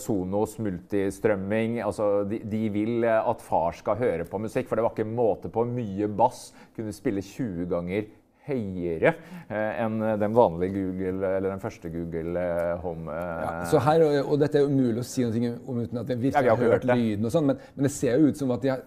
Sonos, 0.00 0.56
multistrømming. 0.62 1.78
Altså, 1.84 2.24
de, 2.28 2.40
de, 2.42 2.62
vil 2.74 3.06
eh, 3.06 3.30
at 3.30 3.42
far 3.44 3.76
skal 3.78 4.00
høre 4.00 4.26
på 4.28 4.40
musikk, 4.42 4.68
for 4.68 4.78
det 4.78 4.86
var 4.86 4.94
ikke 4.96 5.08
måte 5.08 5.50
på 5.52 5.66
mye 5.68 6.08
bass. 6.10 6.50
Kunne 6.76 6.94
spille 6.94 7.24
20 7.24 7.68
ganger 7.70 8.08
høyere 8.46 9.12
eh, 9.48 9.84
enn 9.84 10.00
den 10.20 10.36
vanlige 10.36 10.76
Google, 10.76 11.30
eller 11.36 11.50
den 11.50 11.62
første 11.62 11.90
Google 11.92 12.40
eh, 12.40 12.74
Home. 12.84 13.12
Eh. 13.12 13.46
Ja, 13.46 13.54
så 13.70 13.82
her, 13.86 14.04
og, 14.22 14.36
dette 14.42 14.62
er 14.62 14.68
umulig 14.68 15.02
å 15.02 15.06
si 15.06 15.26
noe 15.26 15.56
om 15.66 15.80
uten 15.82 16.02
at 16.02 16.12
vi 16.12 16.20
virkelig 16.28 16.52
ja, 16.52 16.54
har 16.54 16.62
hørt, 16.62 16.84
hørt 16.84 16.92
lyden, 16.92 17.26
og 17.26 17.34
sånn, 17.34 17.50
men, 17.50 17.64
men, 17.74 17.88
det 17.88 17.94
ser 17.94 18.20
jo 18.20 18.30
ut 18.30 18.40
som 18.40 18.54
at 18.54 18.62
de 18.64 18.72
har, 18.72 18.84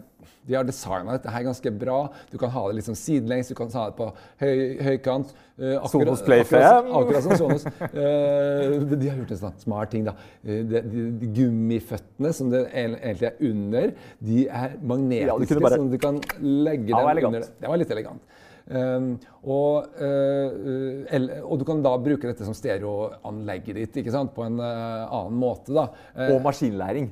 de 0.49 0.55
har 0.57 0.65
designa 0.65 1.13
dette 1.13 1.31
her 1.31 1.43
ganske 1.45 1.71
bra. 1.81 1.99
Du 2.31 2.37
kan 2.41 2.51
ha 2.53 2.63
det 2.69 2.79
liksom 2.79 2.95
sidelengs, 2.97 3.51
du 3.51 3.55
kan 3.57 3.69
ha 3.75 3.85
det 3.91 3.95
på 3.99 4.07
høy, 4.41 4.61
høykant. 4.87 5.35
Uh, 5.59 5.75
Sonos 5.91 6.23
Play 6.25 6.41
5. 6.47 6.63
Akkurat, 6.63 6.89
akkurat 7.01 7.25
som 7.27 7.35
Sonos. 7.37 7.65
Uh, 7.67 8.95
de 8.95 9.11
har 9.11 9.19
gjort 9.19 9.35
en 9.35 9.41
sånn 9.43 9.61
smart 9.61 9.93
ting, 9.93 10.07
da. 10.07 10.15
De, 10.41 10.61
de, 10.71 10.81
de 11.21 11.31
gummiføttene 11.37 12.33
som 12.35 12.49
det 12.53 12.63
egentlig 12.71 13.29
er 13.29 13.45
under, 13.51 13.93
de 14.31 14.45
er 14.47 14.77
magnetiske, 14.79 15.59
ja, 15.59 15.65
bare... 15.67 15.81
så 15.83 15.89
du 15.91 15.99
kan 16.01 16.21
legge 16.39 16.93
dem 16.93 17.25
under 17.27 17.41
det. 17.43 17.49
Det 17.59 17.73
var 17.73 17.83
litt 17.83 17.97
elegant. 17.97 18.38
Um, 18.69 19.15
og, 19.49 19.87
uh, 19.97 21.39
og, 21.41 21.55
du 21.57 21.63
kan 21.65 21.79
da 21.81 21.95
bruke 21.97 22.29
dette 22.29 22.45
som 22.45 22.53
stereoanlegget 22.53 23.79
ditt 23.79 23.95
ikke 24.01 24.13
sant? 24.13 24.33
på 24.35 24.43
en 24.45 24.59
uh, 24.61 25.07
annen 25.07 25.39
måte. 25.41 25.73
da. 25.73 25.87
Uh, 26.13 26.35
og 26.35 26.43
maskinlæring. 26.45 27.09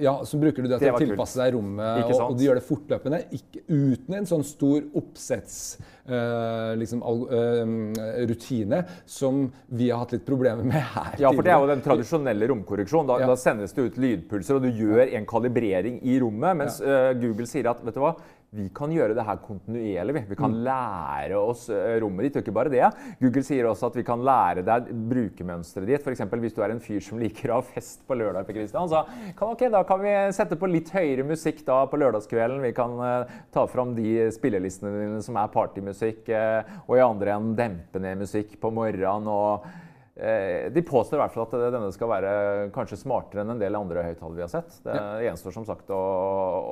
ja, 0.00 0.14
Så 0.24 0.40
bruker 0.40 0.64
du 0.64 0.70
det 0.70 0.80
til 0.80 0.94
å 0.94 1.00
tilpasse 1.00 1.40
deg 1.42 1.52
rommet, 1.56 2.06
og, 2.06 2.30
og, 2.30 2.38
du 2.38 2.46
gjør 2.46 2.60
det 2.60 2.64
fortløpende. 2.64 3.20
Ikke, 3.36 3.64
uten 3.68 4.16
en 4.20 4.28
sånn 4.28 4.46
stor 4.46 4.80
oppsetts 4.96 5.76
liksom, 6.78 7.00
rutine 8.30 8.78
som 9.10 9.40
vi 9.74 9.88
har 9.90 10.04
hatt 10.04 10.14
litt 10.14 10.26
problemer 10.28 10.62
med 10.62 10.78
her. 10.78 11.16
Ja, 11.18 11.32
for 11.34 11.42
det 11.42 11.50
er 11.50 11.64
jo 11.64 11.70
den 11.72 11.82
tradisjonelle 11.82 12.48
romkorreksjonen. 12.52 13.10
Da, 13.10 13.18
ja. 13.24 13.30
da 13.32 13.36
sendes 13.40 13.74
det 13.74 13.88
ut 13.88 13.98
lydpulser, 14.00 14.60
og 14.60 14.68
du 14.68 14.84
gjør 14.84 15.10
en 15.18 15.26
kalibrering 15.28 15.98
i 16.06 16.20
rommet. 16.22 16.60
Mens 16.62 16.78
ja. 16.80 17.10
Google 17.18 17.48
sier 17.50 17.68
at 17.72 17.82
vet 17.84 17.98
du 17.98 18.04
hva, 18.04 18.14
vi 18.54 18.68
kan 18.74 18.92
gjøre 18.94 19.14
det 19.16 19.24
her 19.26 19.38
kontinuerlig. 19.42 20.22
Vi 20.30 20.36
kan 20.38 20.52
mm. 20.52 20.60
lære 20.64 21.38
oss 21.38 21.66
eh, 21.72 21.96
rommet 22.02 22.28
ditt. 22.28 22.38
Og 22.38 22.44
ikke 22.44 22.54
bare 22.54 22.72
det. 22.72 22.84
Google 23.20 23.42
sier 23.44 23.68
også 23.68 23.90
at 23.90 23.98
vi 23.98 24.04
kan 24.06 24.22
lære 24.24 24.64
deg 24.66 24.92
brukermønsteret 25.10 25.90
ditt. 25.90 26.06
F.eks. 26.06 26.22
hvis 26.44 26.56
du 26.56 26.62
er 26.64 26.74
en 26.74 26.82
fyr 26.82 27.02
som 27.04 27.20
liker 27.20 27.52
å 27.52 27.60
ha 27.60 27.66
fest 27.66 28.04
på 28.06 28.16
lørdag, 28.18 28.46
på 28.48 28.56
Christian, 28.56 28.88
så 28.92 29.02
kan, 29.36 29.52
okay, 29.52 29.70
da 29.72 29.82
kan 29.88 30.02
vi 30.02 30.14
sette 30.36 30.58
på 30.60 30.70
litt 30.70 30.92
høyere 30.94 31.26
musikk 31.26 31.64
da 31.66 31.82
på 31.90 32.00
lørdagskvelden. 32.00 32.62
Vi 32.64 32.74
kan 32.76 32.94
uh, 33.00 33.40
ta 33.54 33.66
fram 33.70 33.96
de 33.98 34.28
spillelistene 34.34 34.94
dine 34.94 35.24
som 35.26 35.38
er 35.40 35.52
partymusikk, 35.52 36.30
uh, 36.30 36.78
og 36.86 36.96
i 36.96 37.04
andre 37.04 37.36
enden 37.36 37.58
dempe 37.58 38.02
ned 38.02 38.22
musikk 38.22 38.56
på 38.62 38.72
morgenen. 38.74 39.26
og 39.26 39.66
de 40.16 40.82
påstår 40.88 41.18
i 41.18 41.20
hvert 41.20 41.34
fall 41.34 41.44
at 41.44 41.54
denne 41.74 41.90
skal 41.92 42.08
være 42.08 42.30
kanskje 42.72 42.96
smartere 43.02 43.42
enn 43.42 43.52
en 43.52 43.60
del 43.60 43.76
andre 43.76 44.04
høyttalere 44.06 44.38
vi 44.38 44.44
har 44.46 44.52
sett. 44.52 44.78
Det 44.86 44.94
ja. 44.96 45.02
gjenstår 45.26 45.52
som 45.58 45.66
sagt 45.68 45.92
å, 45.92 46.00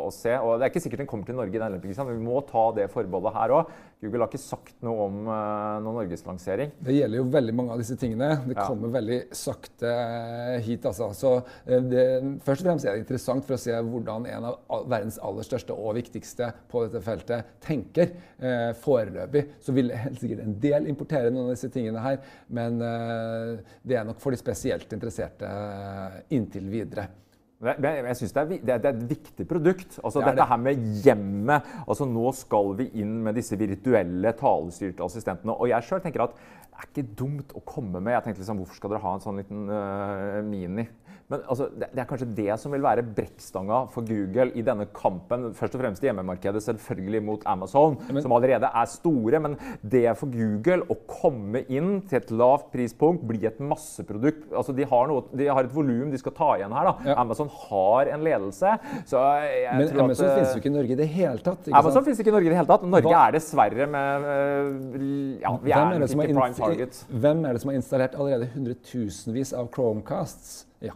å, 0.07 0.09
se. 0.15 0.33
og 0.41 0.57
Det 0.57 0.65
er 0.65 0.73
ikke 0.73 0.85
sikkert 0.87 1.03
den 1.05 1.11
kommer 1.11 1.29
til 1.29 1.37
Norge, 1.37 1.61
den 1.61 1.77
men 1.77 2.15
vi 2.15 2.25
må 2.25 2.41
ta 2.49 2.71
det 2.79 2.89
forbeholdet 2.95 3.37
her 3.37 3.53
òg. 3.59 3.75
Google 4.05 4.25
har 4.25 4.33
ikke 4.33 4.43
sagt 4.43 4.77
noe 4.85 5.09
om 5.09 5.21
uh, 5.29 5.81
noen 5.85 6.01
norgeslansering. 6.01 6.75
Det 6.85 6.97
gjelder 6.97 7.21
jo 7.21 7.27
veldig 7.35 7.57
mange 7.57 7.75
av 7.75 7.83
disse 7.83 7.97
tingene. 8.01 8.31
Det 8.45 8.57
ja. 8.59 8.67
kommer 8.69 8.93
veldig 8.95 9.21
sakte 9.35 9.95
hit. 10.65 10.87
altså. 10.91 11.11
Så 11.17 11.35
det, 11.65 12.07
Først 12.45 12.65
og 12.65 12.69
fremst 12.69 12.89
er 12.89 12.97
det 12.97 13.05
interessant 13.05 13.47
for 13.47 13.57
å 13.57 13.61
se 13.61 13.75
hvordan 13.75 14.29
en 14.31 14.49
av 14.51 14.89
verdens 14.91 15.21
aller 15.25 15.47
største 15.47 15.77
og 15.77 15.97
viktigste 15.99 16.51
på 16.71 16.87
dette 16.87 17.03
feltet 17.05 17.55
tenker. 17.65 18.15
Eh, 18.39 18.71
foreløpig 18.85 19.47
så 19.65 19.75
vil 19.77 19.93
helt 19.95 20.21
sikkert 20.21 20.45
en 20.45 20.57
del 20.63 20.89
importere 20.91 21.33
noen 21.33 21.49
av 21.49 21.57
disse 21.57 21.71
tingene 21.73 22.03
her, 22.05 22.21
men 22.55 22.81
eh, 22.85 23.25
Eh, 23.25 23.59
det 23.83 23.99
er 23.99 24.09
nok 24.09 24.23
for 24.23 24.35
de 24.35 24.41
spesielt 24.41 24.93
interesserte 24.97 25.49
eh, 25.49 26.19
inntil 26.37 26.71
videre. 26.73 27.09
Jeg 27.65 28.17
synes 28.17 28.33
det 28.33 28.43
er, 28.43 28.51
det, 28.67 28.75
er, 28.75 28.91
et 28.93 29.07
viktig 29.11 29.47
produkt. 29.49 29.99
Altså 30.05 30.21
det 30.21 30.27
Dette 30.27 30.43
det. 30.43 30.49
her 30.49 30.57
med 30.57 30.75
hjemmet. 31.05 31.71
altså 31.89 32.05
Nå 32.09 32.33
skal 32.37 32.75
vi 32.79 32.91
inn 33.01 33.23
med 33.25 33.39
disse 33.39 33.57
virtuelle 33.59 34.35
talestyrte 34.39 35.05
assistentene. 35.05 35.57
Og 35.57 35.69
jeg 35.73 35.89
sjøl 35.89 36.03
tenker 36.05 36.27
at 36.27 36.31
det 36.35 36.64
er 36.75 36.91
ikke 36.91 37.07
dumt 37.19 37.55
å 37.55 37.63
komme 37.67 38.01
med 38.03 38.17
Jeg 38.17 38.27
tenkte 38.27 38.43
liksom, 38.43 38.61
Hvorfor 38.63 38.79
skal 38.79 38.93
dere 38.93 39.05
ha 39.05 39.15
en 39.17 39.25
sånn 39.25 39.41
liten 39.41 39.67
uh, 39.71 40.43
mini? 40.47 40.87
Men 41.33 41.41
altså, 41.49 41.71
det, 41.73 41.89
er 41.97 42.09
kanskje 42.09 42.27
det 42.37 42.55
som 42.61 42.75
vil 42.75 42.83
være 42.85 43.03
brekkstanga 43.17 43.79
for 43.95 44.05
Google 44.05 44.51
i 44.59 44.63
denne 44.65 44.85
kampen. 44.93 45.47
Først 45.57 45.77
og 45.79 45.81
fremst 45.81 46.05
i 46.05 46.11
hjemmemarkedet, 46.11 46.61
selvfølgelig 46.67 47.23
mot 47.25 47.47
Amazon, 47.49 47.97
men, 48.11 48.21
som 48.23 48.35
allerede 48.37 48.69
er 48.69 48.91
store. 48.93 49.41
Men 49.47 49.57
det 49.81 50.05
for 50.21 50.33
Google 50.33 50.85
å 50.93 50.99
komme 51.09 51.65
inn 51.73 52.03
til 52.11 52.21
et 52.21 52.33
lavt 52.35 52.69
prispunkt, 52.75 53.25
bli 53.25 53.41
et 53.49 53.61
masseprodukt 53.63 54.53
altså 54.55 54.75
De 54.77 54.85
har, 54.89 55.09
noe, 55.09 55.25
de 55.33 55.49
har 55.49 55.65
et 55.65 55.73
volum 55.73 56.11
de 56.13 56.21
skal 56.21 56.35
ta 56.37 56.51
igjen 56.59 56.77
her. 56.77 56.91
da. 56.91 57.09
Ja. 57.09 57.17
Amazon 57.25 57.49
har 57.65 58.13
en 58.13 58.27
ledelse. 58.29 58.75
men 59.09 60.05
Amazon 60.05 60.29
at, 60.29 60.37
finnes 60.37 60.53
jo 60.53 60.61
ikke 60.61 60.71
i 60.71 60.77
Norge 60.77 60.93
i 60.93 61.01
det 61.01 61.09
hele 61.15 61.41
tatt. 61.41 61.73
Amazon 61.73 61.99
sant? 61.99 62.09
finnes 62.11 62.21
ikke 62.21 62.35
i 62.35 62.37
Norge 62.37 62.51
i 62.51 62.53
det 62.53 62.61
hele 62.61 62.71
tatt. 62.75 62.85
Norge 62.85 63.09
Hva? 63.09 63.25
er 63.25 63.39
dessverre 63.39 63.89
med 63.97 64.29
ja, 65.41 65.57
vi 65.65 65.73
er, 65.73 65.97
er 65.97 66.05
ikke 66.05 66.29
prime 66.29 66.53
target. 66.65 67.01
Hvem 67.25 67.45
er 67.45 67.57
det 67.57 67.63
som 67.63 67.71
har 67.73 67.79
installert 67.79 68.15
allerede 68.19 68.49
hundretusenvis 68.55 69.53
av 69.57 69.71
Chromecasts? 69.75 70.65
Ja, 70.85 70.95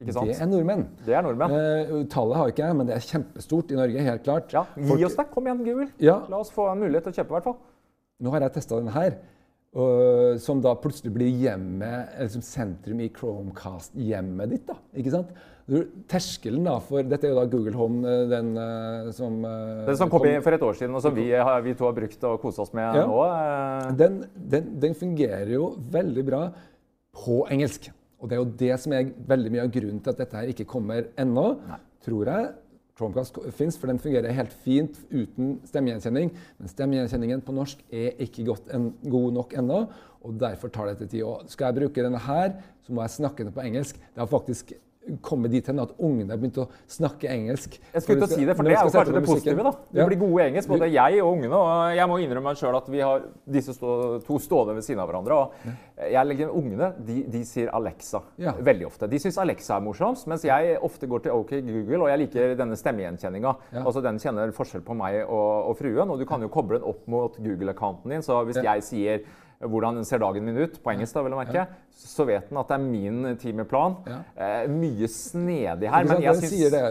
det 0.00 0.36
er 0.36 0.48
nordmenn. 0.50 0.82
Det 1.06 1.14
er 1.16 1.22
nordmenn. 1.24 1.52
Uh, 1.52 2.02
tallet 2.12 2.36
har 2.36 2.50
ikke 2.52 2.66
jeg, 2.66 2.76
men 2.76 2.88
det 2.88 2.96
er 2.98 3.06
kjempestort 3.06 3.70
i 3.72 3.78
Norge. 3.78 4.02
helt 4.10 4.26
klart. 4.26 4.52
Ja, 4.52 4.66
Gi 4.76 5.04
oss 5.08 5.16
det. 5.16 5.24
Kom 5.32 5.48
igjen, 5.48 5.62
Google. 5.64 5.88
Ja. 6.02 6.18
La 6.28 6.42
oss 6.42 6.52
få 6.52 6.68
en 6.68 6.82
mulighet 6.84 7.08
til 7.08 7.14
å 7.14 7.16
kjøpe. 7.22 7.32
hvert 7.38 7.48
fall. 7.48 7.56
Nå 8.20 8.32
har 8.34 8.44
jeg 8.44 8.52
testa 8.58 8.76
denne 8.76 8.92
her. 8.92 9.16
uh, 9.76 10.36
som 10.40 10.60
da 10.64 10.74
plutselig 10.80 11.12
blir 11.12 11.28
hjemme, 11.28 11.90
liksom 12.20 12.44
sentrum 12.44 13.00
i 13.00 13.10
Chromecast-hjemmet 13.12 14.52
ditt. 14.52 14.66
da, 14.68 14.76
ikke 14.96 15.12
sant? 15.12 15.32
Terskelen 15.66 16.62
da, 16.62 16.76
for 16.78 17.02
Dette 17.02 17.26
er 17.26 17.32
jo 17.32 17.40
da 17.40 17.46
Google 17.50 17.74
Home, 17.74 18.02
øh, 18.06 18.28
den 18.30 18.52
øh, 18.56 19.08
som 19.16 19.40
Den 19.42 19.86
Det 19.88 19.96
som 19.98 20.10
kom 20.12 20.24
inn 20.28 20.42
for 20.44 20.54
et 20.54 20.62
år 20.62 20.76
siden, 20.78 20.94
og 20.94 21.02
som 21.02 21.14
vi, 21.16 21.30
har- 21.34 21.60
vi 21.64 21.74
to 21.74 21.84
har 21.88 21.92
brukt 21.96 22.24
og 22.24 22.40
kost 22.40 22.58
oss 22.62 22.72
med 22.72 22.94
Ja. 22.94 23.06
nå. 23.06 23.24
eh, 23.24 23.96
den, 23.98 24.24
den, 24.50 24.80
den 24.80 24.94
fungerer 24.94 25.50
jo 25.50 25.72
veldig 25.90 26.24
bra 26.26 26.42
på 27.16 27.46
engelsk. 27.50 27.90
Og 28.20 28.28
det 28.30 28.36
er 28.38 28.44
jo 28.44 28.52
det 28.58 28.78
som 28.80 28.92
er 28.92 29.10
veldig 29.28 29.50
mye 29.52 29.62
av 29.66 29.72
grunnen 29.74 30.00
til 30.02 30.10
at 30.10 30.18
dette 30.18 30.36
her 30.36 30.46
ikke 30.54 30.64
kommer 30.64 31.08
ennå, 31.18 31.58
tror 32.04 32.24
jeg. 32.30 32.48
Chromecast 32.96 33.36
fins, 33.52 33.76
for 33.76 33.88
den 33.88 33.98
fungerer 33.98 34.32
helt 34.32 34.52
fint 34.64 34.96
uten 35.12 35.58
stemmegjenkjenning. 35.68 36.30
Men 36.58 36.68
stemmegjenkjenningen 36.68 37.42
på 37.44 37.52
norsk 37.52 37.82
er 37.92 38.14
ikke 38.24 38.46
godt 38.46 38.70
en, 38.72 38.94
god 39.04 39.32
nok 39.36 39.52
ennå, 39.52 39.82
og 40.24 40.38
derfor 40.40 40.68
tar 40.72 40.86
dette 40.86 41.06
tid. 41.10 41.22
Og 41.24 41.42
skal 41.52 41.74
jeg 41.74 41.82
bruke 41.82 42.02
denne 42.06 42.18
her, 42.24 42.54
så 42.86 42.92
må 42.96 43.02
jeg 43.02 43.10
snakke 43.18 43.44
den 43.44 43.52
på 43.52 43.60
engelsk. 43.66 43.96
Det 44.00 44.16
har 44.22 44.26
faktisk 44.32 44.72
kommet 45.22 45.50
dit 45.50 45.66
hen 45.70 45.78
at 45.80 45.92
ungene 45.98 46.30
har 46.34 46.38
begynt 46.40 46.58
å 46.58 46.66
snakke 46.90 47.28
engelsk. 47.30 47.78
Jeg 47.94 48.02
skulle 48.02 48.18
ikke 48.18 48.26
til 48.28 48.36
å 48.36 48.38
si 48.40 48.44
det, 48.48 48.56
for 48.56 48.66
det 48.66 48.72
er 48.74 48.82
jo 48.84 48.90
kanskje 48.90 49.14
det 49.14 49.24
positive. 49.26 49.62
da. 49.62 49.70
Det 49.92 50.00
Ja. 50.00 50.06
blir 50.06 50.18
gode 50.18 50.42
i 50.42 50.46
engelsk, 50.50 50.68
både 50.68 50.90
jeg 50.92 51.22
og 51.22 51.32
ungene. 51.36 51.54
Og 51.54 51.96
jeg 51.96 52.08
må 52.08 52.18
innrømme 52.20 52.42
meg 52.50 52.56
selv 52.56 52.76
at 52.76 52.88
vi 52.88 53.00
har 53.00 53.22
disse 53.48 53.72
stå, 53.74 54.20
to 54.26 54.38
stående 54.38 54.74
ved 54.74 54.82
siden 54.82 55.00
av 55.00 55.08
hverandre. 55.08 55.32
og 55.32 55.52
jeg 56.10 56.50
Ungene 56.56 56.92
de, 57.06 57.22
de 57.22 57.44
sier 57.44 57.68
Alexa 57.72 58.22
Ja. 58.38 58.52
veldig 58.52 58.86
ofte. 58.86 59.08
De 59.08 59.16
syns 59.18 59.38
Alexa 59.38 59.76
er 59.76 59.80
morsomst, 59.80 60.26
mens 60.26 60.42
jeg 60.42 60.78
ofte 60.80 61.06
går 61.08 61.22
til 61.22 61.32
OK 61.32 61.50
Google, 61.62 62.02
og 62.02 62.08
jeg 62.08 62.18
liker 62.26 62.56
denne 62.56 62.76
stemmegjenkjenninga. 62.76 63.56
Ja. 63.72 63.84
Altså 63.84 64.02
Den 64.02 64.18
kjenner 64.18 64.52
forskjell 64.52 64.82
på 64.82 64.94
meg 64.96 65.24
og, 65.28 65.70
og 65.70 65.76
fruen, 65.78 66.10
og 66.10 66.18
du 66.18 66.24
kan 66.26 66.40
jo 66.42 66.48
koble 66.48 66.78
den 66.80 66.88
opp 66.88 67.06
mot 67.08 67.36
Google-accounten 67.36 68.10
din. 68.10 68.22
Så 68.22 68.44
hvis 68.46 68.62
jeg 68.62 68.82
sier 68.82 69.20
hvordan 69.60 70.04
ser 70.04 70.18
dagen 70.18 70.44
min 70.44 70.56
ut, 70.56 70.80
på 70.82 70.92
engelsk 70.92 71.14
da, 71.14 71.22
vil 71.22 71.32
jeg 71.36 71.46
merke, 71.46 71.66
så 71.96 72.26
vet 72.28 72.48
den 72.50 72.58
at 72.60 72.68
det 72.68 72.76
er 72.76 72.84
min 72.84 73.36
timeplan. 73.40 73.96
Ja. 74.06 74.18
Eh, 74.36 74.66
mye 74.68 75.08
snedig 75.08 75.90
her, 75.90 76.04
men 76.04 76.22
jeg 76.22 76.42
syns 76.42 76.72
det, 76.74 76.82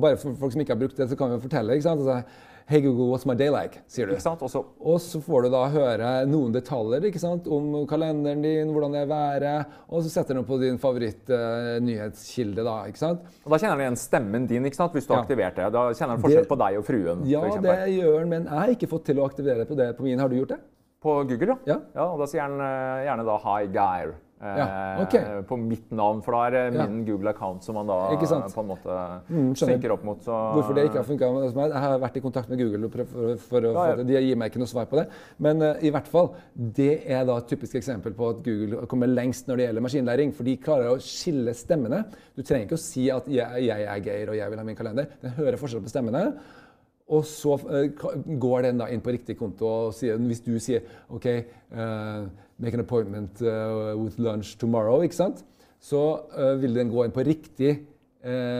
Bare 0.00 0.16
for 0.20 0.34
folk 0.34 0.52
som 0.52 0.60
ikke 0.60 0.74
har 0.76 0.82
brukt 0.84 0.96
det, 0.96 1.08
så 1.10 1.16
kan 1.16 1.30
vi 1.32 1.38
jo 1.38 1.46
fortelle. 1.48 1.72
ikke 1.78 1.88
sant? 1.88 2.00
Altså, 2.04 2.22
Hey 2.66 2.80
Google, 2.80 3.10
what's 3.12 3.26
my 3.26 3.34
day 3.34 3.50
like? 3.50 3.82
sier 3.86 4.06
du. 4.08 4.14
Og 4.16 5.00
så 5.04 5.20
får 5.20 5.42
du 5.44 5.48
da 5.52 5.66
høre 5.68 6.12
noen 6.24 6.54
detaljer 6.54 7.04
ikke 7.10 7.20
sant? 7.20 7.44
om 7.52 7.74
kalenderen 7.86 8.40
din, 8.40 8.70
hvordan 8.72 8.94
det 8.96 9.02
er 9.02 9.10
været, 9.10 9.66
og 9.92 10.00
så 10.00 10.08
setter 10.08 10.38
du 10.38 10.46
på 10.48 10.56
din 10.62 10.78
favorittnyhetskilde. 10.80 12.62
Uh, 12.62 12.70
da, 12.70 12.76
ikke 12.88 13.02
sant? 13.02 13.20
og 13.44 13.52
da 13.52 13.58
kjenner 13.60 13.76
han 13.76 13.84
igjen 13.84 14.00
stemmen 14.00 14.46
din 14.48 14.64
ikke 14.64 14.80
sant? 14.80 14.96
hvis 14.96 15.04
du 15.04 15.12
har 15.12 15.20
Ja. 15.20 15.26
aktivert 15.26 15.60
det. 15.60 15.66
Da 15.76 15.82
kjenner 15.92 16.16
han 16.16 16.22
forskjell 16.24 16.46
Det- 16.46 16.48
på 16.48 16.58
deg 16.64 16.78
og 16.78 16.84
fruen. 16.88 17.26
Ja, 17.28 17.40
det 17.60 17.76
gjør 18.00 18.18
han, 18.18 18.28
men 18.30 18.44
jeg 18.44 18.58
har 18.58 18.68
ikke 18.68 18.88
fått 18.88 19.04
til 19.04 19.16
å 19.20 19.28
aktivere 19.28 19.66
på 19.68 19.76
det 19.76 19.96
på 19.98 20.02
min. 20.02 20.18
Har 20.18 20.28
du 20.28 20.36
gjort 20.36 20.48
det? 20.56 20.60
På 21.04 21.18
Google, 21.28 21.58
ja. 21.68 21.76
Ja. 21.94 22.06
og 22.14 22.22
Da 22.24 22.26
sier 22.32 22.48
den 22.48 22.60
eh, 22.64 23.04
gjerne 23.04 23.24
da 23.28 23.36
'Hi, 23.44 23.66
Geir'. 23.68 24.14
eh, 24.44 24.56
Ja, 24.58 25.02
okay. 25.02 25.42
På 25.48 25.56
mitt 25.56 25.90
navn, 25.92 26.22
for 26.24 26.32
da 26.32 26.46
er 26.46 26.50
det 26.70 26.74
Ja. 26.78 26.86
min 26.86 27.04
Google-account 27.06 27.62
som 27.62 27.74
man 27.76 27.86
da 27.86 28.08
på 28.16 28.60
en 28.60 28.68
måte 28.68 29.20
Mm, 29.30 29.52
synker 29.54 29.92
opp 29.92 30.02
mot. 30.04 30.18
Så, 30.24 30.32
Hvorfor 30.54 30.74
det 30.74 30.84
ikke 30.88 30.96
har 30.96 31.04
funka 31.04 31.28
hos 31.44 31.54
meg? 31.54 31.70
Jeg 31.72 31.80
har 31.80 31.98
vært 31.98 32.16
i 32.16 32.20
kontakt 32.20 32.48
med 32.48 32.58
Google 32.58 32.84
og 32.86 32.92
for, 32.92 33.36
for 33.36 33.60
Ja, 33.60 33.72
få 33.72 33.96
det. 33.98 34.06
De 34.06 34.12
gir 34.20 34.36
meg 34.36 34.50
ikke 34.52 34.58
noe 34.58 34.66
svar 34.66 34.86
på 34.86 34.96
det. 34.96 35.08
Men 35.38 35.62
uh, 35.62 35.74
i 35.82 35.90
hvert 35.90 36.08
fall, 36.08 36.30
det 36.56 37.02
er 37.06 37.24
da 37.24 37.36
et 37.36 37.46
typisk 37.48 37.74
eksempel 37.76 38.12
på 38.14 38.28
at 38.30 38.42
Google 38.42 38.86
kommer 38.86 39.06
lengst 39.06 39.46
når 39.48 39.56
det 39.56 39.66
gjelder 39.68 39.82
maskinlæring. 39.82 40.34
For 40.34 40.42
de 40.44 40.56
klarer 40.56 40.88
å 40.92 40.98
skille 41.00 41.52
stemmene. 41.54 42.04
Du 42.36 42.42
trenger 42.42 42.64
ikke 42.66 42.80
å 42.80 42.84
si 42.84 43.10
at 43.10 43.26
jeg, 43.28 43.64
jeg 43.66 43.82
er 43.84 44.00
Geir 44.00 44.28
og 44.30 44.36
jeg 44.36 44.50
vil 44.50 44.58
ha 44.58 44.64
min 44.64 44.76
kalender. 44.76 45.06
Den 45.22 45.30
hører 45.36 45.56
forskjell 45.56 45.82
på 45.82 45.88
stemmene. 45.92 46.34
Og 47.12 47.24
så 47.28 47.58
eh, 47.68 47.90
går 48.40 48.62
den 48.64 48.80
da 48.80 48.88
inn 48.92 49.02
på 49.04 49.12
riktig 49.12 49.36
konto 49.36 49.68
og 49.68 49.96
sier 49.96 50.20
Hvis 50.20 50.40
du 50.44 50.54
sier 50.62 50.86
OK, 51.12 51.26
uh, 51.76 52.24
make 52.56 52.76
an 52.76 52.84
appointment 52.84 53.42
uh, 53.44 53.92
with 53.98 54.16
lunch 54.18 54.54
tomorrow, 54.60 55.02
ikke 55.04 55.18
sant? 55.18 55.42
Så 55.84 56.00
uh, 56.32 56.54
vil 56.62 56.76
den 56.76 56.92
gå 56.92 57.04
inn 57.04 57.14
på 57.14 57.26
riktig 57.26 57.76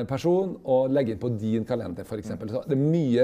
person 0.04 0.50
og 0.68 0.90
legge 0.92 1.14
inn 1.14 1.20
på 1.22 1.30
din 1.40 1.62
kalender, 1.64 2.04
f.eks. 2.04 2.34
Det 2.36 2.74
er 2.76 2.82
mye 2.82 3.22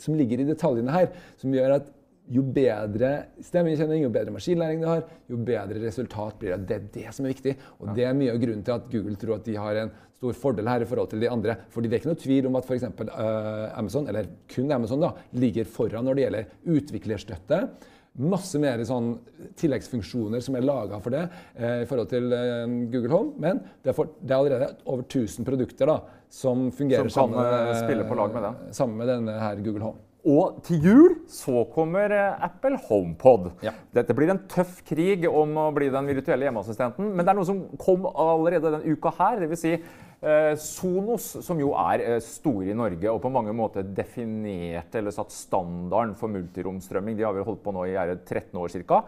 som 0.00 0.14
ligger 0.16 0.40
i 0.40 0.46
detaljene 0.48 0.94
her, 0.94 1.10
som 1.36 1.52
gjør 1.52 1.74
at 1.76 1.90
jo 2.30 2.42
bedre 2.54 3.10
stemmegjenkjenning, 3.42 4.04
jo 4.04 4.12
bedre 4.14 4.34
maskinlæring 4.34 4.82
du 4.82 4.88
har, 4.88 5.02
jo 5.30 5.38
bedre 5.42 5.82
resultat 5.82 6.38
blir 6.40 6.54
det. 6.54 6.66
Det 6.68 6.76
er 6.76 6.88
det 6.94 7.14
som 7.16 7.26
er 7.26 7.34
viktig. 7.34 7.54
Og 7.80 7.92
det 7.96 8.06
er 8.06 8.16
mye 8.16 8.34
av 8.34 8.40
grunnen 8.42 8.64
til 8.66 8.76
at 8.76 8.90
Google 8.92 9.18
tror 9.20 9.36
at 9.40 9.48
de 9.48 9.56
har 9.58 9.80
en 9.82 9.94
stor 10.22 10.36
fordel 10.38 10.70
her 10.70 10.84
i 10.84 10.88
forhold 10.88 11.10
til 11.10 11.24
de 11.24 11.30
andre. 11.30 11.56
Fordi 11.74 11.90
det 11.90 11.96
er 11.96 12.02
ikke 12.02 12.12
noe 12.12 12.22
tvil 12.22 12.48
om 12.48 12.60
at 12.60 12.68
f.eks. 12.68 12.86
Uh, 13.02 13.78
Amazon, 13.78 14.06
eller 14.12 14.30
kun 14.52 14.70
Amazon, 14.70 15.02
da, 15.02 15.10
ligger 15.34 15.66
foran 15.68 16.06
når 16.06 16.18
det 16.18 16.26
gjelder 16.26 16.78
utviklerstøtte. 16.78 17.64
Masse 18.12 18.60
mer 18.60 18.80
sånn 18.84 19.14
tilleggsfunksjoner 19.56 20.42
som 20.44 20.58
er 20.58 20.66
laga 20.68 20.98
for 21.00 21.14
det 21.14 21.22
eh, 21.56 21.78
i 21.80 21.86
forhold 21.88 22.10
til 22.10 22.26
eh, 22.36 22.74
Google 22.92 23.12
Home. 23.14 23.32
Men 23.40 23.62
det 23.80 23.88
er, 23.88 23.96
for, 23.96 24.10
det 24.20 24.34
er 24.34 24.36
allerede 24.36 24.68
over 24.84 25.06
1000 25.06 25.48
produkter 25.48 25.88
da, 25.88 25.96
som 26.28 26.66
fungerer 26.76 27.08
Som 27.08 27.32
kan, 27.32 27.38
sammen, 27.40 27.70
eh, 27.72 27.78
spille 27.80 28.04
på 28.04 28.18
lag 28.20 28.36
med 28.36 28.44
den. 28.44 28.74
sammen 28.76 29.00
med 29.00 29.08
denne 29.14 29.38
her 29.40 29.64
Google 29.64 29.86
Home. 29.88 30.11
Og 30.22 30.60
til 30.62 30.84
jul 30.86 31.14
så 31.30 31.64
kommer 31.72 32.12
eh, 32.14 32.44
Apple 32.46 32.78
HomePod. 32.86 33.48
Ja. 33.66 33.72
Dette 33.94 34.14
blir 34.14 34.30
en 34.30 34.44
tøff 34.50 34.78
krig 34.86 35.26
om 35.26 35.56
å 35.58 35.66
bli 35.74 35.88
den 35.90 36.10
virtuelle 36.12 36.46
hjemmeassistenten. 36.46 37.10
Men 37.10 37.26
det 37.26 37.32
er 37.32 37.40
noe 37.40 37.48
som 37.48 37.64
kom 37.82 38.06
allerede 38.12 38.70
denne 38.70 38.94
uka 38.94 39.10
her. 39.18 39.42
Dvs. 39.42 39.64
Si, 39.64 39.74
eh, 39.74 40.52
Sonos, 40.62 41.26
som 41.42 41.58
jo 41.58 41.72
er 41.88 42.06
eh, 42.06 42.20
store 42.22 42.70
i 42.70 42.78
Norge 42.78 43.10
og 43.10 43.18
på 43.24 43.34
mange 43.34 43.54
måter 43.56 43.82
definerte 43.82 45.02
eller 45.02 45.14
satt 45.16 45.34
standarden 45.34 46.14
for 46.18 46.30
multiromstrømming. 46.30 47.18
De 47.18 47.26
har 47.26 47.34
vel 47.34 47.48
holdt 47.48 47.64
på 47.66 47.74
nå 47.74 47.88
i 47.90 47.98
er 47.98 48.14
13 48.20 48.62
år 48.62 48.78
ca. 48.86 49.02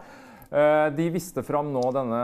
De 0.95 1.05
viste 1.09 1.41
fram 1.43 1.71
nå 1.73 1.81
denne 1.91 2.19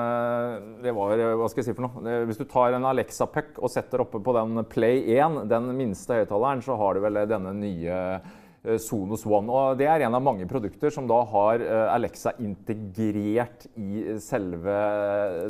det 0.83 0.91
var, 0.95 1.17
eh, 1.17 1.33
hva 1.35 1.47
skal 1.49 1.63
jeg 1.63 1.71
si 1.71 1.77
for 1.77 1.87
noe? 1.87 2.03
Eh, 2.07 2.25
Hvis 2.29 2.37
du 2.37 2.45
tar 2.45 2.73
en 2.73 2.85
Alexa 2.85 3.25
Puck 3.27 3.57
og 3.59 3.71
setter 3.71 4.03
oppe 4.03 4.21
på 4.23 4.35
den 4.35 4.63
Play 4.69 5.01
1, 5.17 5.47
den 5.49 5.71
minste 5.77 6.19
høyttaleren, 6.19 6.61
så 6.63 6.77
har 6.77 6.95
du 6.95 7.01
vel 7.01 7.19
denne 7.27 7.53
nye 7.57 7.89
eh, 7.89 8.29
Sonos 8.61 9.25
One. 9.25 9.49
Og 9.49 9.77
det 9.79 9.87
er 9.89 10.05
en 10.05 10.15
av 10.17 10.21
mange 10.23 10.45
produkter 10.49 10.93
som 10.93 11.07
da 11.09 11.17
har 11.31 11.63
eh, 11.65 11.93
Alexa 11.95 12.35
integrert 12.43 13.65
i 13.73 14.17
selve 14.21 14.75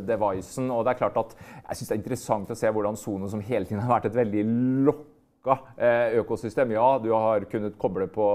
devicen. 0.07 0.71
Og 0.71 0.85
det 0.85 0.93
er 0.93 1.01
klart 1.01 1.19
at 1.19 1.35
jeg 1.35 1.81
syns 1.81 1.89
det 1.89 1.95
er 1.95 2.01
interessant 2.01 2.53
å 2.53 2.57
se 2.57 2.71
hvordan 2.71 2.99
Sonos, 2.99 3.33
som 3.35 3.43
hele 3.43 3.67
tiden 3.67 3.83
har 3.83 3.91
vært 3.97 4.11
et 4.11 4.19
veldig 4.21 4.45
lokka 4.87 5.09
eh, 5.09 5.10
økosystem. 6.21 6.73
Ja, 6.75 6.99
du 7.01 7.09
har 7.15 7.45
kunnet 7.49 7.77
koble 7.81 8.05
på 8.11 8.25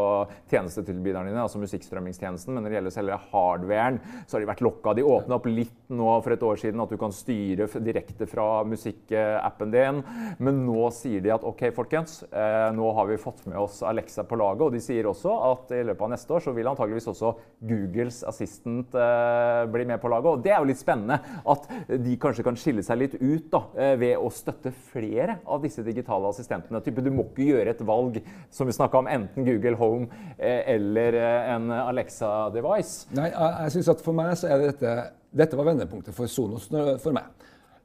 tjenestetilbyderne 0.50 1.30
dine, 1.30 1.44
altså 1.44 1.60
musikkstrømmingstjenesten, 1.62 2.54
men 2.54 2.64
når 2.64 2.72
det 2.72 2.78
gjelder 2.80 2.94
selve 2.96 3.18
hardwaren, 3.30 4.00
så 4.26 4.36
har 4.36 4.44
de 4.44 4.50
vært 4.50 4.64
lokka. 4.64 4.94
De 4.96 5.06
åpna 5.06 5.38
opp 5.38 5.46
litt 5.46 5.86
nå 5.94 6.08
for 6.24 6.34
et 6.34 6.42
år 6.42 6.58
siden 6.60 6.82
at 6.82 6.90
du 6.90 6.98
kan 7.00 7.14
styre 7.14 7.68
direkte 7.84 8.26
fra 8.30 8.64
musikkappen 8.66 9.72
din, 9.74 10.02
men 10.42 10.62
nå 10.66 10.88
sier 10.94 11.22
de 11.24 11.32
at 11.34 11.46
OK, 11.46 11.68
folkens, 11.76 12.22
eh, 12.30 12.68
nå 12.74 12.90
har 12.96 13.08
vi 13.10 13.20
fått 13.20 13.44
med 13.46 13.58
oss 13.60 13.82
Alexa 13.86 14.24
på 14.26 14.38
laget, 14.40 14.66
og 14.66 14.74
de 14.74 14.82
sier 14.82 15.06
også 15.06 15.34
at 15.52 15.74
i 15.76 15.82
løpet 15.86 16.06
av 16.06 16.12
neste 16.14 16.36
år 16.36 16.44
så 16.46 16.54
vil 16.56 16.70
antageligvis 16.70 17.10
også 17.12 17.32
Googles 17.70 18.22
Assistant 18.28 18.96
eh, 18.98 19.62
bli 19.72 19.86
med 19.88 20.02
på 20.02 20.10
laget, 20.12 20.30
og 20.32 20.44
det 20.44 20.54
er 20.54 20.62
jo 20.62 20.70
litt 20.72 20.82
spennende 20.82 21.20
at 21.46 21.68
de 21.92 22.18
kanskje 22.20 22.46
kan 22.46 22.58
skille 22.58 22.84
seg 22.86 23.00
litt 23.02 23.18
ut 23.20 23.48
da, 23.52 23.62
eh, 23.78 23.94
ved 24.00 24.16
å 24.18 24.32
støtte 24.32 24.74
flere 24.90 25.40
av 25.46 25.62
disse 25.64 25.84
digitale 25.86 26.30
assistentene. 26.32 26.82
Type, 26.84 26.95
du 27.04 27.10
må 27.14 27.26
ikke 27.28 27.48
gjøre 27.50 27.74
et 27.74 27.82
valg 27.86 28.20
som 28.52 28.68
vi 28.68 28.74
snakka 28.76 29.02
om, 29.02 29.10
enten 29.10 29.46
Google 29.46 29.76
Home 29.80 30.08
eh, 30.38 30.62
eller 30.76 31.18
eh, 31.20 31.50
en 31.54 31.70
Alexa-device. 31.76 33.10
Nei, 33.16 33.28
jeg, 33.32 33.56
jeg 33.66 33.76
synes 33.76 33.92
at 33.96 34.04
for 34.04 34.16
meg 34.16 34.32
så 34.40 34.52
er 34.52 34.68
dette 34.70 34.96
Dette 35.36 35.58
var 35.58 35.66
vendepunktet 35.68 36.16
for 36.16 36.30
Sonos 36.32 36.70
for 36.70 37.12
meg. 37.12 37.26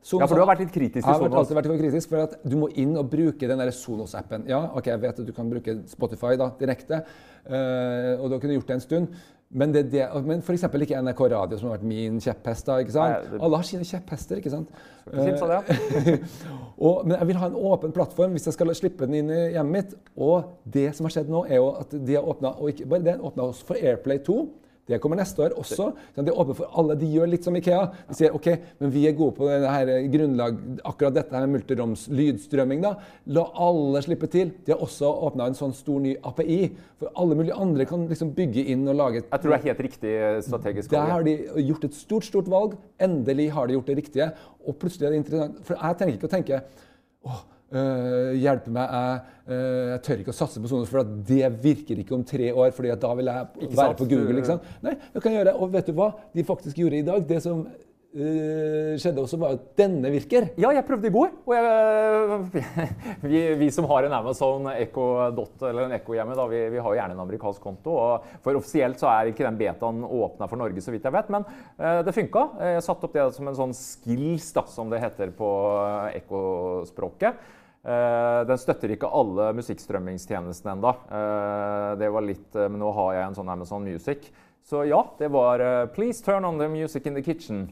Sonos 0.01 0.23
Ja, 0.23 0.27
for 0.29 0.39
du 0.39 0.41
har 0.41 0.49
vært 0.49 0.63
litt 0.63 0.73
kritisk 0.73 1.03
til 1.03 1.11
Jeg 1.11 1.19
har 1.19 1.37
alltid 1.41 1.57
vært 1.57 1.67
litt 1.69 1.81
kritisk, 1.83 2.09
for 2.09 2.23
at 2.23 2.37
du 2.41 2.55
må 2.57 2.69
inn 2.79 2.95
og 2.97 3.09
bruke 3.11 3.49
den 3.49 3.61
Sonos-appen. 3.75 4.47
Ja, 4.49 4.63
ok, 4.73 4.87
jeg 4.89 5.01
vet 5.03 5.19
at 5.21 5.27
du 5.27 5.33
kan 5.35 5.51
bruke 5.51 5.75
Spotify 5.91 6.37
da, 6.41 6.49
direkte, 6.57 7.03
eh, 7.45 8.15
og 8.17 8.29
du 8.29 8.37
har 8.37 8.41
kunnet 8.41 8.57
gjort 8.57 8.71
det 8.71 8.77
en 8.79 8.85
stund. 8.87 9.21
Men, 9.53 9.73
det, 9.75 9.89
det, 9.91 10.05
men 10.23 10.39
f.eks. 10.39 10.63
ikke 10.63 11.01
NRK 11.03 11.21
Radio, 11.33 11.57
som 11.59 11.67
har 11.67 11.77
vært 11.77 11.87
min 11.89 12.19
kjepphest. 12.23 12.65
da, 12.69 12.77
ikke 12.79 12.93
sant? 12.95 13.17
Nei, 13.17 13.31
det- 13.33 13.41
Alle 13.43 13.59
har 13.59 13.67
sine 13.67 13.87
kjepphester, 13.87 14.39
ikke 14.39 14.53
sant? 14.53 14.69
kimse 15.11 15.49
ja. 15.49 15.61
og, 16.87 17.01
men 17.07 17.17
jeg 17.17 17.27
vil 17.27 17.39
ha 17.41 17.49
en 17.49 17.57
åpen 17.57 17.91
plattform 17.91 18.35
hvis 18.37 18.47
jeg 18.47 18.55
skal 18.55 18.71
slippe 18.77 19.07
den 19.09 19.17
inn 19.19 19.33
i 19.33 19.41
hjemmet 19.57 19.71
mitt. 19.75 19.95
Og 20.15 20.53
det 20.63 20.91
som 20.95 21.07
har 21.07 21.15
skjedd 21.17 21.31
nå, 21.33 21.43
er 21.49 21.59
jo 21.59 21.71
at 21.81 21.91
de 21.91 22.15
har 22.15 22.27
åpna 22.31 22.53
Og 22.61 22.71
ikke 22.71 22.87
bare 22.93 23.07
det, 23.09 23.17
åpna 23.19 23.49
oss 23.51 23.63
for 23.65 23.75
Airplay 23.75 24.21
2. 24.23 24.37
Det 24.91 24.99
kommer 25.03 25.19
neste 25.19 25.41
år 25.45 25.55
også. 25.59 25.87
at 26.17 26.25
De 26.27 26.33
åpner 26.33 26.57
for 26.57 26.67
alle. 26.77 26.95
De 26.99 27.07
gjør 27.07 27.29
litt 27.31 27.43
som 27.47 27.55
Ikea. 27.55 27.81
De 28.09 28.17
sier 28.17 28.35
ok, 28.35 28.47
men 28.81 28.91
vi 28.93 29.05
er 29.07 29.15
gode 29.17 29.35
på 29.37 29.47
det 29.49 29.69
her 29.71 29.91
grunnlag, 30.13 30.57
akkurat 30.91 31.15
dette 31.15 31.35
her 31.35 31.47
med 31.47 31.55
multiroms 31.59 32.07
lydstrømming. 32.11 32.81
da. 32.83 32.95
La 33.27 33.45
alle 33.55 34.01
slippe 34.05 34.29
til. 34.31 34.51
De 34.65 34.73
har 34.75 34.83
også 34.83 35.09
åpna 35.29 35.47
en 35.49 35.57
sånn 35.57 35.73
stor 35.75 35.99
ny 36.03 36.15
API. 36.23 36.71
For 37.01 37.11
alle 37.15 37.35
mulige 37.39 37.57
andre 37.57 37.85
kan 37.89 38.07
liksom 38.09 38.33
bygge 38.37 38.67
inn 38.73 38.87
og 38.87 38.95
lage 38.99 39.21
Jeg 39.23 39.41
tror 39.41 39.51
det 39.55 39.59
er 39.59 39.67
helt 39.71 39.85
riktig 39.87 40.15
strategisk. 40.45 40.89
der 40.91 41.09
har 41.15 41.23
de 41.23 41.37
gjort 41.67 41.83
et 41.89 41.95
stort 41.95 42.25
stort 42.25 42.49
valg. 42.51 42.75
Endelig 42.99 43.51
har 43.51 43.67
de 43.67 43.73
gjort 43.73 43.87
det 43.87 43.97
riktige. 43.97 44.31
Og 44.67 44.75
plutselig 44.77 45.07
er 45.07 45.11
det 45.15 45.23
interessant, 45.23 45.65
For 45.65 45.73
jeg 45.75 45.97
trenger 45.97 46.17
ikke 46.17 46.29
å 46.29 46.35
tenke 46.35 46.61
åh, 47.25 47.41
øh, 47.71 48.31
hjelpe 48.41 48.73
meg, 48.73 48.95
jeg, 48.95 49.37
uh, 49.51 49.85
jeg 49.93 50.01
tør 50.07 50.23
ikke 50.23 50.33
å 50.33 50.39
satse 50.41 50.63
på 50.63 50.71
sånne, 50.71 50.89
for 50.89 51.13
det 51.29 51.53
virker 51.63 52.01
ikke 52.01 52.17
om 52.17 52.25
tre 52.27 52.51
år, 52.51 52.73
fordi 52.75 52.95
da 53.01 53.13
vil 53.19 53.31
jeg 53.31 53.47
Ikke 53.61 53.77
være 53.77 53.85
sant? 53.93 54.01
på 54.01 54.09
Google. 54.11 54.41
ikke 54.41 54.53
sant? 54.53 54.73
Nei, 54.85 54.97
jeg 55.13 55.23
kan 55.23 55.37
gjøre 55.37 55.47
det. 55.51 55.55
Og 55.59 55.71
vet 55.73 55.87
du 55.87 55.95
hva 55.97 56.11
de 56.35 56.45
faktisk 56.47 56.83
gjorde 56.83 57.01
i 57.01 57.07
dag? 57.07 57.25
Det 57.31 57.39
som 57.43 57.63
uh, 57.63 58.93
skjedde 58.99 59.23
også, 59.23 59.39
var 59.41 59.55
at 59.55 59.69
denne 59.79 60.11
virker. 60.13 60.49
Ja, 60.59 60.71
jeg 60.75 60.85
prøvde 60.87 61.09
i 61.09 61.13
går. 61.13 61.31
Og 61.47 61.53
jeg, 61.55 62.65
vi, 63.31 63.43
vi 63.61 63.69
som 63.73 63.87
har 63.91 64.07
en 64.07 64.17
Amazon 64.19 64.67
Echo 64.73 65.07
Dot 65.37 65.63
eller 65.69 65.87
en 65.87 65.95
Echo 65.97 66.15
hjemme, 66.17 66.35
da, 66.37 66.47
vi, 66.51 66.63
vi 66.73 66.81
har 66.81 66.91
jo 66.91 66.99
gjerne 66.99 67.17
en 67.17 67.23
amerikansk 67.25 67.63
konto. 67.63 67.95
Og 67.95 68.41
for 68.43 68.59
offisielt 68.59 68.99
så 69.01 69.11
er 69.13 69.31
ikke 69.31 69.47
den 69.47 69.59
betaen 69.61 70.03
åpna 70.07 70.49
for 70.51 70.61
Norge, 70.61 70.83
så 70.83 70.93
vidt 70.93 71.07
jeg 71.07 71.15
vet. 71.15 71.31
Men 71.33 71.47
eh, 71.77 72.01
det 72.07 72.15
funka. 72.15 72.45
Jeg 72.73 72.85
satte 72.87 73.07
opp 73.07 73.15
det 73.17 73.29
som 73.37 73.49
en 73.51 73.57
sånn 73.63 73.77
skills, 73.77 74.51
da, 74.57 74.65
som 74.71 74.91
det 74.91 75.01
heter 75.03 75.33
på 75.37 75.49
Echo-språket. 76.19 77.59
Eh, 77.81 78.39
den 78.45 78.61
støtter 78.61 78.93
ikke 78.93 79.09
alle 79.09 79.51
musikkstrømmingstjenestene 79.57 80.75
ennå. 80.75 80.93
det 81.97 82.09
var 82.13 82.25
litt 82.25 82.55
eh, 82.55 82.69
Men 82.69 82.83
nå 82.83 82.91
har 82.93 83.13
jeg 83.15 83.27
en 83.27 83.37
sånn 83.39 83.53
Amazon 83.53 83.85
Music. 83.85 84.31
Så 84.63 84.85
ja, 84.85 85.01
det 85.17 85.31
var 85.33 85.59
eh, 85.59 85.85
Please 85.93 86.23
turn 86.23 86.45
on 86.45 86.59
the 86.59 86.67
music 86.69 87.05
in 87.05 87.17
the 87.17 87.23
kitchen. 87.25 87.65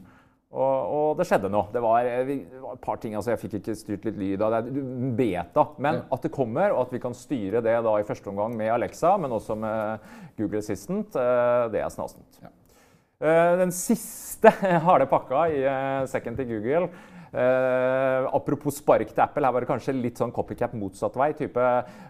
Og, 0.50 0.90
og 0.90 1.10
det 1.20 1.28
skjedde 1.30 1.50
noe. 1.52 1.68
Det 1.70 1.82
var, 1.82 2.06
eh, 2.06 2.24
det 2.26 2.38
var 2.58 2.74
et 2.74 2.82
par 2.82 2.98
ting, 2.98 3.14
altså 3.14 3.34
Jeg 3.34 3.42
fikk 3.44 3.58
ikke 3.60 3.76
styrt 3.78 4.06
litt 4.08 4.18
lyd 4.18 4.42
av 4.42 4.56
det. 4.56 4.82
Beta. 5.18 5.68
Men 5.78 6.02
at 6.10 6.26
det 6.26 6.32
kommer, 6.34 6.74
og 6.74 6.88
at 6.88 6.96
vi 6.96 7.02
kan 7.02 7.14
styre 7.14 7.62
det 7.62 7.76
da 7.86 7.92
i 8.00 8.06
første 8.06 8.32
omgang 8.32 8.56
med 8.58 8.72
Alexa, 8.74 9.14
men 9.22 9.36
også 9.36 9.54
med 9.58 10.10
Google 10.40 10.64
Assistant, 10.64 11.14
eh, 11.14 11.68
det 11.70 11.84
er 11.84 11.94
snasent. 11.94 12.42
Eh, 12.42 13.54
Den 13.62 13.70
siste 13.76 14.50
harde 14.88 15.06
pakka 15.06 15.46
i 15.54 15.62
eh, 15.62 16.02
sekken 16.10 16.38
til 16.38 16.50
Google 16.50 16.88
eh, 16.88 17.09
apropos 17.32 18.74
spark 18.80 19.12
til 19.12 19.22
Apple, 19.22 19.46
her 19.46 19.54
var 19.54 19.64
det 19.64 19.70
kanskje 19.70 19.94
litt 19.94 20.18
sånn 20.18 20.32
copycat 20.34 20.74
motsatt 20.78 21.16
vei. 21.18 21.30
type, 21.38 21.66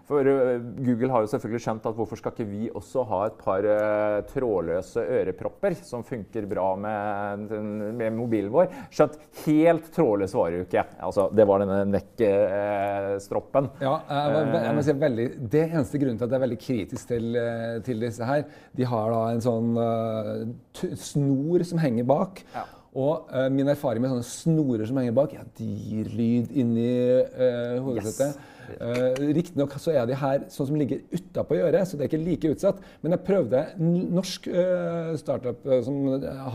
For 0.09 0.27
eh, 0.27 0.57
Google 0.81 1.11
har 1.13 1.25
jo 1.25 1.31
selvfølgelig 1.31 1.63
skjønt 1.65 1.87
at 1.89 1.97
hvorfor 1.97 2.19
skal 2.19 2.33
ikke 2.33 2.47
vi 2.49 2.69
også 2.69 3.05
ha 3.09 3.21
et 3.27 3.37
par 3.41 3.67
eh, 3.67 4.17
trådløse 4.31 5.03
ørepropper 5.19 5.77
som 5.85 6.05
funker 6.07 6.47
bra 6.49 6.71
med, 6.79 7.53
med 7.99 8.17
mobilen 8.17 8.51
vår? 8.53 8.71
Skjønt 8.93 9.19
helt 9.45 9.91
trådløs 9.93 10.35
var 10.37 10.55
jo 10.55 10.65
ikke. 10.65 10.85
Altså, 11.01 11.27
det 11.35 11.47
var 11.49 11.63
denne 11.63 11.79
neck-stroppen. 11.91 13.71
Ja, 13.83 13.95
jeg, 14.09 14.75
må 14.77 14.85
si 14.85 14.97
veldig, 15.05 15.29
Det 15.51 15.65
eneste 15.69 16.01
grunnen 16.01 16.19
til 16.19 16.27
at 16.27 16.35
jeg 16.35 16.41
er 16.41 16.45
veldig 16.47 16.61
kritisk 16.65 17.13
til, 17.13 17.31
eh, 17.37 17.79
til 17.85 18.05
disse 18.07 18.27
her, 18.27 18.45
de 18.77 18.87
har 18.87 19.13
da 19.13 19.23
en 19.31 19.41
sånn 19.43 19.73
uh, 19.77 20.93
snor 20.99 21.65
som 21.67 21.81
henger 21.81 22.07
bak. 22.07 22.43
Ja. 22.55 22.65
Og 22.91 23.29
uh, 23.31 23.47
min 23.53 23.71
erfaring 23.71 24.03
med 24.03 24.11
sånne 24.11 24.27
snorer 24.27 24.89
som 24.89 24.97
henger 24.99 25.15
bak, 25.15 25.35
ja, 25.37 25.45
de 25.57 25.67
gir 25.67 26.09
lyd 26.11 26.51
inni 26.59 26.89
uh, 27.23 27.77
hodesettet. 27.85 28.39
Uh, 28.79 29.15
Riktignok 29.35 29.73
så 29.81 29.93
er 29.95 30.07
de 30.07 30.17
her 30.19 30.43
sånn 30.51 30.67
som 30.69 30.77
ligger 30.79 31.01
utapå 31.15 31.57
øret, 31.59 31.87
så 31.87 31.97
det 31.97 32.05
er 32.05 32.11
ikke 32.11 32.23
like 32.23 32.51
utsatt. 32.51 32.81
Men 33.03 33.15
jeg 33.15 33.25
prøvde 33.27 33.63
en 33.77 33.95
norsk 34.15 34.47
uh, 34.51 35.13
startup 35.19 35.65
eh, 35.67 35.81
som 35.85 35.97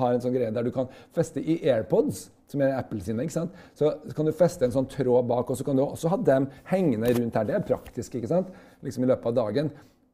har 0.00 0.14
en 0.14 0.22
sånn 0.22 0.36
greie 0.36 0.52
der 0.54 0.66
du 0.66 0.72
kan 0.74 0.90
feste 1.16 1.40
i 1.40 1.58
AirPods 1.64 2.26
som 2.50 2.62
er 2.62 2.76
Apple 2.76 3.00
sine. 3.02 3.24
ikke 3.24 3.34
sant? 3.34 3.56
Så 3.74 3.90
kan 4.14 4.28
du 4.28 4.34
feste 4.36 4.66
en 4.66 4.74
sånn 4.74 4.88
tråd 4.90 5.26
bak, 5.26 5.50
og 5.50 5.58
så 5.58 5.66
kan 5.66 5.78
du 5.78 5.82
også 5.82 6.12
ha 6.12 6.20
dem 6.22 6.46
hengende 6.70 7.10
rundt 7.16 7.38
her. 7.38 7.48
Det 7.48 7.56
er 7.58 7.66
praktisk 7.66 8.14
ikke 8.18 8.30
sant? 8.30 8.52
Liksom 8.86 9.04
i 9.04 9.10
løpet 9.10 9.32
av 9.32 9.38
dagen. 9.40 9.72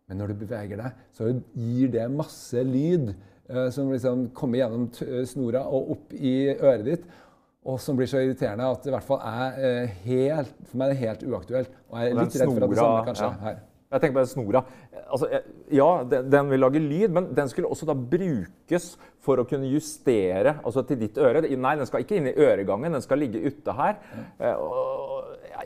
Men 0.09 0.23
når 0.23 0.33
du 0.33 0.41
beveger 0.43 0.81
deg, 0.81 1.05
så 1.14 1.29
gir 1.53 1.93
det 1.93 2.09
masse 2.12 2.64
lyd 2.66 3.12
eh, 3.12 3.29
som 3.74 3.90
liksom 3.90 4.28
kommer 4.36 4.62
gjennom 4.62 4.86
t 4.95 5.07
snora 5.28 5.64
og 5.66 5.90
opp 5.97 6.14
i 6.14 6.36
øret 6.55 6.86
ditt. 6.86 7.11
Og 7.62 7.78
som 7.78 7.99
blir 7.99 8.09
så 8.11 8.18
irriterende 8.18 8.66
at 8.74 8.86
i 8.88 8.90
hvert 8.90 9.07
fall 9.07 9.20
er 9.22 9.59
eh, 9.62 9.99
helt, 10.09 10.57
for 10.66 10.80
meg 10.80 10.90
er 10.90 10.97
det 10.97 11.03
helt 11.05 11.28
uaktuelt. 11.30 11.76
Og 11.93 12.01
jeg 12.01 12.11
er 12.11 12.18
litt 12.18 12.40
redd 12.40 12.51
for 12.51 12.64
at 12.66 12.72
det 12.72 12.80
samme 12.80 13.05
kan 13.07 13.18
skje 13.20 13.28
ja. 13.28 13.36
her. 13.45 13.61
Jeg 13.93 14.03
tenker 14.03 14.16
på 14.16 14.22
den 14.24 14.30
snora. 14.30 14.62
Altså, 15.03 15.28
eh, 15.28 15.47
ja, 15.78 15.88
den, 16.11 16.30
den 16.32 16.51
vil 16.51 16.62
lage 16.64 16.82
lyd, 16.82 17.14
men 17.14 17.28
den 17.36 17.53
skulle 17.53 17.70
også 17.70 17.86
da 17.86 17.95
brukes 17.95 18.88
for 19.22 19.38
å 19.38 19.47
kunne 19.47 19.70
justere 19.70 20.57
altså 20.64 20.82
til 20.88 20.99
ditt 21.05 21.20
øre. 21.22 21.45
Nei, 21.45 21.76
den 21.78 21.86
skal 21.86 22.03
ikke 22.03 22.18
inn 22.18 22.30
i 22.32 22.34
øregangen, 22.34 22.99
den 22.99 23.05
skal 23.05 23.22
ligge 23.22 23.45
ute 23.47 23.76
her. 23.78 24.01
Eh, 24.40 24.49
ja, 24.49 25.12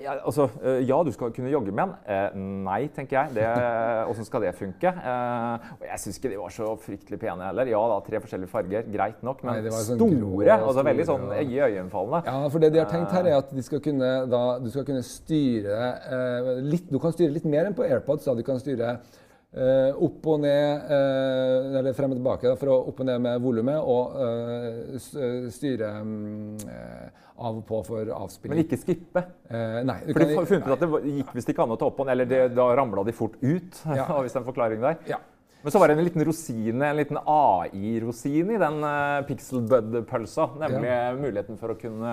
ja, 0.03 0.15
altså, 0.27 0.49
eh, 0.63 0.81
ja, 0.89 0.97
du 1.07 1.11
skal 1.15 1.31
kunne 1.33 1.51
jogge 1.53 1.73
med 1.73 1.87
den. 1.89 1.95
Eh, 2.07 2.37
nei, 2.67 2.89
tenker 2.95 3.17
jeg. 3.17 3.31
Åssen 3.37 4.25
hvordan 4.25 4.29
skal 4.29 4.45
det 4.47 4.53
funke? 4.59 4.93
Eh, 4.93 5.67
og 5.79 5.85
jeg 5.89 6.01
syns 6.03 6.19
ikke 6.21 6.33
de 6.33 6.39
var 6.41 6.55
så 6.55 6.71
fryktelig 6.83 7.19
pene 7.23 7.47
heller. 7.49 7.71
Ja 7.71 7.83
da, 7.93 7.99
tre 8.07 8.21
forskjellige 8.25 8.51
farger, 8.53 8.89
greit 8.93 9.23
nok, 9.27 9.43
men 9.47 9.63
Nei, 9.63 9.71
sånn 9.71 9.97
store. 9.99 10.19
grå, 10.47 10.57
altså 10.57 10.85
Veldig 10.91 11.07
sånn 11.09 11.27
store, 11.27 11.39
og- 11.45 11.53
iøynefallende. 11.57 12.23
Ja, 12.27 12.49
for 12.49 12.59
det 12.65 12.73
de 12.73 12.79
har 12.83 12.91
tenkt 12.91 13.13
her 13.13 13.27
er 13.31 13.39
at 13.39 13.55
de 13.55 13.63
skal 13.63 13.81
kunne, 13.81 14.11
da, 14.31 14.43
du 14.59 14.71
skal 14.71 14.85
kunne 14.85 15.03
styre 15.03 15.79
eh, 16.11 16.51
litt, 16.63 16.91
Du 16.91 16.99
kan 17.03 17.13
styre 17.13 17.33
litt 17.33 17.45
mer 17.45 17.67
enn 17.67 17.75
på 17.75 17.85
AirPods. 17.87 18.25
Da. 18.25 18.35
Du 18.35 18.43
kan 18.47 18.59
styre 18.63 18.91
eh, 18.97 19.23
opp 19.57 20.27
og 20.33 20.41
ned, 20.43 20.89
eh, 20.93 21.79
eller 21.81 21.95
frem 21.97 22.13
og 22.13 22.19
tilbake, 22.19 22.49
da, 22.51 22.57
for 22.61 22.73
å 22.73 22.79
opp 22.91 22.99
og 23.01 23.09
ned 23.09 23.23
med 23.25 23.45
volumet, 23.45 23.79
og 23.81 24.19
eh, 24.21 24.97
eh, 24.97 25.47
styre 25.55 25.93
mm, 26.05 26.57
eh, 26.73 27.23
av 27.37 27.61
og 27.61 27.63
på 27.69 27.81
for 27.87 28.11
avspilling. 28.17 28.57
Men 28.57 28.65
ikke 28.65 28.81
skippe. 28.81 29.23
Eh, 29.49 29.79
nei, 29.89 30.01
du 30.05 30.13
For 30.13 30.25
de 30.25 30.43
funnet 30.51 30.67
ut 30.67 30.75
at 30.77 30.85
det 30.85 31.15
gikk 31.21 31.33
visst 31.39 31.53
ikke 31.53 31.65
an 31.65 31.77
å 31.77 31.79
ta 31.81 31.89
opp 31.89 32.03
og 32.05 32.09
ned, 32.09 32.17
eller 32.17 32.29
det, 32.33 32.43
da 32.57 32.69
ramla 32.77 33.07
de 33.07 33.17
fort 33.17 33.39
ut. 33.41 33.81
Ja. 33.97 34.05
har 34.11 34.27
visst 34.27 34.37
en 34.37 34.45
forklaring 34.45 34.83
der. 34.83 35.01
Ja. 35.09 35.23
Men 35.63 35.73
så 35.73 35.81
var 35.81 35.89
det 35.89 35.97
en 35.97 36.05
liten 36.05 36.23
rosine, 36.27 36.91
en 36.91 36.99
liten 36.99 37.19
AI-rosin 37.19 38.53
i 38.55 38.59
den 38.61 38.85
Pixelbud-pølsa. 39.27 40.51
Nemlig 40.61 40.93
muligheten 41.19 41.57
for 41.59 41.73
å 41.73 41.79
kunne 41.81 42.13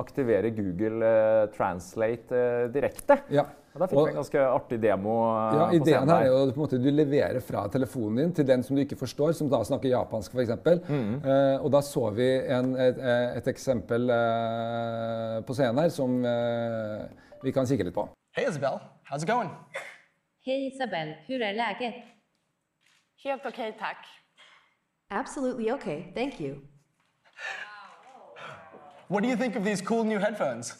aktivere 0.00 0.50
Google 0.50 1.06
eh, 1.06 1.46
Translate 1.54 2.36
eh, 2.36 2.66
direkte. 2.72 3.20
Ja. 3.28 3.46
Og 3.74 3.78
da 3.80 3.86
fikk 3.86 3.98
Og- 3.98 4.06
vi 4.06 4.10
en 4.10 4.16
ganske 4.16 4.40
artig 4.40 4.78
demo. 4.82 5.12
eh, 5.30 5.54
Ja, 5.54 5.70
Ideen 5.70 6.08
her 6.08 6.16
er 6.16 6.26
jo 6.26 6.50
på 6.50 6.56
en 6.56 6.62
måte, 6.64 6.78
du 6.82 6.90
leverer 6.90 7.40
fra 7.40 7.68
telefonen 7.68 8.16
din 8.16 8.32
til 8.34 8.46
den 8.46 8.62
som 8.62 8.74
du 8.76 8.82
ikke 8.82 8.96
forstår, 8.98 9.32
som 9.34 9.48
da 9.48 9.62
snakker 9.62 9.88
japansk 9.88 10.32
f.eks. 10.34 10.50
Mm. 10.88 11.24
Eh, 11.24 11.64
og 11.64 11.70
da 11.72 11.80
så 11.80 12.10
vi 12.12 12.26
en, 12.50 12.74
et, 12.76 12.98
et 13.36 13.46
eksempel 13.46 14.10
eh, 14.10 15.40
på 15.46 15.54
scenen 15.54 15.78
her 15.78 15.88
som 15.88 16.24
eh, 16.24 17.06
vi 17.44 17.52
kan 17.52 17.64
kikke 17.66 17.84
litt 17.84 17.94
på. 17.94 18.08
Hey 18.36 18.48
Isabel, 18.48 18.80
how's 19.10 19.22
it 19.22 19.28
going? 19.28 19.50
Hei, 20.44 20.66
Isabel. 20.72 21.14
Hvordan 21.28 21.42
er 21.42 21.52
läget? 21.54 21.94
Helt 23.24 23.46
ok, 23.46 23.78
takk. 23.78 24.06
Absolutely 25.10 25.70
okay, 25.72 26.12
thank 26.16 26.40
you. 26.40 26.56
What 29.08 29.22
do 29.22 29.28
you 29.28 29.36
think 29.36 29.56
of 29.56 29.64
these 29.64 29.82
cool 29.82 30.04
new 30.04 30.18
headphones? 30.18 30.79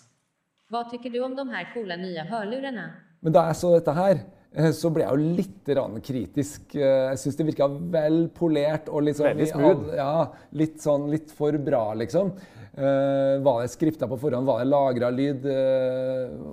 Vad 0.70 0.90
tycker 0.90 1.10
du 1.10 1.20
om 1.24 1.34
de 1.36 1.48
her 1.50 1.68
coola 1.74 1.96
nye 1.98 2.22
hörlurarna? 2.30 2.84
Men 3.20 3.34
da 3.34 3.48
jeg 3.48 3.56
så 3.58 3.72
dette 3.74 3.94
her, 3.96 4.20
eh, 4.54 4.70
så 4.70 4.90
ble 4.94 5.02
jeg 5.02 5.10
jo 5.10 5.32
litt 5.40 6.04
kritisk. 6.06 6.76
Eh, 6.76 7.10
Jeg 7.10 7.18
syns 7.18 7.36
det 7.36 7.46
virka 7.48 7.66
vel 7.68 8.28
polert 8.28 8.88
og 8.88 9.02
litt 9.02 9.16
sånn 9.18 9.32
Veldig 9.32 9.48
smooth. 9.50 9.96
Ja, 9.96 10.28
litt 10.52 10.78
sånn 10.80 11.10
litt 11.10 11.32
for 11.34 11.58
bra, 11.58 11.92
liksom. 11.94 12.30
Eh, 12.70 13.42
var 13.42 13.62
det 13.62 13.72
skrifta 13.74 14.06
på 14.06 14.16
forhånd? 14.16 14.46
Var 14.46 14.62
det 14.62 14.70
lagra 14.70 15.10
lyd? 15.10 15.42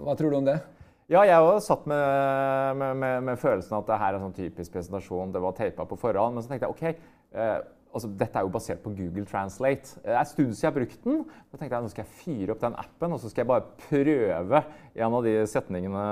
Hva 0.02 0.18
tror 0.18 0.32
du 0.32 0.38
om 0.38 0.46
det? 0.50 0.58
Ja, 1.08 1.22
jeg 1.24 1.38
òg 1.40 1.62
satt 1.62 1.86
med, 1.86 2.76
med, 2.76 2.98
med, 2.98 3.24
med 3.24 3.40
følelsen 3.40 3.78
at 3.78 3.86
det 3.88 4.00
her 4.02 4.10
er 4.16 4.18
en 4.18 4.26
sånn 4.26 4.36
typisk 4.36 4.74
presentasjon. 4.74 5.30
Det 5.32 5.40
var 5.40 5.54
teipa 5.56 5.86
på 5.86 5.96
forhånd. 5.96 6.34
Men 6.36 6.44
så 6.44 6.50
tenkte 6.50 6.68
jeg 6.68 6.74
OK, 6.74 7.06
eh, 7.38 7.60
altså, 7.98 8.10
dette 8.20 8.40
er 8.40 8.46
jo 8.46 8.54
basert 8.54 8.82
på 8.84 8.94
Google 8.96 9.26
Translate. 9.26 10.00
Det 10.04 10.14
er 10.14 10.20
en 10.20 10.30
stund 10.30 10.54
siden 10.54 10.64
jeg 10.64 10.72
har 10.72 10.76
brukt 10.78 11.04
den. 11.04 11.20
Da 11.52 11.58
tenkte 11.58 11.76
jeg 11.76 11.86
nå 11.86 11.92
skal 11.94 12.06
jeg 12.06 12.18
fyre 12.22 12.54
opp 12.54 12.64
den 12.64 12.78
appen 12.84 13.16
og 13.16 13.22
så 13.22 13.32
skal 13.32 13.44
jeg 13.44 13.50
bare 13.52 13.66
prøve 13.88 14.64
en 14.96 15.18
av 15.20 15.26
de 15.26 15.34
setningene 15.50 16.04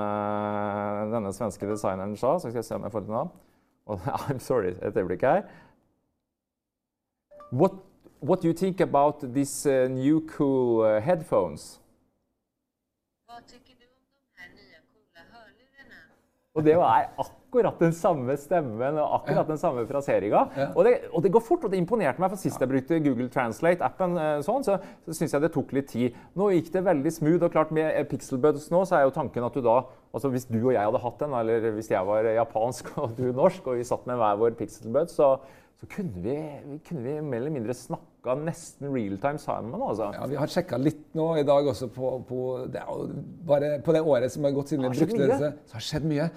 denne 1.14 1.34
svenske 1.36 1.70
designeren 1.70 2.16
sa. 2.18 2.36
Så 2.40 2.50
skal 2.50 2.62
jeg 2.62 2.70
se 2.70 2.80
om 2.80 2.88
jeg 2.88 2.96
får 2.96 3.06
til 3.06 3.16
noe. 3.16 3.28
Og, 3.86 4.02
I'm 4.30 4.42
sorry, 4.42 4.74
et 4.82 4.98
øyeblikk 4.98 5.22
her. 5.22 5.46
What, 7.54 7.74
what 8.20 8.42
do 8.42 8.48
you 8.48 8.54
think 8.54 8.82
about 8.82 9.22
these 9.22 9.66
uh, 9.70 9.88
new 9.88 10.26
cool 10.28 10.82
uh, 10.82 10.98
headphones? 11.00 11.80
Hva 13.30 13.42
tycker 13.46 13.78
du 13.78 13.86
om 13.86 14.06
de 14.10 14.22
her 14.42 14.50
nye, 14.58 14.82
coola 14.90 15.22
hörlurarna? 15.30 16.02
Og 16.56 16.66
det 16.66 16.78
var 16.78 17.14
akkurat 17.18 17.45
den 17.80 17.94
samme 17.96 18.36
stemmen 18.40 19.00
og 19.02 19.20
akkurat 19.20 19.48
den 19.48 19.60
samme 19.62 19.86
fraseringa. 19.90 20.46
Og, 20.74 20.82
det, 20.88 20.96
og 21.12 21.24
det 21.24 21.32
går 21.32 21.44
fort, 21.44 21.66
og 21.66 21.72
det 21.72 21.80
imponerte 21.82 22.22
meg. 22.22 22.32
For 22.34 22.42
sist 22.42 22.62
jeg 22.62 22.72
brukte 22.72 23.02
Google 23.04 23.30
Translate-appen, 23.34 24.18
eh, 24.22 24.40
sånn, 24.46 24.66
så, 24.68 24.78
så 25.06 25.18
syns 25.18 25.36
jeg 25.36 25.46
det 25.46 25.52
tok 25.56 25.76
litt 25.76 25.92
tid. 25.92 26.16
Nå 26.36 26.52
gikk 26.54 26.72
det 26.74 26.86
veldig 26.86 27.14
smooth. 27.14 27.44
Og 27.46 27.54
klart 27.54 27.74
med 27.76 27.92
eh, 27.92 28.08
Pixelbuds 28.10 28.72
nå, 28.74 28.86
så 28.88 29.00
er 29.00 29.06
jo 29.08 29.16
tanken 29.16 29.46
at 29.48 29.56
du 29.56 29.64
da 29.66 29.84
altså 30.16 30.30
Hvis 30.32 30.48
du 30.48 30.62
og 30.62 30.72
jeg 30.72 30.80
hadde 30.80 31.04
hatt 31.04 31.20
den, 31.20 31.34
eller 31.36 31.70
hvis 31.76 31.92
jeg 31.92 32.08
var 32.08 32.28
japansk 32.38 32.94
og 33.04 33.18
du 33.18 33.26
norsk, 33.36 33.68
og 33.68 33.80
vi 33.82 33.88
satt 33.88 34.06
med 34.08 34.20
hver 34.22 34.38
vår 34.40 34.54
Pixelbud, 34.56 35.12
så, 35.12 35.34
så 35.76 35.90
kunne, 35.92 36.22
vi, 36.24 36.36
kunne 36.88 37.04
vi 37.04 37.16
mer 37.20 37.42
eller 37.42 37.52
mindre 37.58 37.76
snakka 37.76 38.38
nesten 38.40 38.94
real 38.94 39.18
time 39.20 39.42
sammen. 39.44 39.76
Altså. 39.76 40.08
Ja, 40.16 40.30
Vi 40.32 40.40
har 40.40 40.52
sjekka 40.52 40.80
litt 40.80 41.04
nå 41.18 41.28
i 41.42 41.44
dag 41.48 41.68
også 41.68 41.90
på, 41.94 42.14
på, 42.30 42.42
det 42.72 42.86
bare 43.48 43.76
på 43.84 43.96
det 43.98 44.06
året 44.08 44.32
som 44.32 44.48
har 44.48 44.56
gått 44.56 44.72
siden 44.72 44.88
vi 44.88 45.04
brukte 45.04 45.28
det, 45.28 45.52
så 45.68 45.78
har 45.78 45.84
det 45.84 45.90
skjedd 45.90 46.08
mye. 46.14 46.30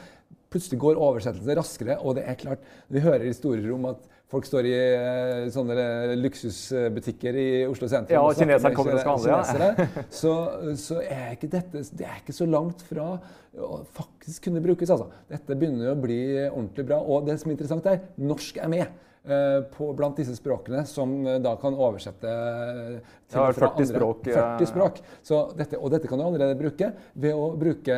Plutselig 0.48 0.78
går 0.80 1.00
oversettelser 1.00 1.58
raskere, 1.60 1.98
og 2.00 2.16
det 2.16 2.24
er 2.28 2.38
klart, 2.40 2.62
vi 2.88 3.02
hører 3.04 3.26
historier 3.28 3.68
om 3.74 3.90
at 3.90 4.06
folk 4.28 4.46
står 4.48 4.68
i 4.68 4.72
eh, 4.76 5.42
sånne 5.52 5.76
eh, 5.80 6.14
luksusbutikker 6.20 7.36
i 7.40 7.48
Oslo 7.68 7.88
sentrum 7.88 8.16
Ja, 8.16 8.22
og 8.24 8.36
kineserne 8.36 8.76
kommer 8.76 8.96
og 8.96 9.02
skal 9.02 9.36
handle, 9.44 9.68
ja. 9.68 10.06
så, 10.20 10.32
så 10.80 11.02
er 11.04 11.34
ikke 11.36 11.50
dette 11.52 11.84
det 11.96 12.08
er 12.08 12.22
ikke 12.22 12.36
så 12.36 12.48
langt 12.48 12.84
fra 12.88 13.10
å 13.58 13.82
faktisk 13.96 14.48
kunne 14.48 14.62
brukes. 14.64 14.90
Altså. 14.92 15.08
Dette 15.30 15.56
begynner 15.58 15.92
å 15.92 15.98
bli 15.98 16.20
ordentlig 16.46 16.84
bra. 16.88 17.00
Og 17.02 17.26
det 17.26 17.38
som 17.40 17.50
er 17.50 17.56
interessant, 17.56 17.88
er 17.90 18.04
norsk 18.20 18.60
er 18.62 18.72
med. 18.72 19.04
Eh, 19.28 19.60
På, 19.74 19.90
blant 19.96 20.18
disse 20.18 20.34
språkene 20.38 20.84
som 20.88 21.14
eh, 21.26 21.38
da 21.44 21.54
kan 21.60 21.76
oversette 21.76 22.32
eh, 22.32 23.14
til 23.28 23.42
og 23.42 23.56
fra 23.56 23.70
40 23.76 23.90
språk, 23.92 24.26
ja. 24.30 24.44
40 24.56 24.70
språk. 24.70 25.00
Så 25.24 25.42
dette, 25.58 25.78
og 25.78 25.92
dette 25.92 26.10
kan 26.10 26.20
du 26.20 26.24
allerede 26.26 26.56
bruke 26.58 26.90
ved 27.12 27.36
å 27.36 27.50
bruke 27.60 27.96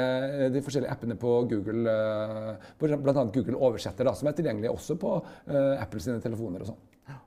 de 0.51 0.63
forskjellige 0.65 0.91
appene 0.91 1.17
på 1.21 1.37
Google, 1.51 1.97
bl.a. 2.81 3.25
Google 3.31 3.59
Oversetter, 3.59 4.09
da, 4.09 4.15
som 4.19 4.31
er 4.31 4.35
tilgjengelig 4.39 4.73
også 4.73 4.99
på 4.99 5.13
Apple 5.47 6.03
sine 6.03 6.19
telefoner 6.25 6.65
og 6.65 6.73
sånn. 6.73 6.81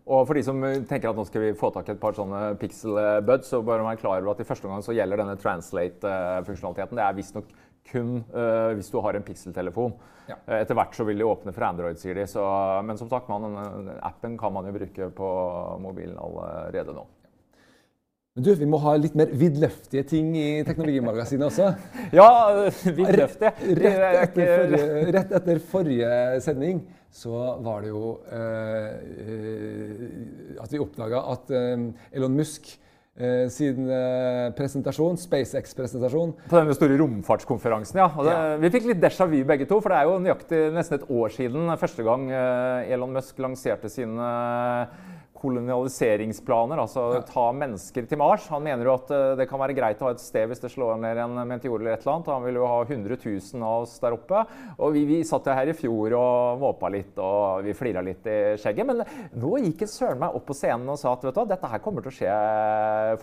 Og 0.04 0.26
for 0.28 0.36
de 0.36 0.43
som 0.43 0.60
tenker 0.88 1.10
at 1.10 1.18
nå 1.18 1.24
skal 1.28 1.45
vi 1.45 1.56
få 1.60 1.70
tak 1.76 1.88
i 1.88 1.93
et 1.95 2.01
par 2.01 2.16
sånne 2.16 2.58
pixel 2.60 2.99
buds, 3.24 3.47
så 3.51 3.62
bør 3.64 3.86
man 3.86 3.93
være 3.93 4.01
klar 4.04 4.20
over 4.20 4.34
at 4.34 4.43
i 4.43 4.47
første 4.47 4.68
omgang 4.68 4.84
så 4.84 4.95
gjelder 4.95 5.24
denne 5.24 5.39
translate-funksjonaliteten. 5.39 6.99
Det 6.99 7.06
er 7.08 7.18
visstnok 7.20 7.56
kun 7.91 8.19
uh, 8.34 8.73
hvis 8.77 8.91
du 8.91 8.99
har 9.03 9.17
en 9.17 9.25
pixel-telefon. 9.25 9.95
Ja. 10.29 10.38
Eh, 10.47 10.61
Etter 10.61 10.77
hvert 10.77 10.95
så 10.95 11.03
vil 11.07 11.19
de 11.19 11.27
åpne 11.27 11.51
for 11.55 11.67
Android, 11.67 11.99
sier 11.99 12.15
de. 12.15 12.27
Så, 12.29 12.43
men 12.88 12.99
som 12.99 13.09
sagt, 13.11 13.27
man, 13.31 13.57
appen 13.99 14.38
kan 14.39 14.55
man 14.55 14.69
jo 14.69 14.77
bruke 14.77 15.09
på 15.17 15.34
mobilen 15.84 16.15
allerede 16.21 16.95
nå. 16.95 17.03
Men 18.34 18.45
du, 18.47 18.49
vi 18.57 18.65
må 18.65 18.79
ha 18.81 18.95
litt 18.97 19.13
mer 19.13 19.29
vidløftige 19.38 20.01
ting 20.09 20.31
i 20.39 20.47
Teknologimagasinet 20.65 21.51
også. 21.51 21.67
Ja, 22.17 22.29
vidløftige. 22.95 23.51
Rett 23.77 24.39
forrige, 24.39 24.88
rett 25.13 25.36
etter 25.38 25.61
forrige 25.69 26.13
sending 26.41 26.81
så 27.13 27.59
var 27.61 27.84
det 27.84 27.91
jo 27.91 28.15
eh, 28.34 28.88
eh, 29.21 30.63
at 30.63 30.73
vi 30.73 30.81
oppdaga 30.81 31.21
at 31.29 31.51
eh, 31.53 31.84
Elon 32.17 32.34
Musk 32.39 32.71
eh, 33.18 33.45
siden 33.53 33.89
eh, 33.89 34.51
presentasjon, 34.57 35.18
SpaceX-presentasjon 35.22 36.36
På 36.49 36.59
den 36.59 36.74
store 36.78 36.97
romfartskonferansen, 37.01 37.99
ja. 38.01 38.09
Og 38.18 38.26
det, 38.28 38.34
Ja. 38.34 38.57
Vi 38.64 38.72
fikk 38.74 38.89
litt 38.91 39.01
déjà 39.03 39.28
vu 39.30 39.43
begge 39.47 39.68
to, 39.70 39.80
for 39.82 39.93
det 39.93 39.99
er 39.99 40.09
jo 40.09 40.20
nøyaktig 40.24 40.61
nesten 40.74 40.99
et 40.99 41.09
år 41.09 41.34
siden 41.36 41.74
første 41.78 42.03
gang 42.07 42.30
eh, 42.32 42.93
Elon 42.93 43.14
Musk 43.14 43.39
lanserte 43.43 43.89
sine 43.91 44.32
kolonialiseringsplaner, 45.43 46.79
altså 46.79 47.03
ta 47.27 47.45
mennesker 47.55 48.07
til 48.07 48.19
Mars. 48.21 48.45
Han 48.53 48.63
mener 48.65 48.87
jo 48.87 48.95
at 48.95 49.11
eh, 49.13 49.33
det 49.39 49.47
kan 49.49 49.59
være 49.61 49.75
greit 49.77 50.01
å 50.01 50.07
ha 50.07 50.13
et 50.15 50.23
sted 50.23 50.47
hvis 50.49 50.63
det 50.63 50.71
slår 50.73 50.97
ned 51.03 51.19
en 51.23 51.35
meteor 51.49 51.81
eller 51.81 51.97
et 51.97 52.05
eller 52.05 52.15
annet. 52.15 52.31
Han 52.33 52.45
vil 52.47 52.59
jo 52.61 52.69
ha 52.69 52.79
100 52.85 53.17
000 53.19 53.67
av 53.67 53.85
oss 53.85 53.97
der 54.03 54.15
oppe. 54.15 54.43
Og 54.77 54.93
vi, 54.95 55.03
vi 55.09 55.19
satt 55.27 55.49
jo 55.49 55.57
her 55.57 55.71
i 55.71 55.75
fjor 55.77 56.15
og 56.19 56.63
måpa 56.63 56.91
litt 56.93 57.19
og 57.21 57.63
vi 57.67 57.75
flira 57.77 58.03
litt 58.05 58.27
i 58.31 58.37
skjegget. 58.61 58.87
Men 58.89 59.03
nå 59.39 59.53
gikk 59.67 59.85
søren 59.89 60.21
meg 60.23 60.37
opp 60.37 60.47
på 60.49 60.57
scenen 60.57 60.89
og 60.93 60.99
sa 61.01 61.13
at 61.17 61.25
vet 61.27 61.35
du 61.35 61.41
hva, 61.41 61.47
dette 61.53 61.71
her 61.73 61.83
kommer 61.83 62.05
til 62.05 62.13
å 62.13 62.17
skje 62.17 62.37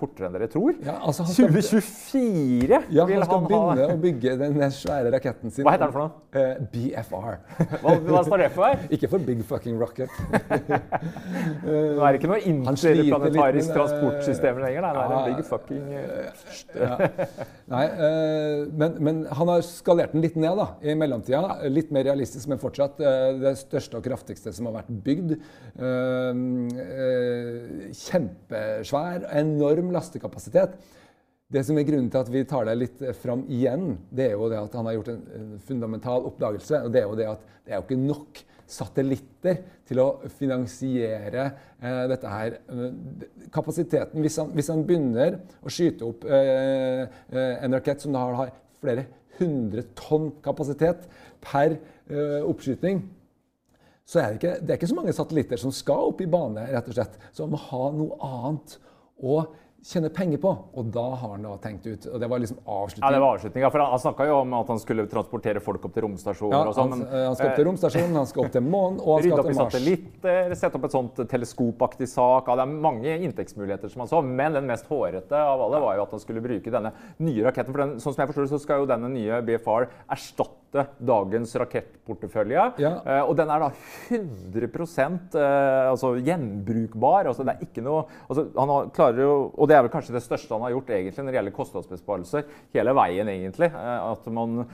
fortere 0.00 0.28
enn 0.28 0.36
dere 0.36 0.50
tror. 0.52 0.76
Ja, 0.84 0.98
altså 1.00 1.26
han 1.26 1.34
skal- 1.34 1.50
2024 1.50 2.82
Ja, 2.90 3.04
vil 3.08 3.20
han 3.20 3.26
skal 3.26 3.38
han 3.40 3.48
begynne 3.48 3.86
ha. 3.86 3.94
å 3.94 4.00
bygge 4.00 4.36
den 4.40 4.60
svære 4.74 5.12
raketten 5.14 5.52
sin. 5.54 5.64
Hva 5.66 5.74
heter 5.76 5.88
den 5.88 5.94
for 5.96 6.06
noe? 6.06 6.12
Uh, 6.30 6.54
BFR. 6.72 7.38
Hva, 7.80 7.96
hva 8.06 8.22
står 8.26 8.44
det 8.44 8.50
for? 8.54 8.84
Ikke 8.94 9.10
for 9.10 9.24
Big 9.24 9.42
Fucking 9.46 9.80
Rocket. 9.80 10.10
Nå 11.64 12.04
er 12.10 12.18
ikke 12.18 12.30
noe 12.30 12.40
interplanetarisk 12.50 13.72
transportsystem 13.74 14.60
lenger. 14.62 14.84
Nei, 14.84 14.92
det 14.96 15.02
er 15.06 15.14
en 15.16 15.28
big 15.30 15.46
fucking 15.48 15.84
ja. 15.94 17.08
Nei, 17.74 17.82
eh, 17.86 18.62
men, 18.82 18.96
men 19.06 19.22
han 19.38 19.52
har 19.54 19.64
skalert 19.66 20.14
den 20.14 20.24
litt 20.24 20.38
ned 20.40 20.58
da, 20.60 20.66
i 20.82 20.96
mellomtida. 20.98 21.56
Litt 21.70 21.92
mer 21.94 22.06
realistisk, 22.10 22.50
men 22.50 22.60
fortsatt 22.62 23.00
eh, 23.00 23.26
det 23.40 23.54
største 23.62 24.00
og 24.00 24.06
kraftigste 24.06 24.54
som 24.56 24.70
har 24.70 24.80
vært 24.80 24.92
bygd. 25.06 25.36
Eh, 25.88 26.44
kjempesvær, 28.04 29.28
enorm 29.42 29.92
lastekapasitet. 29.96 30.78
Det 31.50 31.64
som 31.66 31.78
er 31.80 31.86
grunnen 31.88 32.10
til 32.12 32.20
at 32.20 32.28
vi 32.30 32.44
tar 32.46 32.68
det 32.68 32.76
litt 32.78 33.00
fram 33.18 33.42
igjen, 33.50 33.96
det 34.14 34.28
er 34.28 34.36
jo 34.38 34.50
det 34.52 34.60
at 34.60 34.76
han 34.78 34.86
har 34.86 35.00
gjort 35.00 35.10
en, 35.16 35.24
en 35.34 35.48
fundamental 35.66 36.28
oppdagelse. 36.28 36.84
og 36.86 36.94
Det 36.94 37.02
er 37.02 37.08
jo 37.08 37.18
det 37.18 37.26
at 37.32 37.48
det 37.66 37.74
er 37.74 37.80
jo 37.80 37.86
ikke 37.88 38.02
nok 38.04 38.42
satellitter 38.70 39.60
til 39.88 40.00
å 40.02 40.08
finansiere 40.38 41.46
eh, 41.80 42.02
dette 42.10 42.32
her. 42.32 42.58
Eh, 42.70 43.46
Kapasiteten, 43.52 44.22
hvis 44.22 44.38
han, 44.40 44.52
hvis 44.56 44.70
han 44.72 44.84
begynner 44.86 45.40
å 45.60 45.72
skyte 45.72 46.06
opp 46.06 46.26
eh, 46.28 47.06
eh, 47.32 47.54
en 47.64 47.76
rakett 47.76 48.04
som 48.04 48.14
da 48.14 48.26
har, 48.42 48.52
flere 48.80 49.08
hundre 49.40 49.84
tonn 49.96 50.30
kapasitet 50.44 51.08
per 51.44 51.74
eh, 51.74 52.38
oppskyting, 52.44 53.02
så 54.10 54.22
er 54.22 54.30
det, 54.32 54.38
ikke, 54.40 54.54
det 54.58 54.72
er 54.72 54.78
ikke 54.80 54.90
så 54.90 54.98
mange 54.98 55.14
satellitter 55.14 55.60
som 55.60 55.74
skal 55.74 56.10
opp 56.10 56.22
i 56.24 56.30
bane, 56.30 56.64
rett 56.72 56.88
og 56.90 56.96
slett. 56.96 57.18
Så 57.30 57.46
man 57.46 57.54
må 57.54 57.60
ha 57.68 57.84
noe 57.94 58.16
annet 58.26 58.78
å 59.20 59.36
tjene 59.86 60.10
penger 60.12 60.40
på. 60.42 60.50
Og 60.76 60.90
da 60.92 61.04
har 61.14 61.32
han 61.34 61.44
da 61.46 61.54
tenkt 61.62 61.86
ut 61.86 62.06
Og 62.10 62.20
det 62.20 62.28
var 62.28 62.42
liksom 62.42 62.58
avslutningen. 62.64 63.06
Ja, 63.06 63.12
det 63.14 63.20
var 63.22 63.38
avslutninga. 63.38 63.70
For 63.72 63.84
han 63.84 64.02
snakka 64.02 64.26
jo 64.28 64.36
om 64.42 64.54
at 64.58 64.72
han 64.74 64.82
skulle 64.82 65.06
transportere 65.10 65.62
folk 65.64 65.84
opp 65.88 65.94
til 65.96 66.04
romstasjoner 66.06 66.56
Ja, 66.56 66.62
og 66.68 66.76
sånn. 66.76 66.94
han, 66.94 67.04
eh, 67.08 67.26
han 67.28 67.38
skal 67.38 67.50
opp 67.50 67.60
til 67.60 67.68
romstasjonen, 67.70 68.18
han 68.20 68.30
skal 68.30 68.44
opp 68.44 68.52
til 68.56 68.66
månen, 68.66 69.00
og 69.00 69.12
han 69.14 69.22
Rydde 69.24 69.30
skal 69.30 69.40
opp 69.40 69.50
i 69.50 69.54
til 69.54 69.60
Mars. 69.60 69.72
satellitter, 69.74 70.54
sette 70.60 70.80
opp 70.80 70.86
et 70.88 70.96
sånt 70.96 71.22
teleskopaktig 71.32 72.08
sak. 72.12 72.50
Ja, 72.50 72.58
det 72.60 72.66
er 72.66 72.86
mange 72.88 73.16
inntektsmuligheter 73.16 73.92
som 73.92 74.04
han 74.04 74.12
så, 74.12 74.22
men 74.24 74.58
den 74.58 74.68
mest 74.70 74.88
hårete 74.90 75.36
av 75.40 75.64
alle 75.66 75.82
var 75.82 75.96
jo 75.98 76.06
at 76.06 76.16
han 76.16 76.24
skulle 76.24 76.44
bruke 76.44 76.72
denne 76.72 76.92
nye 77.18 77.44
raketten. 77.48 77.72
For 77.72 77.84
den, 77.84 77.98
sånn 78.02 78.16
som 78.16 78.24
jeg 78.24 78.32
forstår 78.32 78.48
det, 78.48 78.54
så 78.54 78.64
skal 78.64 78.84
jo 78.84 78.90
denne 78.90 79.12
nye 79.12 79.40
BFR 79.46 79.88
erstatte 80.10 80.86
dagens 81.02 81.56
rakettportefølje. 81.58 82.66
Ja. 82.78 82.92
Eh, 83.02 83.22
og 83.24 83.34
den 83.38 83.50
er 83.50 83.64
da 83.64 83.70
100 84.10 84.68
eh, 85.34 85.90
altså 85.90 86.12
gjenbrukbar. 86.20 87.26
Altså 87.26 87.46
det 87.46 87.56
er 87.56 87.64
ikke 87.66 87.82
noe 87.82 88.04
altså 88.28 88.46
han 88.54 88.92
klarer 88.94 89.24
jo, 89.24 89.34
det 89.70 89.76
er 89.76 89.86
vel 89.86 89.92
kanskje 89.92 90.16
det 90.16 90.24
største 90.24 90.56
han 90.56 90.66
har 90.66 90.74
gjort 90.74 90.90
egentlig 90.96 91.24
når 91.24 91.30
det 91.30 91.38
gjelder 91.38 91.56
kostnadsbesparelser 91.56 92.50
hele 92.76 92.96
veien, 92.98 93.30
egentlig. 93.30 93.70
Eh, 93.70 94.10
at 94.10 94.28
man 94.34 94.66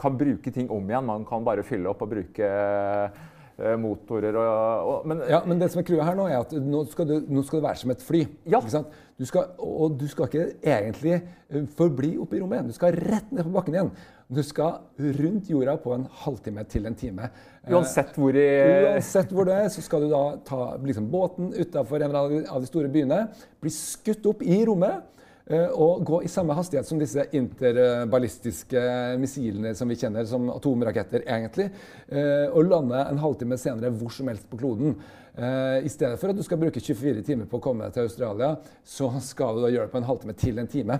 kan 0.00 0.20
bruke 0.20 0.52
ting 0.54 0.70
om 0.74 0.92
igjen. 0.92 1.08
Man 1.08 1.26
kan 1.28 1.46
bare 1.46 1.66
fylle 1.66 1.90
opp 1.90 2.04
og 2.04 2.12
bruke 2.12 2.52
eh, 2.52 3.74
motorer 3.80 4.36
og, 4.38 4.90
og 4.92 5.08
Men 5.08 5.24
Ja, 5.30 5.42
men 5.46 5.60
det 5.60 5.70
som 5.72 5.82
er 5.82 5.88
clouet 5.88 6.06
her 6.06 6.18
nå, 6.18 6.28
er 6.28 6.42
at 6.44 6.52
nå 6.52 6.84
skal, 6.92 7.08
du, 7.08 7.32
nå 7.32 7.42
skal 7.46 7.60
det 7.60 7.68
være 7.68 7.82
som 7.82 7.94
et 7.94 8.04
fly. 8.04 8.22
Ja. 8.46 8.60
Ikke 8.60 8.76
sant? 8.76 8.94
Du 9.18 9.26
skal, 9.26 9.50
og 9.58 9.96
du 9.98 10.06
skal 10.10 10.28
ikke 10.28 10.46
egentlig 10.62 11.16
eh, 11.16 11.64
forbli 11.78 12.14
oppe 12.22 12.38
i 12.38 12.42
rommet 12.42 12.60
igjen. 12.60 12.70
Du 12.70 12.76
skal 12.76 13.00
rett 13.00 13.32
ned 13.32 13.48
på 13.48 13.56
bakken 13.56 13.78
igjen. 13.78 13.92
Du 14.28 14.42
skal 14.44 14.74
rundt 15.00 15.46
jorda 15.48 15.78
på 15.80 15.94
en 15.96 16.02
halvtime 16.20 16.60
til 16.68 16.84
en 16.84 16.96
time. 17.00 17.30
Eh, 17.64 17.70
uansett 17.72 18.10
hvor 18.18 18.36
i 18.36 18.42
Uansett 18.90 19.30
hvor 19.32 19.46
det 19.48 19.54
er, 19.56 19.68
så 19.72 19.80
skal 19.80 20.02
du 20.04 20.10
da 20.12 20.20
ta 20.44 20.74
liksom, 20.84 21.06
båten 21.08 21.54
utafor 21.56 22.02
en 22.04 22.16
av 22.16 22.28
de- 22.34 22.66
store 22.68 22.90
byene, 22.92 23.22
bli 23.62 23.72
skutt 23.72 24.26
opp 24.28 24.42
i 24.44 24.58
rommet 24.68 25.00
eh, 25.48 25.70
og 25.72 26.04
gå 26.04 26.18
i 26.26 26.28
samme 26.28 26.52
hastighet 26.58 26.84
som 26.84 27.00
disse 27.00 27.24
interballistiske 27.32 28.82
missilene 29.22 29.72
som 29.74 29.88
vi 29.88 29.96
kjenner 29.96 30.28
som 30.28 30.50
atomraketter, 30.52 31.24
egentlig, 31.24 31.70
eh, 32.12 32.52
og 32.52 32.68
lande 32.68 33.00
en 33.08 33.22
halvtime 33.24 33.56
senere 33.56 33.94
hvor 33.96 34.12
som 34.12 34.28
helst 34.28 34.44
på 34.50 34.60
kloden. 34.60 34.98
I 35.38 35.86
stedet 35.86 36.18
for 36.18 36.32
at 36.32 36.36
du 36.36 36.42
skal 36.42 36.58
bruke 36.58 36.80
24 36.82 37.20
timer 37.22 37.46
på 37.46 37.60
å 37.60 37.62
komme 37.62 37.86
deg 37.86 37.94
til 37.94 38.08
Australia, 38.08 38.56
så 38.82 39.06
skal 39.22 39.54
du 39.54 39.60
da 39.62 39.68
gjøre 39.70 39.86
det 39.86 39.92
på 39.92 40.00
en 40.00 40.08
halvtime 40.08 40.34
til 40.34 40.58
en 40.58 40.66
time. 40.66 40.96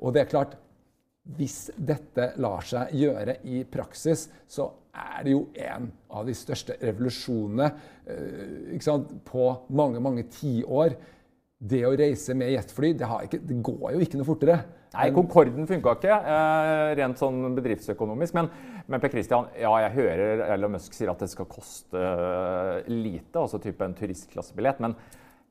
Og 0.00 0.14
det 0.14 0.22
er 0.22 0.30
klart, 0.30 0.54
hvis 1.22 1.70
dette 1.78 2.32
lar 2.42 2.64
seg 2.66 2.94
gjøre 2.98 3.38
i 3.46 3.62
praksis, 3.70 4.26
så 4.50 4.66
er 4.92 5.24
det 5.24 5.32
jo 5.32 5.46
en 5.54 5.88
av 6.12 6.26
de 6.26 6.34
største 6.36 6.76
revolusjonene 6.82 7.68
eh, 8.10 8.80
sant, 8.82 9.14
på 9.24 9.46
mange, 9.72 10.02
mange 10.02 10.26
tiår. 10.32 10.96
Det 11.62 11.84
å 11.86 11.94
reise 11.94 12.34
med 12.34 12.50
jetfly, 12.52 12.90
det, 12.98 13.06
har 13.06 13.22
ikke, 13.28 13.38
det 13.46 13.60
går 13.64 13.94
jo 13.94 14.02
ikke 14.02 14.18
noe 14.18 14.28
fortere. 14.28 14.58
Nei, 14.92 15.06
Concorden 15.14 15.68
funka 15.70 15.94
ikke, 15.96 16.16
eh, 16.34 16.90
rent 16.98 17.22
sånn 17.22 17.54
bedriftsøkonomisk. 17.56 18.36
Men, 18.36 18.50
men 18.90 19.00
Per 19.00 19.14
Christian, 19.14 19.46
ja, 19.56 19.72
jeg 19.86 19.94
hører 19.94 20.42
Elon 20.52 20.74
Musk 20.74 20.98
sier 20.98 21.14
at 21.14 21.22
det 21.22 21.30
skal 21.32 21.48
koste 21.48 22.02
eh, 22.02 22.90
lite, 22.90 23.38
altså 23.38 23.62
type 23.62 23.86
en 23.86 23.96
turistklassebillett. 23.96 24.82
Men 24.84 24.98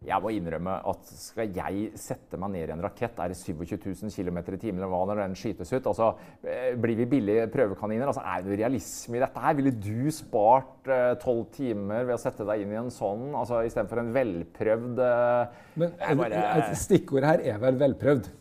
jeg 0.01 0.17
må 0.23 0.31
innrømme 0.33 0.73
at 0.89 1.09
skal 1.13 1.51
jeg 1.53 1.91
sette 1.99 2.37
meg 2.41 2.49
ned 2.55 2.71
i 2.71 2.73
en 2.73 2.81
rakett, 2.81 3.19
er 3.21 3.29
det 3.29 3.37
27 3.37 3.75
000 4.01 4.09
km 4.15 4.39
i 4.41 4.57
timen 4.63 4.79
eller 4.81 4.89
hva 4.89 5.01
når 5.11 5.19
den 5.21 5.35
skytes 5.37 5.69
ut? 5.75 5.89
Altså, 5.91 6.07
eh, 6.41 6.71
blir 6.81 6.97
vi 6.97 7.05
billige 7.11 7.43
prøvekaniner? 7.53 8.09
Altså, 8.09 8.23
er 8.25 8.41
det 8.47 8.57
realisme 8.63 9.19
i 9.19 9.21
dette 9.21 9.43
her? 9.43 9.57
Ville 9.59 9.73
du 9.77 10.09
spart 10.15 10.89
tolv 11.21 11.43
timer 11.53 12.07
ved 12.09 12.15
å 12.17 12.21
sette 12.21 12.47
deg 12.49 12.63
inn 12.63 12.73
i 12.73 12.79
en 12.81 12.89
sånn, 12.93 13.27
altså 13.37 13.61
istedenfor 13.67 14.01
en 14.01 14.09
velprøvd 14.15 15.03
eh, 15.05 15.59
Men 15.83 15.93
bare- 16.23 16.41
et 16.63 16.73
stikkord 16.81 17.29
her 17.29 17.45
er 17.53 17.61
vel 17.61 17.77
velprøvd. 17.83 18.31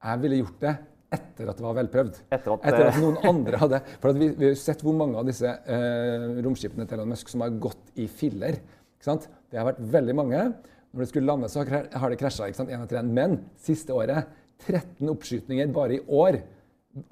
Jeg 0.00 0.22
ville 0.24 0.40
gjort 0.40 0.64
det 0.64 0.74
etter 1.12 1.48
at 1.50 1.58
det 1.58 1.64
var 1.66 1.74
velprøvd. 1.82 2.18
Etter 2.32 2.52
at, 2.56 2.66
eh, 2.70 2.98
noen 3.02 3.20
andre 3.28 3.60
hadde 3.60 3.82
For 4.00 4.14
at 4.14 4.16
vi, 4.24 4.30
vi 4.40 4.48
har 4.54 4.56
sett 4.56 4.80
hvor 4.86 4.96
mange 4.96 5.20
av 5.20 5.28
disse 5.28 5.44
eh, 5.52 6.26
romskipene 6.46 6.88
til 6.88 6.96
Elon 6.96 7.12
Musk 7.12 7.28
som 7.28 7.44
har 7.44 7.52
gått 7.60 7.92
i 8.00 8.08
filler. 8.08 8.56
Det 9.04 9.58
har 9.58 9.66
vært 9.72 9.80
veldig 9.92 10.14
mange. 10.16 10.40
Når 10.90 11.04
det 11.04 11.10
skulle 11.12 11.30
lande, 11.30 11.48
så 11.48 11.64
har 11.64 12.10
det 12.10 12.18
krasja 12.18 12.48
én 12.50 12.82
etter 12.82 12.98
én. 12.98 13.12
Men 13.14 13.36
siste 13.62 13.94
året 13.94 14.30
13 14.66 15.08
oppskytninger 15.12 15.70
bare 15.74 15.98
i 15.98 16.02
år. 16.06 16.40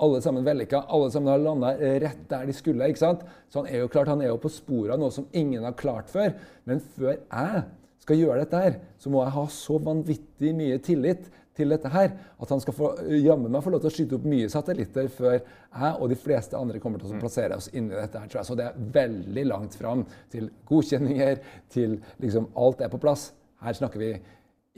Alle 0.02 0.20
sammen 0.22 0.46
vellykka, 0.46 0.82
alle 0.90 1.10
sammen 1.14 1.30
har 1.30 1.42
landa 1.42 1.72
rett 2.02 2.24
der 2.30 2.48
de 2.48 2.56
skulle. 2.56 2.88
ikke 2.90 3.04
sant? 3.04 3.22
Så 3.48 3.62
han 3.62 3.70
er 3.70 3.84
jo 3.84 3.90
klart, 3.92 4.10
han 4.10 4.22
er 4.22 4.32
jo 4.32 4.40
på 4.42 4.50
sporet 4.50 4.96
av 4.96 5.02
noe 5.02 5.14
som 5.14 5.28
ingen 5.32 5.62
har 5.64 5.78
klart 5.78 6.10
før. 6.10 6.34
Men 6.66 6.82
før 6.96 7.14
jeg 7.14 7.62
skal 8.02 8.18
gjøre 8.18 8.42
dette 8.42 8.62
her, 8.64 8.80
så 8.98 9.12
må 9.12 9.22
jeg 9.22 9.36
ha 9.36 9.46
så 9.52 9.78
vanvittig 9.84 10.54
mye 10.58 10.80
tillit 10.82 11.30
til 11.58 11.74
dette 11.74 11.90
her, 11.90 12.12
at 12.38 12.52
han 12.54 12.60
skal 12.62 12.76
få 12.76 12.90
jammen 13.18 13.50
meg 13.50 13.64
få 13.64 13.72
lov 13.74 13.82
til 13.82 13.90
å 13.90 13.94
skyte 13.94 14.18
opp 14.18 14.26
mye 14.30 14.50
satellitter 14.52 15.08
før 15.10 15.34
jeg 15.34 15.90
og 15.90 16.04
de 16.10 16.18
fleste 16.18 16.58
andre 16.58 16.78
kommer 16.82 17.02
til 17.02 17.10
å 17.10 17.18
plassere 17.18 17.58
oss 17.58 17.70
inni 17.72 17.96
dette. 17.96 18.18
her, 18.18 18.30
tror 18.30 18.40
jeg. 18.40 18.48
Så 18.50 18.58
det 18.58 18.68
er 18.68 18.84
veldig 18.98 19.44
langt 19.48 19.74
fram 19.78 20.04
til 20.30 20.50
godkjenninger, 20.70 21.42
til 21.74 21.98
liksom 22.22 22.50
alt 22.58 22.84
er 22.84 22.92
på 22.92 23.02
plass. 23.02 23.32
Her 23.64 23.74
snakker 23.74 24.02
vi 24.02 24.12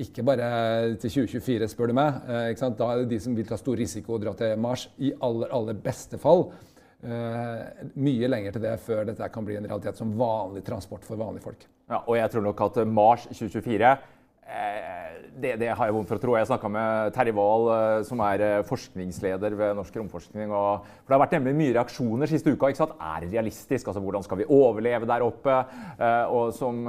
ikke 0.01 0.25
bare 0.25 0.49
til 1.01 1.13
2024, 1.13 1.69
spør 1.69 1.91
du 1.91 1.97
meg. 1.99 2.21
Eh? 2.31 2.67
Da 2.79 2.89
er 2.89 3.03
det 3.03 3.11
de 3.13 3.21
som 3.21 3.37
vil 3.37 3.49
ta 3.49 3.59
stor 3.61 3.77
risiko 3.77 4.17
og 4.17 4.23
dra 4.25 4.33
til 4.39 4.57
Mars, 4.61 4.89
i 4.99 5.13
aller, 5.21 5.51
aller 5.57 5.81
beste 5.85 6.21
fall. 6.21 6.47
Eh, 7.01 7.85
mye 7.97 8.29
lenger 8.29 8.57
til 8.57 8.65
det 8.65 8.75
før 8.85 9.07
dette 9.09 9.29
kan 9.33 9.45
bli 9.47 9.57
en 9.57 9.69
realitet 9.69 9.97
som 10.01 10.13
vanlig 10.21 10.65
transport 10.67 11.05
for 11.07 11.21
vanlige 11.21 11.47
folk. 11.47 11.67
Ja, 11.91 12.03
og 12.03 12.17
jeg 12.19 12.33
tror 12.33 12.45
nok 12.45 12.61
at 12.67 12.81
Mars 12.89 13.25
2024 13.31 13.87
eh, 13.89 14.09
det, 15.41 15.55
det, 15.61 15.71
har 15.77 15.89
jeg 15.89 15.95
vondt 15.95 16.11
for 16.11 16.19
å 16.19 16.23
tro. 16.23 16.35
Jeg 16.37 16.49
snakka 16.49 16.71
med 16.73 17.13
Terje 17.15 17.35
Wahl, 17.37 17.69
eh, 17.75 18.03
som 18.07 18.21
er 18.25 18.43
eh, 18.45 18.63
forskningsleder 18.67 19.55
ved 19.59 19.77
Norsk 19.79 19.97
romforskning. 20.01 20.53
Og, 20.53 20.87
for 21.03 21.13
Det 21.13 21.17
har 21.17 21.23
vært 21.23 21.37
nemlig 21.39 21.55
mye 21.59 21.77
reaksjoner 21.77 22.31
siste 22.31 22.53
uka. 22.55 22.71
ikke 22.71 22.83
sant? 22.83 22.97
Er 22.99 23.25
det 23.25 23.31
realistisk? 23.35 23.89
Altså, 23.91 24.03
Hvordan 24.05 24.27
skal 24.27 24.41
vi 24.43 24.49
overleve 24.51 25.09
der 25.09 25.25
oppe? 25.27 25.57
Eh, 25.97 26.35
og 26.35 26.53
som 26.57 26.83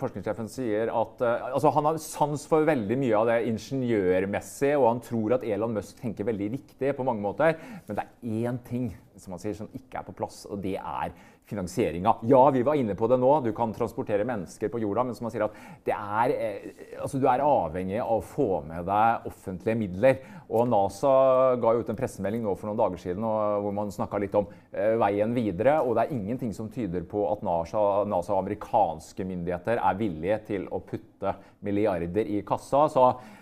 forskningssjefen 0.00 0.50
sier 0.52 0.92
at 0.92 1.24
altså, 1.24 1.72
Han 1.74 1.90
har 1.90 2.00
sans 2.02 2.46
for 2.48 2.66
veldig 2.68 2.98
mye 3.00 3.16
av 3.18 3.28
det 3.30 3.40
ingeniørmessige, 3.50 4.78
og 4.78 4.88
han 4.92 5.02
tror 5.04 5.38
at 5.38 5.46
Elon 5.46 5.76
Musk 5.78 6.00
tenker 6.02 6.28
veldig 6.28 6.52
riktig 6.58 6.94
på 6.96 7.06
mange 7.06 7.24
måter. 7.24 7.56
Men 7.88 7.98
det 7.98 8.04
er 8.04 8.38
én 8.48 8.62
ting 8.68 8.90
som 9.18 9.34
han 9.34 9.42
sier, 9.42 9.56
som 9.58 9.70
ikke 9.74 10.00
er 10.00 10.06
på 10.06 10.14
plass, 10.18 10.44
og 10.46 10.60
det 10.62 10.76
er 10.78 11.14
finansieringa. 11.48 12.14
Ja, 12.28 12.42
vi 12.50 12.62
var 12.62 12.76
inne 12.78 12.94
på 12.98 13.08
det 13.08 13.18
nå. 13.20 13.30
Du 13.44 13.50
kan 13.56 13.72
transportere 13.74 14.26
mennesker 14.28 14.70
på 14.72 14.80
jorda, 14.82 15.04
men 15.08 15.16
som 15.16 15.26
man 15.26 15.32
sier 15.32 15.46
at 15.46 15.56
det 15.86 15.94
er, 15.94 16.34
eh, 16.34 16.82
altså, 17.00 17.20
du 17.20 17.26
er 17.30 17.44
avhengig 17.44 18.00
av 18.02 18.18
å 18.18 18.24
få 18.24 18.48
med 18.68 18.84
deg 18.88 19.30
offentlige 19.30 19.78
midler. 19.80 20.20
Og 20.48 20.68
NASA 20.68 21.12
ga 21.60 21.72
ut 21.76 21.88
en 21.88 21.98
pressemelding 21.98 22.44
nå 22.44 22.54
for 22.56 22.70
noen 22.70 22.80
dager 22.80 23.00
siden 23.00 23.24
hvor 23.24 23.74
man 23.76 23.92
snakka 23.92 24.20
litt 24.20 24.36
om 24.38 24.48
eh, 24.72 24.94
veien 25.00 25.34
videre. 25.36 25.78
Og 25.84 25.96
det 25.96 26.06
er 26.06 26.14
ingenting 26.18 26.52
som 26.56 26.70
tyder 26.72 27.08
på 27.08 27.24
at 27.32 27.44
NASA, 27.46 28.04
NASA 28.08 28.36
og 28.36 28.44
amerikanske 28.44 29.26
myndigheter 29.28 29.80
er 29.80 29.98
villige 29.98 30.40
til 30.52 30.68
å 30.72 30.82
putte 30.84 31.34
milliarder 31.64 32.28
i 32.28 32.44
kassa. 32.46 32.86
Så 32.92 33.10
Eh, 33.12 33.37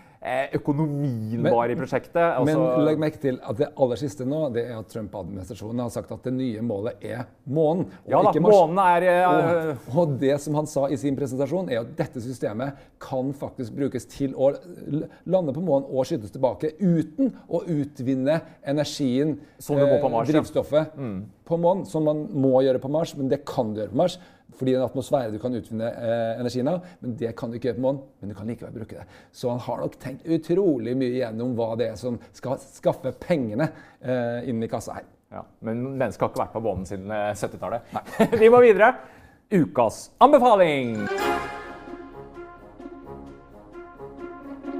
økonomien 0.57 1.41
men, 1.41 1.53
var 1.53 1.69
i 1.69 1.75
prosjektet. 1.77 2.17
Altså, 2.17 2.57
men 2.57 2.85
legg 2.87 3.01
merke 3.01 3.19
til 3.21 3.37
at 3.37 3.59
det 3.59 3.67
aller 3.77 3.99
siste 4.01 4.25
nå 4.27 4.39
det 4.55 4.63
er 4.65 4.79
at 4.79 4.89
Trump-administrasjonen 4.91 5.83
har 5.83 5.91
sagt 5.93 6.11
at 6.15 6.25
det 6.25 6.33
nye 6.35 6.63
målet 6.65 7.03
er 7.05 7.27
månen. 7.45 7.85
ja 8.09 8.21
da, 8.25 8.33
månen 8.41 8.81
er 8.81 9.05
uh, 9.07 9.29
og, 9.29 9.93
og, 9.93 10.17
det 10.21 10.33
som 10.43 10.57
han 10.57 10.69
sa 10.69 10.87
i 10.89 10.97
sin 10.99 11.17
presentasjon, 11.17 11.69
er 11.71 11.83
at 11.83 11.93
dette 11.99 12.23
systemet 12.23 12.81
kan 13.03 13.29
faktisk 13.37 13.77
brukes 13.77 14.09
til 14.09 14.33
å 14.33 14.51
lande 15.29 15.53
på 15.53 15.63
månen 15.63 15.87
og 15.91 16.07
skytes 16.09 16.33
tilbake 16.33 16.73
uten 16.81 17.35
å 17.47 17.61
utvinne 17.61 18.41
energien, 18.67 19.37
eh, 19.37 20.07
drivstoffet, 20.31 20.97
mm. 20.97 21.17
På 21.47 21.59
månen, 21.61 21.85
som 21.87 22.05
man 22.07 22.25
må 22.35 22.59
gjøre 22.65 22.81
på 22.83 22.91
Mars. 22.91 23.15
Men 23.17 23.31
det 23.31 23.45
kan 23.47 23.73
du 23.73 23.81
gjøre 23.81 23.93
på 23.93 24.01
Mars. 24.03 24.17
Fordi 24.57 24.71
det 24.71 24.77
er 24.77 24.81
en 24.81 24.89
atmosfære 24.89 25.33
du 25.33 25.41
kan 25.41 25.55
utvinne 25.57 25.89
eh, 25.91 26.39
energien 26.41 26.69
av. 26.71 26.85
Men 27.03 27.17
det 27.19 27.33
kan 27.37 27.51
du 27.51 27.57
ikke 27.57 27.69
gjøre 27.69 27.79
på 27.79 27.85
månen. 27.85 28.01
Men 28.21 28.31
du 28.31 28.37
kan 28.37 28.49
likevel 28.49 28.73
bruke 28.79 29.01
det. 29.01 29.19
Så 29.35 29.51
han 29.51 29.61
har 29.65 29.83
nok 29.83 29.99
tenkt 30.01 30.25
utrolig 30.25 30.95
mye 30.97 31.19
gjennom 31.19 31.53
hva 31.57 31.73
det 31.79 31.91
er 31.91 31.99
som 31.99 32.17
skal 32.35 32.57
skaffe 32.63 33.13
pengene 33.21 33.69
eh, 34.01 34.47
inn 34.49 34.63
i 34.63 34.71
kassa 34.71 34.97
her. 34.97 35.07
Ja, 35.33 35.43
Men 35.59 35.83
mennesket 35.99 36.23
har 36.23 36.31
ikke 36.31 36.43
vært 36.45 36.55
på 36.55 36.63
månen 36.63 36.87
siden 36.87 37.11
70-tallet. 37.11 37.93
Eh, 38.23 38.37
Vi 38.41 38.49
må 38.53 38.63
videre. 38.63 38.93
Ukas 39.51 40.09
anbefaling! 40.23 41.05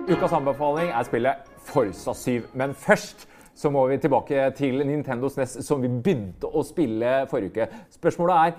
Ukas 0.08 0.34
anbefaling 0.34 0.90
er 0.96 1.04
spillet 1.08 1.50
Forsa 1.68 2.14
7. 2.16 2.48
Men 2.56 2.74
først 2.76 3.28
så 3.58 3.72
må 3.74 3.88
vi 3.90 3.98
tilbake 4.02 4.48
til 4.58 4.84
Nintendo 4.86 5.30
SNES, 5.34 5.60
som 5.66 5.82
vi 5.82 5.90
begynte 5.90 6.50
å 6.50 6.62
spille 6.66 7.24
forrige 7.32 7.56
uke. 7.56 7.86
Spørsmålet 7.98 8.42
er 8.42 8.58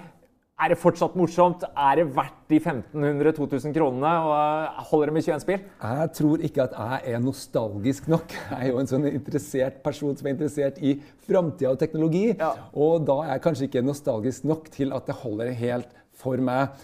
er 0.58 0.72
det 0.72 0.78
fortsatt 0.82 1.14
morsomt? 1.14 1.62
Er 1.70 2.00
det 2.00 2.08
verdt 2.16 2.38
de 2.50 2.58
1500-2000 2.58 3.70
kronene? 3.76 4.10
Og 4.26 4.80
holder 4.88 5.12
det 5.12 5.14
med 5.14 5.26
21 5.28 5.44
spill? 5.44 5.60
Jeg 5.84 6.08
tror 6.18 6.42
ikke 6.48 6.64
at 6.64 6.74
jeg 6.74 7.14
er 7.14 7.22
nostalgisk 7.22 8.08
nok. 8.10 8.34
Jeg 8.50 8.58
er 8.58 8.72
jo 8.72 8.80
en 8.82 8.90
sånn 8.90 9.06
interessert 9.06 9.78
person 9.84 10.18
som 10.18 10.26
er 10.26 10.34
interessert 10.34 10.80
i 10.82 10.96
framtida 11.28 11.70
og 11.70 11.78
teknologi. 11.78 12.24
Ja. 12.32 12.50
Og 12.74 13.06
da 13.06 13.20
er 13.22 13.32
jeg 13.36 13.44
kanskje 13.44 13.68
ikke 13.68 13.84
nostalgisk 13.86 14.48
nok 14.50 14.66
til 14.74 14.90
at 14.96 15.06
det 15.06 15.18
holder 15.20 15.54
helt 15.62 15.94
for 16.18 16.42
meg. 16.42 16.74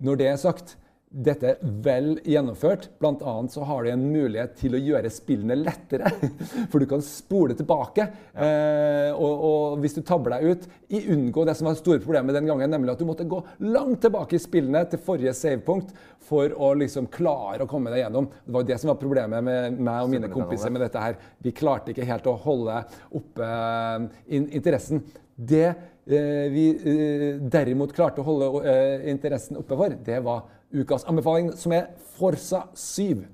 Når 0.00 0.22
det 0.22 0.30
er 0.32 0.40
sagt, 0.40 0.78
dette 1.08 1.54
er 1.54 1.60
vel 1.84 2.18
gjennomført. 2.28 2.90
Blant 3.00 3.22
annet 3.24 3.54
så 3.54 3.64
har 3.64 3.84
du 3.84 3.90
en 3.90 4.02
mulighet 4.12 4.58
til 4.60 4.76
å 4.76 4.80
gjøre 4.80 5.08
spillene 5.12 5.56
lettere. 5.56 6.10
For 6.70 6.82
du 6.82 6.88
kan 6.90 7.00
spole 7.04 7.56
tilbake. 7.56 8.04
Ja. 8.34 8.48
Eh, 8.48 9.12
og, 9.16 9.44
og, 9.48 9.78
hvis 9.80 9.96
du 9.96 10.02
tabber 10.04 10.36
deg 10.36 10.52
ut, 10.52 10.66
i 10.92 11.00
unngå 11.14 11.46
det 11.48 11.56
som 11.56 11.70
var 11.70 11.78
store 11.80 12.02
problemet 12.04 12.36
den 12.36 12.48
gangen, 12.50 12.70
nemlig 12.72 12.92
at 12.92 13.00
du 13.00 13.08
måtte 13.08 13.28
gå 13.28 13.40
langt 13.64 14.02
tilbake 14.04 14.36
i 14.36 14.42
spillene 14.42 14.84
til 14.90 15.00
forrige 15.04 15.32
savepunkt 15.36 15.94
for 16.28 16.52
å 16.52 16.74
liksom 16.76 17.08
klare 17.12 17.64
å 17.64 17.70
komme 17.70 17.92
deg 17.94 18.04
gjennom. 18.04 18.28
Det 18.44 18.54
var 18.54 18.64
jo 18.64 18.70
det 18.72 18.80
som 18.82 18.92
var 18.92 19.00
problemet 19.00 19.44
med 19.48 19.80
meg 19.80 20.02
og 20.04 20.12
mine 20.12 20.32
kompiser 20.32 20.72
med 20.74 20.84
dette 20.84 21.02
her. 21.02 21.16
Vi 21.44 21.54
klarte 21.56 21.94
ikke 21.94 22.08
helt 22.08 22.28
å 22.28 22.36
holde 22.44 22.82
oppe 23.16 23.48
uh, 23.48 24.04
interessen. 24.28 25.00
Det 25.38 25.66
eh, 25.70 26.46
vi 26.50 26.64
eh, 26.74 27.36
derimot 27.38 27.92
klarte 27.94 28.24
å 28.24 28.26
holde 28.26 28.72
interessen 29.06 29.60
oppe 29.60 29.76
for, 29.78 29.94
det 30.04 30.18
var 30.26 30.57
ukas 30.74 31.06
anbefaling, 31.08 31.52
som 31.56 31.74
er 31.76 31.90
Forsa 32.18 32.66
7. 32.76 33.24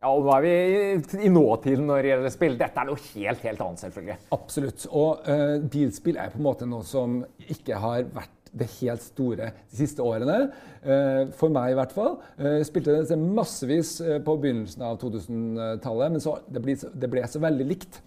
Ja, 0.00 0.14
og 0.14 0.24
Nå 0.24 0.32
er 0.32 0.44
vi 0.46 1.26
i 1.26 1.30
nåtiden 1.30 1.84
når 1.88 2.00
det 2.00 2.12
gjelder 2.14 2.32
spill. 2.32 2.54
Dette 2.60 2.80
er 2.80 2.88
noe 2.88 3.00
helt 3.10 3.42
helt 3.44 3.64
annet, 3.64 3.82
selvfølgelig. 3.84 4.18
Absolutt. 4.32 4.84
Og 4.96 5.26
uh, 5.28 5.56
bilspill 5.72 6.20
er 6.20 6.32
på 6.32 6.40
en 6.40 6.46
måte 6.46 6.68
noe 6.68 6.86
som 6.88 7.18
ikke 7.52 7.80
har 7.82 8.06
vært 8.14 8.36
det 8.50 8.66
helt 8.80 9.04
store 9.04 9.50
de 9.70 9.76
siste 9.76 10.02
årene. 10.02 10.38
Uh, 10.80 11.28
for 11.36 11.52
meg, 11.52 11.74
i 11.74 11.76
hvert 11.76 11.92
fall. 11.92 12.16
Uh, 12.40 12.62
spilte 12.64 12.96
det 12.96 13.18
massevis 13.20 13.98
på 14.24 14.38
begynnelsen 14.40 14.86
av 14.88 14.96
2000-tallet, 15.04 16.16
men 16.16 16.24
så, 16.24 16.38
det, 16.48 16.64
ble, 16.64 16.78
det, 16.80 17.12
ble, 17.12 17.26
så 17.28 17.44
veldig 17.44 17.68
likt. 17.68 18.00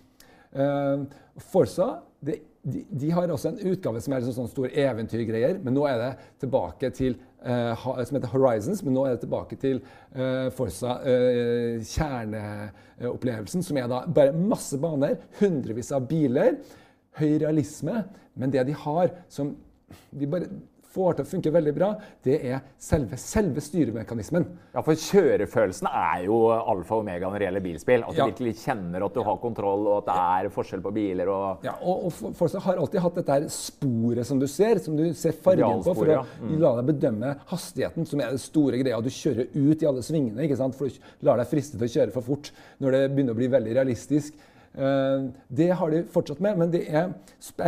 Forsa 1.49 1.87
det, 2.21 2.35
de, 2.63 2.85
de, 2.89 3.11
har 3.11 3.27
også 3.31 3.51
en 3.51 3.73
utgave 3.73 3.99
som 4.03 4.13
er 4.15 4.23
sånn, 4.23 4.35
sånn 4.37 4.51
stor 4.51 4.71
eventyrgreier, 4.71 5.57
men 5.63 5.75
nå 5.75 5.83
er 5.89 5.97
det 5.99 6.11
tilbake 6.45 6.89
til 6.95 7.17
uh, 7.43 7.75
som 7.75 8.15
heter 8.15 8.31
Horizons, 8.31 8.83
men 8.85 8.95
nå 8.95 9.03
er 9.07 9.17
det 9.17 9.23
tilbake 9.25 9.57
til 9.59 9.81
uh, 10.15 10.47
Forsa 10.55 10.95
uh, 11.03 11.83
kjerneopplevelsen, 11.83 13.65
som 13.67 13.79
er 13.81 13.89
da 13.91 14.03
bare 14.07 14.35
masse 14.37 14.79
baner, 14.79 15.17
hundrevis 15.41 15.91
av 15.95 16.07
biler, 16.07 16.61
høy 17.19 17.35
realisme, 17.43 18.05
men 18.39 18.53
det 18.53 18.63
de 18.69 18.77
har 18.85 19.11
som 19.31 19.51
de 20.15 20.29
bare 20.29 20.47
får 20.93 21.17
til 21.17 21.25
å 21.25 21.29
funke 21.29 21.53
veldig 21.53 21.73
bra, 21.75 21.89
det 22.25 22.37
er 22.47 22.61
selve, 22.81 23.17
selve 23.19 23.63
styremekanismen. 23.63 24.45
Ja, 24.73 24.83
for 24.85 24.99
kjørefølelsen 24.99 25.89
er 25.89 26.25
jo 26.27 26.37
alfa 26.53 26.97
og 26.97 27.03
omega 27.03 27.29
når 27.29 27.41
det 27.41 27.47
gjelder 27.47 27.65
bilspill. 27.65 28.05
At 28.05 28.17
du 28.17 28.21
ja. 28.21 28.27
virkelig 28.29 28.55
kjenner 28.61 29.07
at 29.07 29.17
du 29.17 29.23
har 29.25 29.39
kontroll, 29.41 29.87
og 29.89 30.01
at 30.01 30.09
det 30.11 30.17
er 30.43 30.51
forskjell 30.53 30.83
på 30.85 30.93
biler. 30.95 31.33
Og 31.33 31.65
ja, 31.67 31.75
og, 31.81 32.07
og 32.09 32.37
folk 32.37 32.57
har 32.67 32.81
alltid 32.83 33.05
hatt 33.05 33.19
dette 33.21 33.39
sporet 33.55 34.29
som 34.29 34.41
du 34.41 34.47
ser, 34.51 34.81
som 34.83 34.97
du 34.99 35.05
ser 35.17 35.37
fargen 35.45 35.83
på, 35.85 35.97
for 35.97 36.13
å 36.13 36.21
mm. 36.23 36.55
la 36.61 36.75
deg 36.79 36.89
bedømme 36.93 37.35
hastigheten, 37.51 38.07
som 38.09 38.21
er 38.21 38.35
det 38.35 38.43
store 38.43 38.81
greia. 38.81 39.01
Du 39.03 39.11
kjører 39.13 39.51
ut 39.53 39.83
i 39.83 39.89
alle 39.89 40.05
svingene, 40.05 40.45
ikke 40.45 40.59
sant? 40.59 40.77
for 40.77 40.89
du 40.89 41.27
lar 41.27 41.41
deg 41.41 41.49
friste 41.49 41.77
til 41.77 41.87
å 41.87 41.93
kjøre 41.97 42.13
for 42.15 42.25
fort 42.33 42.53
når 42.83 42.97
det 42.97 43.05
begynner 43.13 43.35
å 43.35 43.39
bli 43.39 43.49
veldig 43.53 43.77
realistisk. 43.79 44.37
Eh, 44.73 45.25
det 45.53 45.69
har 45.77 45.91
de 45.91 46.01
fortsatt 46.09 46.41
med, 46.41 46.57
men 46.57 46.71
det 46.73 46.87
er 46.89 47.11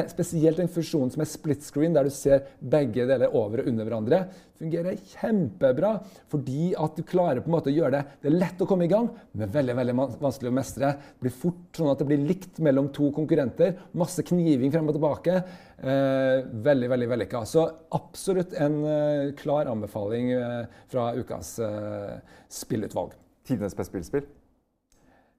spesielt 0.10 0.60
en 0.62 0.72
funksjon 0.72 1.12
som 1.14 1.22
er 1.22 1.30
split 1.30 1.66
screen, 1.66 1.94
der 1.94 2.08
du 2.08 2.14
ser 2.14 2.48
begge 2.60 3.06
deler 3.06 3.34
over 3.36 3.62
og 3.62 3.70
under 3.70 3.86
hverandre. 3.86 4.26
fungerer 4.56 4.96
kjempebra, 4.96 5.90
fordi 6.32 6.70
at 6.80 6.96
du 6.96 7.04
klarer 7.04 7.42
på 7.44 7.50
en 7.50 7.56
måte 7.58 7.68
å 7.68 7.76
gjøre 7.76 7.98
det 7.98 8.04
Det 8.22 8.30
er 8.30 8.38
lett 8.40 8.62
å 8.64 8.68
komme 8.70 8.86
i 8.86 8.88
gang, 8.88 9.10
men 9.34 9.52
veldig 9.52 9.76
veldig 9.76 9.96
vanskelig 10.22 10.50
å 10.50 10.56
mestre. 10.56 10.92
Det 10.96 11.26
blir 11.26 11.36
fort 11.36 11.76
sånn 11.76 11.92
at 11.92 12.00
det 12.00 12.08
blir 12.08 12.24
likt 12.24 12.62
mellom 12.64 12.88
to 12.96 13.12
konkurrenter. 13.12 13.76
Masse 13.92 14.24
kniving 14.24 14.72
frem 14.72 14.88
og 14.88 14.96
tilbake. 14.96 15.44
Eh, 15.76 16.48
veldig, 16.70 16.90
veldig 16.90 17.12
vellykka. 17.12 17.44
Så 17.46 17.68
absolutt 18.00 18.56
en 18.56 18.80
eh, 18.88 19.36
klar 19.36 19.68
anbefaling 19.68 20.32
eh, 20.32 20.66
fra 20.88 21.12
ukas 21.20 21.60
eh, 21.60 22.18
spillutvalg. 22.48 23.12
Tidenes 23.46 23.76
beste 23.76 23.92
spillspill? 23.92 24.30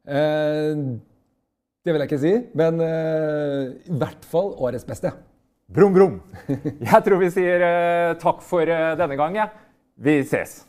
Eh, 0.07 0.85
det 1.87 1.95
vil 1.95 2.03
jeg 2.03 2.11
ikke 2.11 2.23
si, 2.23 2.35
men 2.59 2.81
uh, 2.83 3.71
i 3.87 3.99
hvert 4.01 4.25
fall 4.27 4.51
årets 4.59 4.87
beste. 4.89 5.13
Brum, 5.71 5.95
brum. 5.95 6.17
Jeg 6.51 6.99
tror 7.07 7.21
vi 7.23 7.31
sier 7.35 7.63
uh, 7.63 8.17
takk 8.19 8.43
for 8.43 8.67
uh, 8.67 8.95
denne 8.99 9.19
gang. 9.19 9.39
Ja. 9.39 9.47
Vi 9.97 10.19
ses. 10.27 10.65